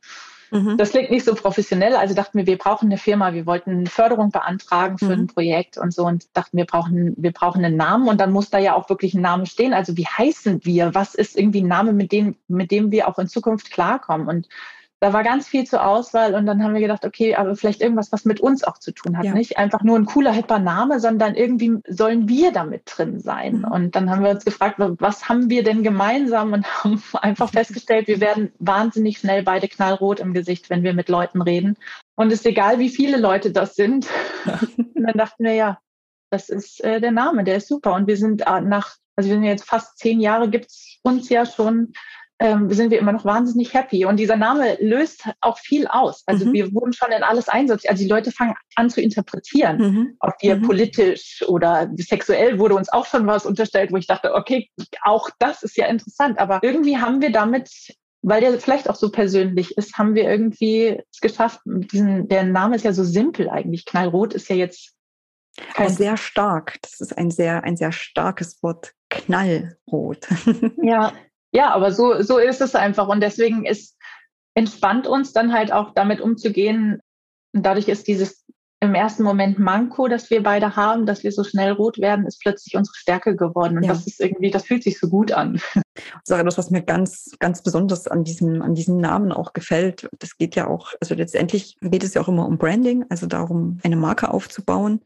mhm. 0.50 0.76
das 0.78 0.90
klingt 0.90 1.12
nicht 1.12 1.24
so 1.24 1.36
professionell. 1.36 1.94
Also 1.94 2.14
dachten 2.14 2.38
wir, 2.38 2.46
wir 2.46 2.58
brauchen 2.58 2.86
eine 2.86 2.98
Firma, 2.98 3.34
wir 3.34 3.46
wollten 3.46 3.70
eine 3.70 3.86
Förderung 3.86 4.30
beantragen 4.30 4.98
für 4.98 5.16
mhm. 5.16 5.22
ein 5.22 5.26
Projekt 5.28 5.78
und 5.78 5.92
so 5.92 6.06
und 6.06 6.36
dachten, 6.36 6.56
wir 6.56 6.64
brauchen, 6.64 7.14
wir 7.18 7.32
brauchen 7.32 7.64
einen 7.64 7.76
Namen 7.76 8.08
und 8.08 8.20
dann 8.20 8.32
muss 8.32 8.50
da 8.50 8.58
ja 8.58 8.74
auch 8.74 8.88
wirklich 8.88 9.14
ein 9.14 9.22
Name 9.22 9.46
stehen. 9.46 9.74
Also 9.74 9.96
wie 9.96 10.06
heißen 10.06 10.64
wir? 10.64 10.94
Was 10.94 11.14
ist 11.14 11.36
irgendwie 11.36 11.62
ein 11.62 11.68
Name, 11.68 11.92
mit 11.92 12.10
dem, 12.10 12.34
mit 12.48 12.72
dem 12.72 12.90
wir 12.90 13.06
auch 13.06 13.18
in 13.18 13.28
Zukunft 13.28 13.70
klarkommen? 13.70 14.26
Und 14.26 14.48
da 15.00 15.12
war 15.12 15.22
ganz 15.22 15.46
viel 15.46 15.64
zur 15.64 15.86
Auswahl 15.86 16.34
und 16.34 16.46
dann 16.46 16.62
haben 16.62 16.74
wir 16.74 16.80
gedacht, 16.80 17.04
okay, 17.04 17.36
aber 17.36 17.54
vielleicht 17.54 17.80
irgendwas, 17.80 18.10
was 18.10 18.24
mit 18.24 18.40
uns 18.40 18.64
auch 18.64 18.78
zu 18.78 18.92
tun 18.92 19.16
hat. 19.16 19.26
Ja. 19.26 19.32
Nicht 19.32 19.56
einfach 19.56 19.82
nur 19.82 19.96
ein 19.96 20.06
cooler, 20.06 20.32
hipper 20.32 20.58
Name, 20.58 20.98
sondern 20.98 21.36
irgendwie 21.36 21.78
sollen 21.86 22.28
wir 22.28 22.52
damit 22.52 22.82
drin 22.86 23.20
sein. 23.20 23.58
Mhm. 23.58 23.64
Und 23.64 23.96
dann 23.96 24.10
haben 24.10 24.24
wir 24.24 24.30
uns 24.30 24.44
gefragt, 24.44 24.76
was 24.78 25.28
haben 25.28 25.50
wir 25.50 25.62
denn 25.62 25.84
gemeinsam 25.84 26.52
und 26.52 26.66
haben 26.82 27.00
einfach 27.22 27.50
festgestellt, 27.50 28.08
wir 28.08 28.20
werden 28.20 28.52
wahnsinnig 28.58 29.18
schnell 29.18 29.44
beide 29.44 29.68
knallrot 29.68 30.18
im 30.18 30.34
Gesicht, 30.34 30.68
wenn 30.68 30.82
wir 30.82 30.94
mit 30.94 31.08
Leuten 31.08 31.42
reden. 31.42 31.76
Und 32.16 32.32
es 32.32 32.40
ist 32.40 32.46
egal, 32.46 32.80
wie 32.80 32.88
viele 32.88 33.18
Leute 33.18 33.52
das 33.52 33.76
sind. 33.76 34.08
und 34.76 35.02
dann 35.02 35.16
dachten 35.16 35.44
wir, 35.44 35.54
ja, 35.54 35.78
das 36.30 36.48
ist 36.48 36.82
äh, 36.82 37.00
der 37.00 37.12
Name, 37.12 37.44
der 37.44 37.56
ist 37.56 37.68
super. 37.68 37.94
Und 37.94 38.08
wir 38.08 38.16
sind 38.16 38.42
äh, 38.42 38.60
nach, 38.60 38.96
also 39.14 39.30
wir 39.30 39.36
sind 39.36 39.44
jetzt 39.44 39.64
fast 39.64 39.96
zehn 39.98 40.18
Jahre, 40.18 40.50
gibt's 40.50 40.98
uns 41.02 41.28
ja 41.28 41.46
schon 41.46 41.92
ähm, 42.40 42.70
sind 42.70 42.90
wir 42.90 42.98
immer 42.98 43.12
noch 43.12 43.24
wahnsinnig 43.24 43.74
happy. 43.74 44.04
Und 44.04 44.16
dieser 44.16 44.36
Name 44.36 44.76
löst 44.80 45.28
auch 45.40 45.58
viel 45.58 45.86
aus. 45.86 46.22
Also 46.26 46.46
mhm. 46.46 46.52
wir 46.52 46.72
wurden 46.72 46.92
schon 46.92 47.10
in 47.10 47.22
alles 47.22 47.48
einsortiert. 47.48 47.90
Also 47.90 48.04
die 48.04 48.08
Leute 48.08 48.30
fangen 48.30 48.54
an 48.76 48.90
zu 48.90 49.00
interpretieren, 49.00 49.78
mhm. 49.78 50.16
ob 50.20 50.34
wir 50.40 50.56
mhm. 50.56 50.62
politisch 50.62 51.44
oder 51.48 51.90
sexuell 51.96 52.58
wurde 52.58 52.76
uns 52.76 52.92
auch 52.92 53.06
schon 53.06 53.26
was 53.26 53.46
unterstellt, 53.46 53.92
wo 53.92 53.96
ich 53.96 54.06
dachte, 54.06 54.34
okay, 54.34 54.70
auch 55.02 55.30
das 55.38 55.62
ist 55.62 55.76
ja 55.76 55.86
interessant. 55.86 56.38
Aber 56.38 56.60
irgendwie 56.62 56.98
haben 56.98 57.20
wir 57.20 57.32
damit 57.32 57.70
weil 58.20 58.40
der 58.40 58.58
vielleicht 58.58 58.90
auch 58.90 58.96
so 58.96 59.12
persönlich 59.12 59.78
ist, 59.78 59.96
haben 59.96 60.16
wir 60.16 60.24
irgendwie 60.24 61.00
es 61.12 61.20
geschafft. 61.20 61.60
Diesen, 61.64 62.28
der 62.28 62.42
Name 62.42 62.74
ist 62.74 62.84
ja 62.84 62.92
so 62.92 63.04
simpel 63.04 63.48
eigentlich. 63.48 63.84
Knallrot 63.84 64.34
ist 64.34 64.48
ja 64.48 64.56
jetzt 64.56 64.92
kein 65.74 65.88
sehr 65.88 66.16
stark. 66.16 66.78
Das 66.82 67.00
ist 67.00 67.16
ein 67.16 67.30
sehr, 67.30 67.64
ein 67.64 67.76
sehr 67.76 67.92
starkes 67.92 68.62
Wort. 68.62 68.92
Knallrot. 69.08 70.26
Ja, 70.82 71.12
ja, 71.52 71.70
aber 71.72 71.92
so, 71.92 72.22
so 72.22 72.38
ist 72.38 72.60
es 72.60 72.74
einfach. 72.74 73.08
Und 73.08 73.20
deswegen 73.20 73.64
ist, 73.64 73.96
entspannt 74.54 75.06
uns 75.06 75.32
dann 75.32 75.52
halt 75.52 75.72
auch 75.72 75.94
damit 75.94 76.20
umzugehen. 76.20 77.00
Und 77.54 77.64
dadurch 77.64 77.88
ist 77.88 78.08
dieses 78.08 78.44
im 78.80 78.94
ersten 78.94 79.24
Moment 79.24 79.58
Manko, 79.58 80.06
das 80.06 80.30
wir 80.30 80.42
beide 80.42 80.76
haben, 80.76 81.04
dass 81.04 81.24
wir 81.24 81.32
so 81.32 81.42
schnell 81.42 81.72
rot 81.72 81.98
werden, 81.98 82.26
ist 82.26 82.40
plötzlich 82.40 82.76
unsere 82.76 82.94
Stärke 82.96 83.34
geworden. 83.34 83.76
Und 83.76 83.82
ja. 83.82 83.92
das 83.92 84.06
ist 84.06 84.20
irgendwie, 84.20 84.50
das 84.50 84.64
fühlt 84.64 84.84
sich 84.84 84.98
so 84.98 85.08
gut 85.08 85.32
an. 85.32 85.60
Das, 86.28 86.56
was 86.56 86.70
mir 86.70 86.82
ganz, 86.82 87.32
ganz 87.40 87.60
besonders 87.60 88.06
an 88.06 88.22
diesem, 88.22 88.62
an 88.62 88.74
diesem 88.74 88.98
Namen 88.98 89.32
auch 89.32 89.52
gefällt, 89.52 90.08
das 90.20 90.36
geht 90.36 90.54
ja 90.54 90.68
auch, 90.68 90.92
also 91.00 91.16
letztendlich 91.16 91.76
geht 91.80 92.04
es 92.04 92.14
ja 92.14 92.22
auch 92.22 92.28
immer 92.28 92.46
um 92.46 92.56
Branding, 92.56 93.04
also 93.08 93.26
darum, 93.26 93.80
eine 93.82 93.96
Marke 93.96 94.32
aufzubauen 94.32 95.00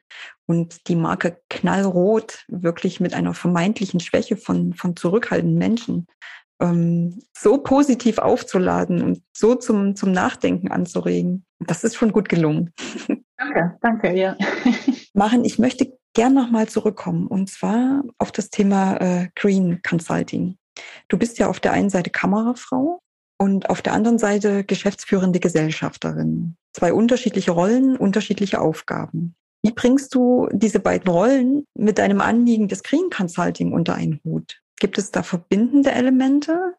und 0.45 0.89
die 0.89 0.97
Marke 0.97 1.41
knallrot 1.49 2.45
wirklich 2.49 3.01
mit 3.01 3.15
einer 3.15 3.33
vermeintlichen 3.33 4.01
Schwäche 4.01 4.37
von, 4.37 4.75
von 4.75 4.95
zurückhaltenden 4.95 5.57
Menschen 5.57 6.07
ähm, 6.61 7.23
so 7.37 7.59
positiv 7.59 8.19
aufzuladen 8.19 9.03
und 9.03 9.23
so 9.33 9.55
zum, 9.55 9.97
zum 9.97 10.13
Nachdenken 10.13 10.71
anzuregen. 10.71 11.45
Das 11.59 11.85
ist 11.85 11.97
schon 11.97 12.13
gut 12.13 12.29
gelungen. 12.29 12.73
Danke, 13.43 13.79
danke, 13.81 14.17
ja. 14.17 14.37
Machen, 15.15 15.45
ich 15.45 15.59
möchte 15.59 15.99
gern 16.15 16.35
nochmal 16.35 16.69
zurückkommen 16.69 17.27
und 17.27 17.51
zwar 17.51 18.05
auf 18.19 18.31
das 18.31 18.51
Thema 18.51 18.97
äh, 19.01 19.29
Green 19.35 19.81
Consulting. 19.83 20.57
Du 21.09 21.19
bist 21.19 21.39
ja 21.39 21.49
auf 21.49 21.59
der 21.59 21.73
einen 21.73 21.91
Seite 21.91 22.11
Kamerafrau 22.11 23.01
und 23.39 23.69
auf 23.69 23.83
der 23.83 23.95
anderen 23.95 24.19
Seite 24.19 24.65
geschäftsführende 24.65 25.41
Gesellschafterin. 25.41 26.57
Zwei 26.73 26.93
unterschiedliche 26.93 27.51
Rollen, 27.51 27.97
unterschiedliche 27.97 28.61
Aufgaben. 28.61 29.35
Wie 29.65 29.73
bringst 29.73 30.15
du 30.15 30.49
diese 30.53 30.81
beiden 30.81 31.09
Rollen 31.11 31.67
mit 31.77 31.99
deinem 31.99 32.21
Anliegen 32.21 32.69
des 32.69 32.83
Green 32.83 33.11
Consulting 33.11 33.73
unter 33.73 33.95
einen 33.95 34.21
Hut? 34.25 34.61
Gibt 34.79 34.99
es 34.99 35.11
da 35.11 35.23
verbindende 35.23 35.93
Elemente? 35.93 36.75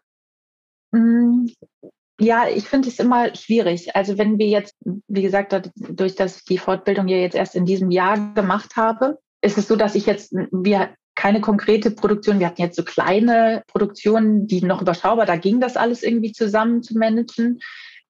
Ja, 2.23 2.47
ich 2.47 2.69
finde 2.69 2.87
es 2.87 2.99
immer 2.99 3.35
schwierig. 3.35 3.95
Also 3.97 4.17
wenn 4.17 4.37
wir 4.37 4.47
jetzt, 4.47 4.75
wie 5.07 5.21
gesagt, 5.21 5.71
durch 5.75 6.15
das 6.15 6.45
die 6.45 6.57
Fortbildung 6.57 7.09
ja 7.09 7.17
jetzt 7.17 7.35
erst 7.35 7.53
in 7.53 7.65
diesem 7.65 7.91
Jahr 7.91 8.33
gemacht 8.33 8.77
habe, 8.77 9.19
ist 9.41 9.57
es 9.57 9.67
so, 9.67 9.75
dass 9.75 9.95
ich 9.95 10.05
jetzt, 10.05 10.31
wir 10.31 10.91
keine 11.15 11.41
konkrete 11.41 11.91
Produktion, 11.91 12.39
wir 12.39 12.47
hatten 12.47 12.61
jetzt 12.61 12.77
so 12.77 12.83
kleine 12.83 13.63
Produktionen, 13.67 14.47
die 14.47 14.63
noch 14.63 14.81
überschaubar, 14.81 15.25
da 15.25 15.35
ging 15.35 15.59
das 15.59 15.75
alles 15.75 16.01
irgendwie 16.01 16.31
zusammen 16.31 16.81
zu 16.81 16.97
managen. 16.97 17.59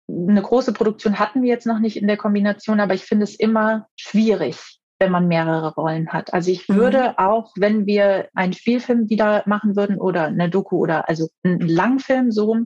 Eine 0.08 0.43
große 0.43 0.73
Produktion 0.73 1.17
hatten 1.17 1.41
wir 1.41 1.49
jetzt 1.49 1.65
noch 1.65 1.80
nicht 1.80 1.97
in 1.97 2.08
der 2.08 2.17
Kombination, 2.17 2.80
aber 2.80 2.93
ich 2.93 3.04
finde 3.06 3.23
es 3.23 3.36
immer 3.36 3.88
schwierig, 3.95 4.80
wenn 4.99 5.12
man 5.12 5.28
mehrere 5.28 5.73
Rollen 5.73 6.10
hat. 6.10 6.34
Also 6.34 6.52
ich 6.52 6.69
mhm. 6.69 6.76
würde 6.76 7.17
auch, 7.17 7.52
wenn 7.58 7.88
wir 7.88 8.30
einen 8.36 8.54
Spielfilm 8.54 9.10
wieder 9.10 9.41
machen 9.47 9.76
würden 9.76 9.97
oder 9.97 10.26
eine 10.26 10.52
Doku 10.52 10.78
oder 10.78 11.10
also 11.10 11.30
einen 11.43 11.62
Langfilm 11.62 12.32
so, 12.32 12.58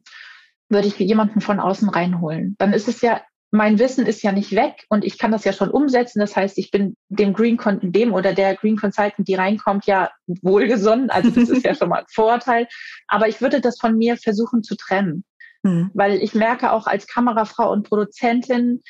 würde 0.69 0.87
ich 0.87 0.97
jemanden 0.99 1.41
von 1.41 1.59
außen 1.59 1.89
reinholen. 1.89 2.55
Dann 2.59 2.73
ist 2.73 2.87
es 2.87 3.01
ja 3.01 3.21
mein 3.51 3.79
Wissen 3.79 4.05
ist 4.05 4.23
ja 4.23 4.31
nicht 4.31 4.51
weg 4.55 4.85
und 4.89 5.05
ich 5.05 5.17
kann 5.17 5.31
das 5.31 5.45
ja 5.45 5.53
schon 5.53 5.69
umsetzen. 5.69 6.19
Das 6.19 6.35
heißt, 6.35 6.57
ich 6.57 6.69
bin 6.69 6.97
dem 7.07 7.33
Green 7.33 7.57
dem 7.81 8.13
oder 8.13 8.33
der 8.33 8.55
Green 8.55 8.77
Consultant, 8.77 9.27
die 9.27 9.35
reinkommt, 9.35 9.85
ja 9.85 10.11
wohlgesonnen. 10.41 11.09
Also 11.09 11.29
das 11.29 11.49
ist 11.49 11.63
ja 11.63 11.73
schon 11.75 11.89
mal 11.89 11.99
ein 11.99 12.05
Vorteil. 12.09 12.67
Aber 13.07 13.29
ich 13.29 13.39
würde 13.39 13.61
das 13.61 13.79
von 13.79 13.97
mir 13.97 14.17
versuchen 14.17 14.63
zu 14.63 14.75
trennen. 14.75 15.23
Mhm. 15.63 15.91
Weil 15.93 16.21
ich 16.21 16.33
merke 16.33 16.73
auch 16.73 16.87
als 16.87 17.07
Kamerafrau 17.07 17.71
und 17.71 17.87
Produzentin, 17.87 18.81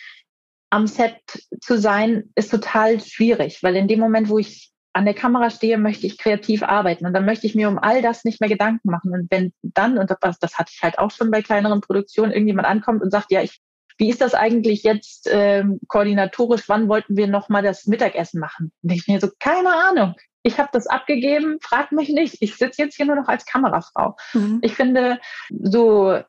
am 0.69 0.87
Set 0.87 1.21
zu 1.61 1.77
sein, 1.77 2.31
ist 2.35 2.51
total 2.51 2.99
schwierig, 2.99 3.63
weil 3.63 3.77
in 3.77 3.87
dem 3.87 3.99
Moment, 3.99 4.27
wo 4.27 4.37
ich 4.37 4.73
an 4.97 5.05
der 5.05 5.13
Kamera 5.13 5.49
stehe, 5.49 5.77
möchte 5.77 6.07
ich 6.07 6.17
kreativ 6.17 6.63
arbeiten 6.63 7.05
und 7.05 7.13
dann 7.13 7.25
möchte 7.25 7.47
ich 7.47 7.55
mir 7.55 7.69
um 7.69 7.77
all 7.77 8.01
das 8.01 8.25
nicht 8.25 8.41
mehr 8.41 8.49
Gedanken 8.49 8.89
machen. 8.89 9.13
Und 9.13 9.27
wenn 9.29 9.53
dann, 9.61 9.97
und 9.97 10.11
das, 10.21 10.39
das 10.39 10.57
hatte 10.57 10.71
ich 10.73 10.81
halt 10.81 10.99
auch 10.99 11.11
schon 11.11 11.31
bei 11.31 11.41
kleineren 11.41 11.81
Produktionen, 11.81 12.31
irgendjemand 12.31 12.67
ankommt 12.67 13.01
und 13.01 13.11
sagt, 13.11 13.31
ja, 13.31 13.41
ich, 13.41 13.59
wie 13.97 14.09
ist 14.09 14.21
das 14.21 14.33
eigentlich 14.33 14.83
jetzt 14.83 15.29
ähm, 15.31 15.79
koordinatorisch, 15.87 16.67
wann 16.67 16.89
wollten 16.89 17.15
wir 17.15 17.27
noch 17.27 17.47
mal 17.49 17.63
das 17.63 17.85
Mittagessen 17.85 18.39
machen? 18.39 18.71
Und 18.81 18.91
ich 18.91 19.07
mir 19.07 19.19
so, 19.19 19.29
keine 19.39 19.69
Ahnung. 19.69 20.15
Ich 20.43 20.59
habe 20.59 20.69
das 20.71 20.87
abgegeben, 20.87 21.57
frag 21.61 21.91
mich 21.91 22.09
nicht. 22.09 22.37
Ich 22.39 22.55
sitze 22.55 22.81
jetzt 22.81 22.95
hier 22.95 23.05
nur 23.05 23.15
noch 23.15 23.27
als 23.27 23.45
Kamerafrau. 23.45 24.15
Mhm. 24.33 24.59
Ich 24.61 24.75
finde, 24.75 25.19
so 25.49 26.19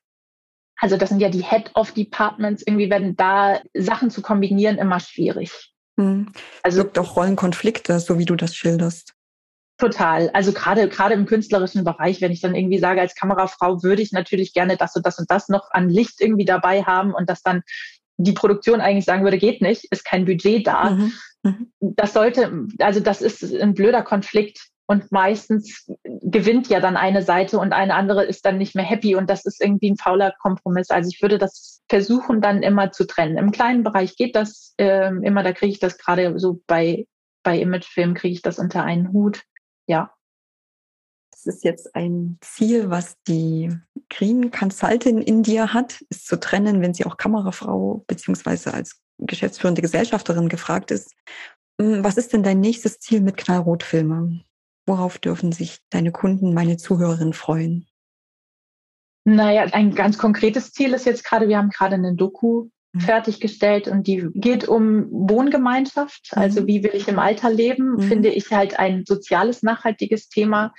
also 0.80 0.96
das 0.96 1.08
sind 1.08 1.20
ja 1.20 1.28
die 1.28 1.44
Head 1.44 1.72
of 1.74 1.92
Departments, 1.92 2.62
irgendwie 2.64 2.88
werden 2.88 3.16
da 3.16 3.60
Sachen 3.74 4.10
zu 4.10 4.22
kombinieren 4.22 4.78
immer 4.78 5.00
schwierig. 5.00 5.72
Hm. 5.98 6.28
Also 6.62 6.84
gibt 6.84 6.98
auch 6.98 7.16
Rollenkonflikte, 7.16 7.98
so 7.98 8.18
wie 8.18 8.24
du 8.24 8.36
das 8.36 8.54
schilderst. 8.54 9.14
Total. 9.78 10.30
Also 10.30 10.52
gerade 10.52 10.88
gerade 10.88 11.14
im 11.14 11.26
künstlerischen 11.26 11.84
Bereich, 11.84 12.20
wenn 12.20 12.32
ich 12.32 12.40
dann 12.40 12.54
irgendwie 12.54 12.78
sage, 12.78 13.00
als 13.00 13.14
Kamerafrau 13.14 13.82
würde 13.82 14.02
ich 14.02 14.12
natürlich 14.12 14.52
gerne 14.52 14.76
das 14.76 14.96
und 14.96 15.04
das 15.06 15.18
und 15.18 15.30
das 15.30 15.48
noch 15.48 15.70
an 15.70 15.88
Licht 15.88 16.20
irgendwie 16.20 16.44
dabei 16.44 16.82
haben 16.82 17.14
und 17.14 17.28
dass 17.28 17.42
dann 17.42 17.62
die 18.16 18.32
Produktion 18.32 18.80
eigentlich 18.80 19.04
sagen 19.04 19.22
würde, 19.22 19.38
geht 19.38 19.62
nicht, 19.62 19.86
ist 19.90 20.04
kein 20.04 20.24
Budget 20.24 20.66
da. 20.66 20.90
Mhm. 20.90 21.12
Mhm. 21.44 21.72
Das 21.80 22.12
sollte, 22.12 22.66
also 22.80 23.00
das 23.00 23.22
ist 23.22 23.44
ein 23.54 23.74
blöder 23.74 24.02
Konflikt, 24.02 24.68
und 24.90 25.12
meistens 25.12 25.86
gewinnt 26.02 26.68
ja 26.68 26.80
dann 26.80 26.96
eine 26.96 27.22
Seite 27.22 27.58
und 27.58 27.74
eine 27.74 27.94
andere 27.94 28.24
ist 28.24 28.46
dann 28.46 28.56
nicht 28.56 28.74
mehr 28.74 28.86
happy 28.86 29.14
und 29.14 29.28
das 29.28 29.44
ist 29.44 29.62
irgendwie 29.62 29.90
ein 29.90 29.98
fauler 29.98 30.32
Kompromiss. 30.40 30.88
Also 30.88 31.10
ich 31.12 31.20
würde 31.20 31.36
das 31.36 31.82
versuchen 31.90 32.40
dann 32.40 32.62
immer 32.62 32.90
zu 32.90 33.06
trennen. 33.06 33.36
Im 33.36 33.50
kleinen 33.50 33.84
Bereich 33.84 34.16
geht 34.16 34.34
das 34.34 34.74
äh, 34.78 35.08
immer, 35.08 35.42
da 35.42 35.52
kriege 35.52 35.72
ich 35.72 35.78
das 35.78 35.98
gerade 35.98 36.38
so 36.38 36.62
bei, 36.66 37.06
bei 37.42 37.60
Imagefilmen 37.60 38.14
kriege 38.14 38.32
ich 38.32 38.42
das 38.42 38.58
unter 38.58 38.82
einen 38.82 39.12
Hut. 39.12 39.42
Ja. 39.86 40.14
Das 41.32 41.44
ist 41.44 41.64
jetzt 41.64 41.94
ein 41.94 42.38
Ziel, 42.40 42.88
was 42.88 43.16
die 43.28 43.70
Green 44.08 44.50
Consulting 44.50 45.20
in 45.20 45.42
dir 45.42 45.74
hat, 45.74 46.00
ist 46.08 46.26
zu 46.26 46.40
trennen, 46.40 46.80
wenn 46.80 46.94
sie 46.94 47.04
auch 47.04 47.18
Kamerafrau 47.18 48.04
beziehungsweise 48.06 48.72
als 48.72 49.02
geschäftsführende 49.18 49.82
Gesellschafterin 49.82 50.48
gefragt 50.48 50.90
ist. 50.90 51.14
Hm, 51.78 52.02
was 52.02 52.16
ist 52.16 52.32
denn 52.32 52.42
dein 52.42 52.60
nächstes 52.60 53.00
Ziel 53.00 53.20
mit 53.20 53.36
Knallrotfilme? 53.36 54.44
Worauf 54.88 55.18
dürfen 55.18 55.52
sich 55.52 55.80
deine 55.90 56.12
Kunden, 56.12 56.54
meine 56.54 56.78
Zuhörerinnen 56.78 57.34
freuen? 57.34 57.86
Naja, 59.24 59.64
ein 59.72 59.94
ganz 59.94 60.16
konkretes 60.16 60.72
Ziel 60.72 60.94
ist 60.94 61.04
jetzt 61.04 61.24
gerade, 61.24 61.46
wir 61.46 61.58
haben 61.58 61.68
gerade 61.68 61.96
eine 61.96 62.14
Doku 62.14 62.70
mhm. 62.94 63.00
fertiggestellt 63.00 63.86
und 63.86 64.06
die 64.06 64.26
geht 64.32 64.66
um 64.66 65.06
Wohngemeinschaft. 65.10 66.30
Mhm. 66.34 66.42
Also 66.42 66.66
wie 66.66 66.82
will 66.82 66.92
ich 66.94 67.06
im 67.06 67.18
Alter 67.18 67.50
leben, 67.50 67.96
mhm. 67.96 68.00
finde 68.00 68.30
ich 68.30 68.50
halt 68.50 68.78
ein 68.78 69.04
soziales, 69.06 69.62
nachhaltiges 69.62 70.30
Thema, 70.30 70.72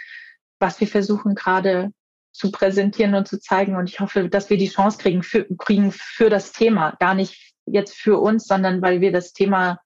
was 0.60 0.80
wir 0.80 0.88
versuchen 0.88 1.36
gerade 1.36 1.92
zu 2.32 2.52
präsentieren 2.52 3.14
und 3.14 3.28
zu 3.28 3.40
zeigen. 3.40 3.76
Und 3.76 3.90
ich 3.90 4.00
hoffe, 4.00 4.28
dass 4.28 4.50
wir 4.50 4.58
die 4.58 4.70
Chance 4.70 4.98
kriegen 4.98 5.22
für, 5.22 5.46
kriegen 5.60 5.92
für 5.92 6.32
das 6.32 6.52
Thema. 6.52 6.96
Gar 7.00 7.14
nicht 7.14 7.54
jetzt 7.68 7.96
für 7.96 8.18
uns, 8.18 8.48
sondern 8.48 8.82
weil 8.82 9.02
wir 9.02 9.12
das 9.12 9.34
Thema 9.34 9.80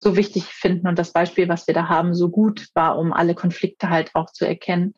so 0.00 0.16
wichtig 0.16 0.44
finden 0.44 0.88
und 0.88 0.98
das 0.98 1.12
Beispiel, 1.12 1.48
was 1.48 1.66
wir 1.66 1.74
da 1.74 1.88
haben, 1.88 2.14
so 2.14 2.28
gut 2.28 2.68
war, 2.74 2.98
um 2.98 3.12
alle 3.12 3.34
Konflikte 3.34 3.90
halt 3.90 4.10
auch 4.14 4.30
zu 4.30 4.46
erkennen. 4.46 4.94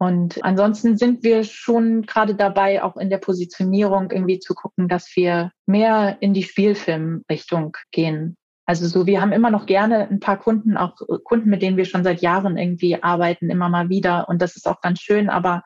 Und 0.00 0.44
ansonsten 0.44 0.96
sind 0.96 1.24
wir 1.24 1.42
schon 1.42 2.02
gerade 2.02 2.36
dabei, 2.36 2.82
auch 2.82 2.96
in 2.96 3.10
der 3.10 3.18
Positionierung 3.18 4.12
irgendwie 4.12 4.38
zu 4.38 4.54
gucken, 4.54 4.88
dass 4.88 5.10
wir 5.16 5.50
mehr 5.66 6.18
in 6.20 6.34
die 6.34 6.44
Spielfilmrichtung 6.44 7.76
gehen. 7.90 8.36
Also 8.64 8.86
so, 8.86 9.06
wir 9.06 9.20
haben 9.20 9.32
immer 9.32 9.50
noch 9.50 9.66
gerne 9.66 10.08
ein 10.08 10.20
paar 10.20 10.38
Kunden, 10.38 10.76
auch 10.76 10.94
Kunden, 11.24 11.50
mit 11.50 11.62
denen 11.62 11.76
wir 11.76 11.84
schon 11.84 12.04
seit 12.04 12.20
Jahren 12.20 12.56
irgendwie 12.56 13.02
arbeiten, 13.02 13.50
immer 13.50 13.68
mal 13.68 13.88
wieder. 13.88 14.28
Und 14.28 14.40
das 14.40 14.56
ist 14.56 14.68
auch 14.68 14.80
ganz 14.80 15.00
schön. 15.00 15.30
Aber 15.30 15.62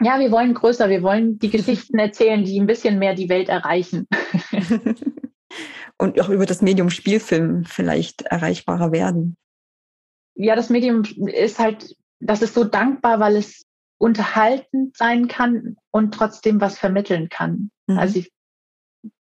ja, 0.00 0.20
wir 0.20 0.30
wollen 0.30 0.54
größer. 0.54 0.88
Wir 0.88 1.02
wollen 1.02 1.38
die 1.38 1.50
Geschichten 1.50 1.98
erzählen, 1.98 2.44
die 2.44 2.60
ein 2.60 2.66
bisschen 2.66 2.98
mehr 2.98 3.14
die 3.14 3.28
Welt 3.28 3.48
erreichen. 3.48 4.06
und 5.98 6.20
auch 6.20 6.28
über 6.28 6.46
das 6.46 6.62
Medium 6.62 6.90
Spielfilm 6.90 7.64
vielleicht 7.64 8.22
erreichbarer 8.22 8.92
werden. 8.92 9.36
Ja, 10.34 10.56
das 10.56 10.70
Medium 10.70 11.04
ist 11.26 11.58
halt, 11.58 11.96
das 12.20 12.42
ist 12.42 12.54
so 12.54 12.64
dankbar, 12.64 13.20
weil 13.20 13.36
es 13.36 13.64
unterhaltend 13.98 14.96
sein 14.96 15.28
kann 15.28 15.76
und 15.90 16.12
trotzdem 16.12 16.60
was 16.60 16.78
vermitteln 16.78 17.28
kann. 17.28 17.70
Mhm. 17.86 17.98
Also 17.98 18.18
ich, 18.18 18.32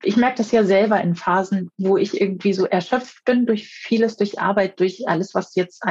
ich 0.04 0.18
merke 0.18 0.38
das 0.38 0.52
ja 0.52 0.64
selber 0.64 1.02
in 1.02 1.16
Phasen, 1.16 1.72
wo 1.78 1.98
ich 1.98 2.22
irgendwie 2.22 2.54
so 2.54 2.66
erschöpft 2.66 3.26
bin 3.26 3.46
durch 3.46 3.68
vieles, 3.68 4.18
durch 4.18 4.40
Arbeit, 4.40 4.80
durch 4.80 5.08
alles, 5.08 5.34
was 5.34 5.56
jetzt 5.56 5.84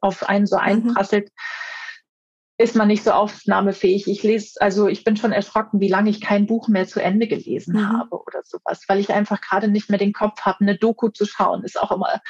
auf 0.00 0.28
einen 0.28 0.46
so 0.46 0.56
mhm. 0.56 0.62
einprasselt. 0.62 1.24
Mhm 1.24 1.69
ist 2.60 2.76
man 2.76 2.88
nicht 2.88 3.04
so 3.04 3.12
aufnahmefähig. 3.12 4.06
Ich 4.06 4.22
lese, 4.22 4.60
also 4.60 4.86
ich 4.86 5.02
bin 5.02 5.16
schon 5.16 5.32
erschrocken, 5.32 5.80
wie 5.80 5.88
lange 5.88 6.10
ich 6.10 6.20
kein 6.20 6.46
Buch 6.46 6.68
mehr 6.68 6.86
zu 6.86 7.00
Ende 7.00 7.26
gelesen 7.26 7.76
mhm. 7.76 7.88
habe 7.88 8.20
oder 8.20 8.42
sowas, 8.44 8.84
weil 8.86 9.00
ich 9.00 9.10
einfach 9.10 9.40
gerade 9.40 9.68
nicht 9.68 9.88
mehr 9.88 9.98
den 9.98 10.12
Kopf 10.12 10.42
habe, 10.42 10.60
eine 10.60 10.76
Doku 10.76 11.08
zu 11.08 11.24
schauen. 11.24 11.64
Ist 11.64 11.80
auch 11.80 11.90
immer, 11.90 12.20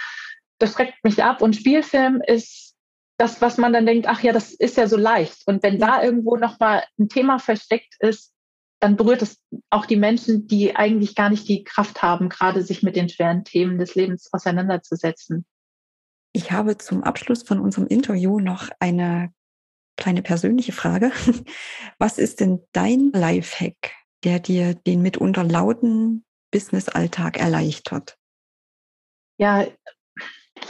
das 0.58 0.74
schreckt 0.74 1.02
mich 1.02 1.24
ab. 1.24 1.42
Und 1.42 1.56
Spielfilm 1.56 2.22
ist 2.24 2.76
das, 3.18 3.40
was 3.42 3.58
man 3.58 3.72
dann 3.72 3.86
denkt, 3.86 4.06
ach 4.08 4.22
ja, 4.22 4.32
das 4.32 4.54
ist 4.54 4.76
ja 4.76 4.86
so 4.86 4.96
leicht. 4.96 5.42
Und 5.46 5.64
wenn 5.64 5.80
da 5.80 6.00
irgendwo 6.00 6.36
nochmal 6.36 6.84
ein 6.96 7.08
Thema 7.08 7.40
versteckt 7.40 7.96
ist, 7.98 8.32
dann 8.78 8.94
berührt 8.94 9.22
es 9.22 9.40
auch 9.68 9.84
die 9.84 9.96
Menschen, 9.96 10.46
die 10.46 10.76
eigentlich 10.76 11.16
gar 11.16 11.30
nicht 11.30 11.48
die 11.48 11.64
Kraft 11.64 12.02
haben, 12.02 12.28
gerade 12.28 12.62
sich 12.62 12.84
mit 12.84 12.94
den 12.94 13.08
schweren 13.08 13.42
Themen 13.42 13.78
des 13.78 13.96
Lebens 13.96 14.32
auseinanderzusetzen. 14.32 15.44
Ich 16.32 16.52
habe 16.52 16.78
zum 16.78 17.02
Abschluss 17.02 17.42
von 17.42 17.58
unserem 17.58 17.88
Interview 17.88 18.38
noch 18.38 18.68
eine 18.78 19.32
kleine 20.00 20.22
persönliche 20.22 20.72
Frage. 20.72 21.12
Was 21.98 22.18
ist 22.18 22.40
denn 22.40 22.60
dein 22.72 23.12
Lifehack, 23.12 23.92
der 24.24 24.40
dir 24.40 24.74
den 24.74 25.02
mitunter 25.02 25.44
lauten 25.44 26.24
Business-Alltag 26.50 27.38
erleichtert? 27.38 28.18
Ja, 29.38 29.66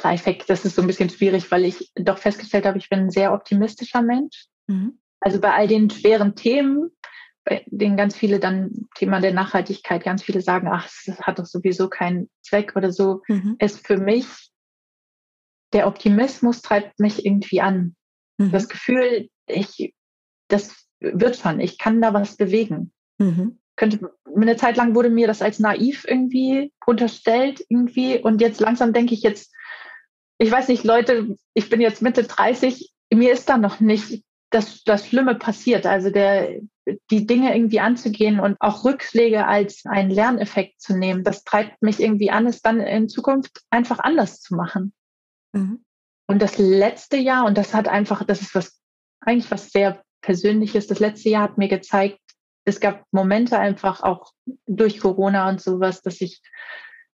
Lifehack, 0.02 0.46
das 0.46 0.64
ist 0.64 0.76
so 0.76 0.82
ein 0.82 0.86
bisschen 0.86 1.10
schwierig, 1.10 1.50
weil 1.50 1.64
ich 1.64 1.90
doch 1.94 2.18
festgestellt 2.18 2.66
habe, 2.66 2.78
ich 2.78 2.88
bin 2.88 3.00
ein 3.00 3.10
sehr 3.10 3.32
optimistischer 3.32 4.02
Mensch. 4.02 4.46
Mhm. 4.66 5.00
Also 5.20 5.40
bei 5.40 5.52
all 5.52 5.66
den 5.66 5.90
schweren 5.90 6.34
Themen, 6.34 6.90
bei 7.44 7.64
denen 7.66 7.96
ganz 7.96 8.14
viele 8.14 8.38
dann 8.38 8.88
Thema 8.94 9.20
der 9.20 9.32
Nachhaltigkeit, 9.32 10.04
ganz 10.04 10.22
viele 10.22 10.42
sagen, 10.42 10.68
ach, 10.70 10.86
es 10.86 11.20
hat 11.20 11.38
doch 11.38 11.46
sowieso 11.46 11.88
keinen 11.88 12.28
Zweck 12.42 12.76
oder 12.76 12.92
so, 12.92 13.22
mhm. 13.28 13.56
ist 13.58 13.86
für 13.86 13.96
mich 13.96 14.50
der 15.72 15.86
Optimismus 15.86 16.62
treibt 16.62 16.98
mich 16.98 17.24
irgendwie 17.24 17.60
an. 17.60 17.94
Mhm. 18.40 18.52
Das 18.52 18.68
Gefühl, 18.68 19.28
ich, 19.46 19.94
das 20.48 20.74
wird 20.98 21.36
schon, 21.36 21.60
ich 21.60 21.78
kann 21.78 22.00
da 22.00 22.14
was 22.14 22.36
bewegen. 22.36 22.92
Mhm. 23.18 23.58
Könnte, 23.76 24.12
eine 24.34 24.56
Zeit 24.56 24.76
lang 24.76 24.94
wurde 24.94 25.10
mir 25.10 25.26
das 25.26 25.42
als 25.42 25.58
naiv 25.58 26.06
irgendwie 26.08 26.72
unterstellt, 26.86 27.64
irgendwie. 27.68 28.18
Und 28.18 28.40
jetzt 28.40 28.60
langsam 28.60 28.92
denke 28.92 29.14
ich 29.14 29.22
jetzt, 29.22 29.54
ich 30.38 30.50
weiß 30.50 30.68
nicht, 30.68 30.84
Leute, 30.84 31.36
ich 31.52 31.68
bin 31.68 31.82
jetzt 31.82 32.00
Mitte 32.00 32.24
30, 32.24 32.92
mir 33.12 33.32
ist 33.32 33.48
da 33.48 33.58
noch 33.58 33.80
nicht 33.80 34.24
das, 34.48 34.82
das 34.84 35.06
Schlimme 35.06 35.34
passiert. 35.34 35.84
Also 35.84 36.10
der, 36.10 36.60
die 37.10 37.26
Dinge 37.26 37.54
irgendwie 37.54 37.80
anzugehen 37.80 38.40
und 38.40 38.56
auch 38.58 38.84
Rückschläge 38.84 39.46
als 39.46 39.84
einen 39.84 40.10
Lerneffekt 40.10 40.80
zu 40.80 40.96
nehmen, 40.96 41.24
das 41.24 41.44
treibt 41.44 41.82
mich 41.82 42.00
irgendwie 42.00 42.30
an, 42.30 42.46
es 42.46 42.62
dann 42.62 42.80
in 42.80 43.10
Zukunft 43.10 43.62
einfach 43.68 43.98
anders 43.98 44.40
zu 44.40 44.54
machen. 44.54 44.94
Mhm. 45.52 45.84
Und 46.30 46.40
das 46.40 46.58
letzte 46.58 47.16
Jahr, 47.16 47.44
und 47.44 47.58
das 47.58 47.74
hat 47.74 47.88
einfach, 47.88 48.22
das 48.22 48.40
ist 48.40 48.54
was, 48.54 48.80
eigentlich 49.20 49.50
was 49.50 49.70
sehr 49.70 50.04
Persönliches, 50.20 50.86
das 50.86 51.00
letzte 51.00 51.28
Jahr 51.28 51.42
hat 51.42 51.58
mir 51.58 51.66
gezeigt, 51.66 52.20
es 52.64 52.78
gab 52.78 53.02
Momente 53.10 53.58
einfach 53.58 54.04
auch 54.04 54.30
durch 54.64 55.00
Corona 55.00 55.48
und 55.48 55.60
sowas, 55.60 56.02
dass 56.02 56.20
ich, 56.20 56.40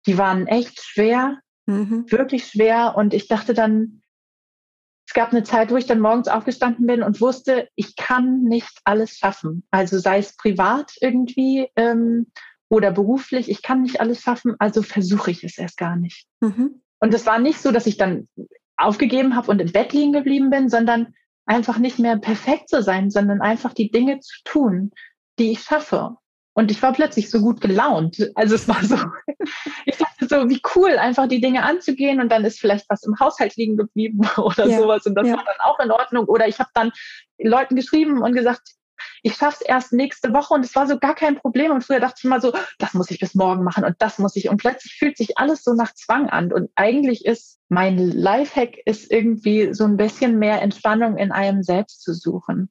die 0.05 0.17
waren 0.17 0.47
echt 0.47 0.81
schwer, 0.83 1.39
mhm. 1.65 2.11
wirklich 2.11 2.47
schwer. 2.47 2.95
Und 2.97 3.13
ich 3.13 3.29
dachte 3.29 3.53
dann, 3.53 4.01
es 5.07 5.13
gab 5.13 5.31
eine 5.31 5.43
Zeit, 5.43 5.71
wo 5.71 5.77
ich 5.77 5.85
dann 5.85 6.01
morgens 6.01 6.27
aufgestanden 6.27 6.85
bin 6.85 7.01
und 7.01 7.21
wusste, 7.21 7.69
ich 7.75 7.95
kann 7.95 8.43
nicht 8.43 8.81
alles 8.83 9.15
schaffen. 9.17 9.65
Also 9.71 9.97
sei 9.97 10.17
es 10.17 10.35
privat 10.35 10.91
irgendwie 10.99 11.69
ähm, 11.77 12.33
oder 12.67 12.91
beruflich, 12.91 13.49
ich 13.49 13.61
kann 13.61 13.83
nicht 13.83 14.01
alles 14.01 14.19
schaffen, 14.19 14.55
also 14.59 14.81
versuche 14.81 15.31
ich 15.31 15.41
es 15.45 15.57
erst 15.57 15.77
gar 15.77 15.95
nicht. 15.95 16.27
Mhm. 16.41 16.81
Und 16.99 17.13
es 17.13 17.25
war 17.25 17.39
nicht 17.39 17.61
so, 17.61 17.71
dass 17.71 17.87
ich 17.87 17.95
dann 17.95 18.27
aufgegeben 18.77 19.35
habe 19.35 19.51
und 19.51 19.59
im 19.59 19.71
Bett 19.71 19.93
liegen 19.93 20.13
geblieben 20.13 20.49
bin, 20.49 20.69
sondern 20.69 21.13
einfach 21.45 21.77
nicht 21.77 21.99
mehr 21.99 22.17
perfekt 22.17 22.69
zu 22.69 22.81
sein, 22.81 23.09
sondern 23.09 23.41
einfach 23.41 23.73
die 23.73 23.91
Dinge 23.91 24.19
zu 24.19 24.35
tun, 24.43 24.91
die 25.39 25.51
ich 25.51 25.61
schaffe. 25.61 26.17
Und 26.57 26.71
ich 26.71 26.81
war 26.81 26.93
plötzlich 26.93 27.29
so 27.29 27.41
gut 27.41 27.59
gelaunt. 27.59 28.31
Also 28.35 28.55
es 28.55 28.67
war 28.67 28.81
so, 28.83 28.95
ich 29.85 29.97
dachte 29.97 30.27
so, 30.27 30.49
wie 30.49 30.61
cool, 30.75 30.97
einfach 30.97 31.27
die 31.27 31.41
Dinge 31.41 31.63
anzugehen 31.63 32.21
und 32.21 32.31
dann 32.31 32.45
ist 32.45 32.59
vielleicht 32.59 32.89
was 32.89 33.03
im 33.03 33.19
Haushalt 33.19 33.55
liegen 33.57 33.75
geblieben 33.75 34.21
oder 34.37 34.67
ja, 34.67 34.79
sowas 34.79 35.05
und 35.05 35.15
das 35.15 35.27
ja. 35.27 35.35
war 35.35 35.43
dann 35.43 35.59
auch 35.63 35.79
in 35.79 35.91
Ordnung. 35.91 36.25
Oder 36.25 36.47
ich 36.47 36.59
habe 36.59 36.69
dann 36.73 36.91
Leuten 37.37 37.75
geschrieben 37.75 38.21
und 38.23 38.33
gesagt, 38.33 38.69
ich 39.25 39.37
schaff's 39.37 39.61
erst 39.61 39.91
nächste 39.91 40.31
Woche 40.33 40.53
und 40.53 40.63
es 40.63 40.75
war 40.75 40.85
so 40.85 40.99
gar 40.99 41.15
kein 41.15 41.37
Problem. 41.37 41.71
Und 41.71 41.83
früher 41.83 41.99
dachte 41.99 42.17
ich 42.19 42.25
immer 42.25 42.39
so, 42.39 42.53
das 42.77 42.93
muss 42.93 43.09
ich 43.09 43.19
bis 43.19 43.33
morgen 43.33 43.63
machen 43.63 43.83
und 43.83 43.95
das 43.97 44.19
muss 44.19 44.35
ich. 44.35 44.49
Und 44.49 44.57
plötzlich 44.57 44.93
fühlt 44.99 45.17
sich 45.17 45.39
alles 45.39 45.63
so 45.63 45.73
nach 45.73 45.95
Zwang 45.95 46.29
an. 46.29 46.53
Und 46.53 46.69
eigentlich 46.75 47.25
ist 47.25 47.59
mein 47.67 47.97
Lifehack 47.97 48.77
ist 48.85 49.11
irgendwie 49.11 49.73
so 49.73 49.83
ein 49.85 49.97
bisschen 49.97 50.37
mehr 50.37 50.61
Entspannung 50.61 51.17
in 51.17 51.31
einem 51.31 51.63
selbst 51.63 52.03
zu 52.03 52.13
suchen. 52.13 52.69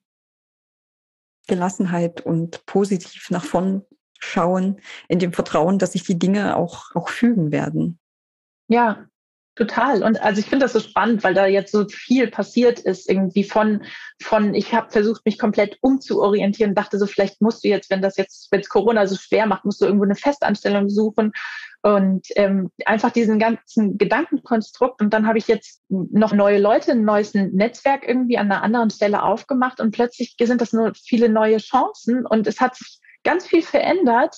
Gelassenheit 1.45 2.21
und 2.21 2.65
positiv 2.65 3.29
nach 3.31 3.43
vorn 3.43 3.83
schauen, 4.17 4.79
in 5.09 5.19
dem 5.19 5.33
Vertrauen, 5.33 5.77
dass 5.77 5.91
sich 5.91 6.03
die 6.03 6.17
Dinge 6.17 6.55
auch, 6.55 6.95
auch 6.95 7.09
fügen 7.09 7.51
werden. 7.51 7.99
Ja, 8.69 9.07
Total. 9.55 10.03
Und 10.03 10.21
also 10.21 10.41
ich 10.41 10.47
finde 10.47 10.65
das 10.65 10.73
so 10.73 10.81
spannend, 10.81 11.23
weil 11.23 11.33
da 11.33 11.45
jetzt 11.45 11.71
so 11.71 11.87
viel 11.87 12.27
passiert 12.27 12.79
ist, 12.79 13.09
irgendwie 13.09 13.45
von, 13.45 13.83
von 14.21 14.53
ich 14.53 14.73
habe 14.73 14.91
versucht, 14.91 15.25
mich 15.25 15.39
komplett 15.39 15.77
umzuorientieren, 15.79 16.75
dachte 16.75 16.99
so, 16.99 17.05
vielleicht 17.05 17.41
musst 17.41 17.63
du 17.63 17.69
jetzt, 17.69 17.89
wenn 17.89 18.01
das 18.01 18.17
jetzt, 18.17 18.51
wenn 18.51 18.59
es 18.59 18.67
Corona 18.67 19.07
so 19.07 19.15
schwer 19.15 19.45
macht, 19.45 19.63
musst 19.63 19.79
du 19.79 19.85
irgendwo 19.85 20.03
eine 20.03 20.15
Festanstellung 20.15 20.89
suchen 20.89 21.31
und 21.83 22.27
ähm, 22.35 22.69
einfach 22.85 23.11
diesen 23.11 23.39
ganzen 23.39 23.97
Gedankenkonstrukt. 23.97 25.01
Und 25.01 25.13
dann 25.13 25.25
habe 25.25 25.37
ich 25.37 25.47
jetzt 25.47 25.81
noch 25.87 26.33
neue 26.33 26.59
Leute, 26.59 26.91
ein 26.91 27.05
neues 27.05 27.33
Netzwerk 27.33 28.05
irgendwie 28.05 28.37
an 28.37 28.51
einer 28.51 28.61
anderen 28.61 28.89
Stelle 28.89 29.23
aufgemacht 29.23 29.79
und 29.79 29.91
plötzlich 29.91 30.35
sind 30.37 30.59
das 30.59 30.73
nur 30.73 30.91
viele 30.95 31.29
neue 31.29 31.57
Chancen 31.57 32.25
und 32.25 32.45
es 32.45 32.59
hat 32.59 32.75
sich 32.75 32.99
ganz 33.23 33.47
viel 33.47 33.61
verändert. 33.61 34.35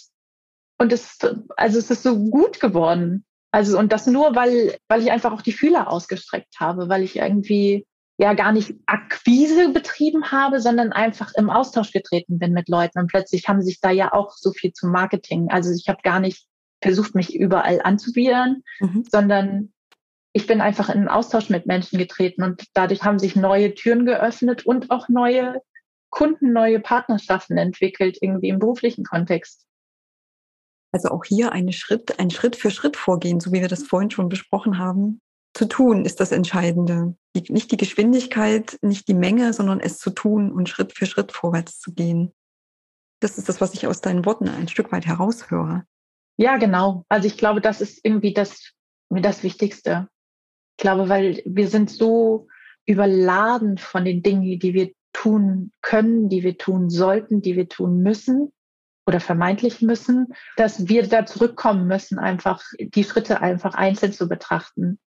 Und 0.77 0.93
es, 0.93 1.17
also 1.55 1.79
es 1.79 1.89
ist 1.89 2.03
so 2.03 2.19
gut 2.29 2.59
geworden. 2.59 3.25
Also 3.57 3.79
und 3.79 3.91
das 3.91 4.05
nur, 4.05 4.35
weil, 4.35 4.77
weil 4.87 5.01
ich 5.01 5.09
einfach 5.09 5.33
auch 5.33 5.41
die 5.41 5.51
Fühler 5.51 5.89
ausgestreckt 5.89 6.59
habe, 6.59 6.89
weil 6.89 7.01
ich 7.01 7.15
irgendwie 7.15 7.87
ja 8.19 8.35
gar 8.35 8.51
nicht 8.51 8.75
Akquise 8.85 9.69
betrieben 9.69 10.31
habe, 10.31 10.61
sondern 10.61 10.91
einfach 10.91 11.31
im 11.33 11.49
Austausch 11.49 11.91
getreten 11.91 12.37
bin 12.37 12.53
mit 12.53 12.69
Leuten. 12.69 12.99
Und 12.99 13.07
plötzlich 13.07 13.47
haben 13.47 13.63
sich 13.63 13.81
da 13.81 13.89
ja 13.89 14.13
auch 14.13 14.33
so 14.33 14.51
viel 14.51 14.73
zum 14.73 14.91
Marketing. 14.91 15.49
Also 15.49 15.71
ich 15.71 15.89
habe 15.89 16.03
gar 16.03 16.19
nicht 16.19 16.45
versucht, 16.83 17.15
mich 17.15 17.35
überall 17.35 17.81
anzubiedern, 17.83 18.61
mhm. 18.79 19.03
sondern 19.11 19.73
ich 20.33 20.45
bin 20.45 20.61
einfach 20.61 20.89
in 20.89 20.97
einen 20.97 21.07
Austausch 21.07 21.49
mit 21.49 21.65
Menschen 21.65 21.97
getreten 21.97 22.43
und 22.43 22.63
dadurch 22.75 23.01
haben 23.01 23.17
sich 23.17 23.35
neue 23.35 23.73
Türen 23.73 24.05
geöffnet 24.05 24.67
und 24.67 24.91
auch 24.91 25.09
neue 25.09 25.63
Kunden, 26.11 26.53
neue 26.53 26.79
Partnerschaften 26.79 27.57
entwickelt, 27.57 28.19
irgendwie 28.21 28.49
im 28.49 28.59
beruflichen 28.59 29.03
Kontext. 29.03 29.66
Also 30.97 31.09
auch 31.09 31.25
hier 31.25 31.51
eine 31.51 31.73
Schritt, 31.73 32.19
ein 32.19 32.31
Schritt 32.31 32.55
für 32.55 32.71
Schritt 32.71 32.97
vorgehen, 32.97 33.39
so 33.39 33.51
wie 33.51 33.61
wir 33.61 33.67
das 33.67 33.83
vorhin 33.83 34.09
schon 34.09 34.29
besprochen 34.29 34.79
haben. 34.79 35.21
Zu 35.53 35.65
tun 35.67 36.05
ist 36.05 36.19
das 36.19 36.31
Entscheidende. 36.31 37.15
Die, 37.35 37.53
nicht 37.53 37.71
die 37.71 37.77
Geschwindigkeit, 37.77 38.79
nicht 38.81 39.07
die 39.07 39.13
Menge, 39.13 39.53
sondern 39.53 39.79
es 39.79 39.99
zu 39.99 40.09
tun 40.09 40.51
und 40.51 40.69
Schritt 40.69 40.93
für 40.93 41.05
Schritt 41.05 41.31
vorwärts 41.31 41.79
zu 41.79 41.93
gehen. 41.93 42.33
Das 43.19 43.37
ist 43.37 43.47
das, 43.47 43.61
was 43.61 43.75
ich 43.75 43.85
aus 43.85 44.01
deinen 44.01 44.25
Worten 44.25 44.49
ein 44.49 44.67
Stück 44.67 44.91
weit 44.91 45.05
heraushöre. 45.05 45.83
Ja, 46.35 46.57
genau. 46.57 47.05
Also 47.09 47.27
ich 47.27 47.37
glaube, 47.37 47.61
das 47.61 47.79
ist 47.79 48.03
irgendwie 48.03 48.33
das, 48.33 48.73
das 49.11 49.43
Wichtigste. 49.43 50.07
Ich 50.79 50.81
glaube, 50.81 51.09
weil 51.09 51.43
wir 51.45 51.67
sind 51.67 51.91
so 51.91 52.47
überladen 52.87 53.77
von 53.77 54.03
den 54.03 54.23
Dingen, 54.23 54.57
die 54.57 54.73
wir 54.73 54.91
tun 55.13 55.71
können, 55.83 56.27
die 56.27 56.41
wir 56.41 56.57
tun 56.57 56.89
sollten, 56.89 57.43
die 57.43 57.55
wir 57.55 57.69
tun 57.69 58.01
müssen, 58.01 58.51
oder 59.07 59.21
vermeintlich 59.21 59.81
müssen, 59.81 60.27
dass 60.57 60.87
wir 60.87 61.07
da 61.07 61.25
zurückkommen 61.25 61.87
müssen, 61.87 62.19
einfach 62.19 62.61
die 62.77 63.05
Schritte 63.05 63.41
einfach 63.41 63.73
einzeln 63.73 64.11
zu 64.11 64.27
betrachten 64.27 64.99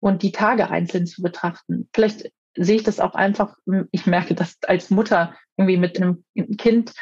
und 0.00 0.22
die 0.22 0.32
Tage 0.32 0.70
einzeln 0.70 1.06
zu 1.06 1.22
betrachten. 1.22 1.88
Vielleicht 1.94 2.30
sehe 2.56 2.76
ich 2.76 2.82
das 2.82 2.98
auch 2.98 3.14
einfach, 3.14 3.56
ich 3.92 4.06
merke 4.06 4.34
das 4.34 4.58
als 4.66 4.90
Mutter 4.90 5.34
irgendwie 5.56 5.76
mit 5.76 5.96
einem 5.96 6.24
Kind 6.58 6.92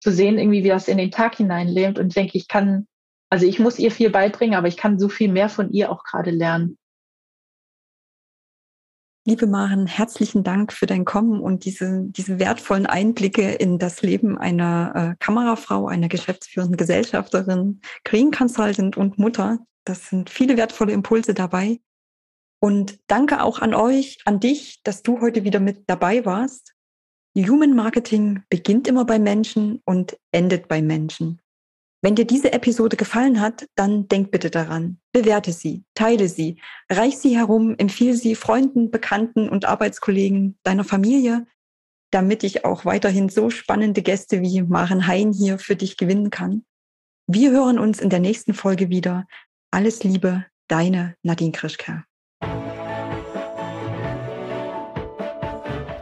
zu 0.00 0.10
sehen, 0.10 0.38
irgendwie 0.38 0.64
wie 0.64 0.68
das 0.68 0.88
in 0.88 0.96
den 0.98 1.10
Tag 1.10 1.36
hineinlebt 1.36 1.98
und 1.98 2.16
denke, 2.16 2.38
ich 2.38 2.48
kann, 2.48 2.88
also 3.28 3.46
ich 3.46 3.58
muss 3.58 3.78
ihr 3.78 3.90
viel 3.90 4.10
beibringen, 4.10 4.56
aber 4.56 4.68
ich 4.68 4.78
kann 4.78 4.98
so 4.98 5.10
viel 5.10 5.30
mehr 5.30 5.50
von 5.50 5.70
ihr 5.72 5.92
auch 5.92 6.04
gerade 6.04 6.30
lernen. 6.30 6.78
Liebe 9.24 9.46
Maren, 9.46 9.86
herzlichen 9.86 10.42
Dank 10.42 10.72
für 10.72 10.86
dein 10.86 11.04
Kommen 11.04 11.40
und 11.40 11.64
diese, 11.64 12.02
diese 12.06 12.40
wertvollen 12.40 12.86
Einblicke 12.86 13.52
in 13.52 13.78
das 13.78 14.02
Leben 14.02 14.36
einer 14.36 15.12
äh, 15.12 15.24
Kamerafrau, 15.24 15.86
einer 15.86 16.08
geschäftsführenden 16.08 16.76
Gesellschafterin, 16.76 17.80
Green 18.02 18.32
Consultant 18.32 18.96
und 18.96 19.18
Mutter. 19.18 19.60
Das 19.84 20.08
sind 20.08 20.28
viele 20.28 20.56
wertvolle 20.56 20.92
Impulse 20.92 21.34
dabei. 21.34 21.80
Und 22.58 22.98
danke 23.06 23.44
auch 23.44 23.60
an 23.60 23.74
euch, 23.74 24.18
an 24.24 24.40
dich, 24.40 24.82
dass 24.82 25.04
du 25.04 25.20
heute 25.20 25.44
wieder 25.44 25.60
mit 25.60 25.84
dabei 25.86 26.24
warst. 26.24 26.74
Human 27.36 27.76
Marketing 27.76 28.42
beginnt 28.48 28.88
immer 28.88 29.04
bei 29.04 29.20
Menschen 29.20 29.82
und 29.84 30.18
endet 30.32 30.66
bei 30.66 30.82
Menschen. 30.82 31.41
Wenn 32.04 32.16
dir 32.16 32.24
diese 32.24 32.52
Episode 32.52 32.96
gefallen 32.96 33.40
hat, 33.40 33.68
dann 33.76 34.08
denk 34.08 34.32
bitte 34.32 34.50
daran. 34.50 34.98
Bewerte 35.12 35.52
sie, 35.52 35.84
teile 35.94 36.28
sie, 36.28 36.60
reich 36.90 37.16
sie 37.16 37.36
herum, 37.36 37.76
empfehle 37.78 38.16
sie 38.16 38.34
Freunden, 38.34 38.90
Bekannten 38.90 39.48
und 39.48 39.66
Arbeitskollegen 39.66 40.58
deiner 40.64 40.82
Familie, 40.82 41.46
damit 42.10 42.42
ich 42.42 42.64
auch 42.64 42.84
weiterhin 42.84 43.28
so 43.28 43.50
spannende 43.50 44.02
Gäste 44.02 44.42
wie 44.42 44.62
Maren 44.62 45.06
Hein 45.06 45.32
hier 45.32 45.60
für 45.60 45.76
dich 45.76 45.96
gewinnen 45.96 46.30
kann. 46.30 46.64
Wir 47.28 47.52
hören 47.52 47.78
uns 47.78 48.00
in 48.00 48.10
der 48.10 48.18
nächsten 48.18 48.52
Folge 48.52 48.88
wieder. 48.88 49.24
Alles 49.70 50.02
Liebe, 50.02 50.44
deine 50.66 51.14
Nadine 51.22 51.52
Krischker. 51.52 52.04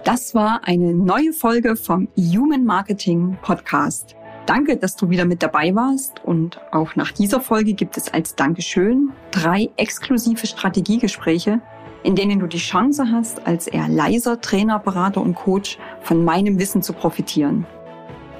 Das 0.05 0.35
war 0.35 0.65
eine 0.65 0.95
neue 0.95 1.35
Folge 1.35 1.77
vom 1.77 2.09
Human 2.17 2.65
Marketing 2.65 3.37
Podcast. 3.43 4.17
Danke, 4.47 4.77
dass 4.77 4.97
du 4.97 5.11
wieder 5.11 5.25
mit 5.25 5.43
dabei 5.43 5.75
warst 5.75 6.25
und 6.25 6.61
auch 6.73 6.97
nach 6.97 7.13
dieser 7.13 7.41
Folge 7.41 7.75
gibt 7.75 7.97
es 7.97 8.13
als 8.13 8.35
Dankeschön 8.35 9.11
drei 9.31 9.71
exklusive 9.77 10.47
Strategiegespräche, 10.47 11.61
in 12.03 12.17
denen 12.17 12.41
du 12.41 12.47
die 12.47 12.59
Chance 12.59 13.05
hast, 13.13 13.47
als 13.47 13.67
eher 13.67 13.89
leiser 13.89 14.41
Trainer, 14.41 14.79
Berater 14.79 15.21
und 15.21 15.35
Coach 15.35 15.79
von 16.03 16.25
meinem 16.25 16.59
Wissen 16.59 16.83
zu 16.83 16.95
profitieren. 16.95 17.67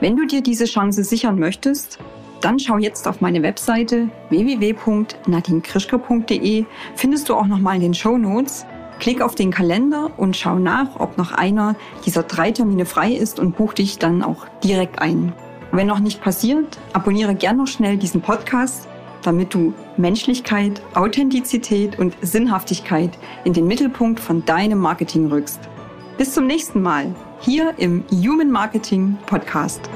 Wenn 0.01 0.17
du 0.17 0.27
dir 0.27 0.43
diese 0.43 0.65
Chance 0.65 1.05
sichern 1.05 1.39
möchtest, 1.39 1.99
dann 2.41 2.59
schau 2.59 2.79
jetzt 2.79 3.07
auf 3.07 3.21
meine 3.21 3.43
Webseite 3.43 4.09
www.nadinekrischker.de, 4.31 6.65
findest 6.97 7.29
du 7.29 7.35
auch 7.35 7.47
nochmal 7.47 7.77
in 7.77 7.83
den 7.83 7.95
Show 7.95 8.17
Notes. 8.17 8.65
Klick 8.99 9.21
auf 9.23 9.35
den 9.35 9.51
Kalender 9.51 10.11
und 10.17 10.37
schau 10.37 10.59
nach, 10.59 10.99
ob 10.99 11.19
noch 11.19 11.33
einer 11.33 11.77
dieser 12.05 12.23
drei 12.23 12.51
Termine 12.51 12.87
frei 12.87 13.13
ist 13.13 13.39
und 13.39 13.57
buch 13.57 13.75
dich 13.75 13.99
dann 13.99 14.23
auch 14.23 14.47
direkt 14.65 15.01
ein. 15.01 15.35
Wenn 15.73 15.87
noch 15.87 16.01
nicht 16.01 16.21
passiert, 16.21 16.79
abonniere 16.93 17.35
gern 17.35 17.57
noch 17.57 17.69
schnell 17.69 17.97
diesen 17.97 18.21
Podcast, 18.23 18.89
damit 19.23 19.55
du 19.55 19.73
Menschlichkeit, 19.97 20.83
Authentizität 20.95 21.99
und 21.99 22.15
Sinnhaftigkeit 22.23 23.17
in 23.45 23.53
den 23.53 23.67
Mittelpunkt 23.67 24.19
von 24.19 24.45
deinem 24.45 24.79
Marketing 24.79 25.27
rückst. 25.27 25.61
Bis 26.19 26.35
zum 26.35 26.47
nächsten 26.47 26.83
Mal 26.83 27.15
hier 27.41 27.75
im 27.79 28.05
Human 28.11 28.51
Marketing 28.51 29.17
Podcast. 29.27 29.89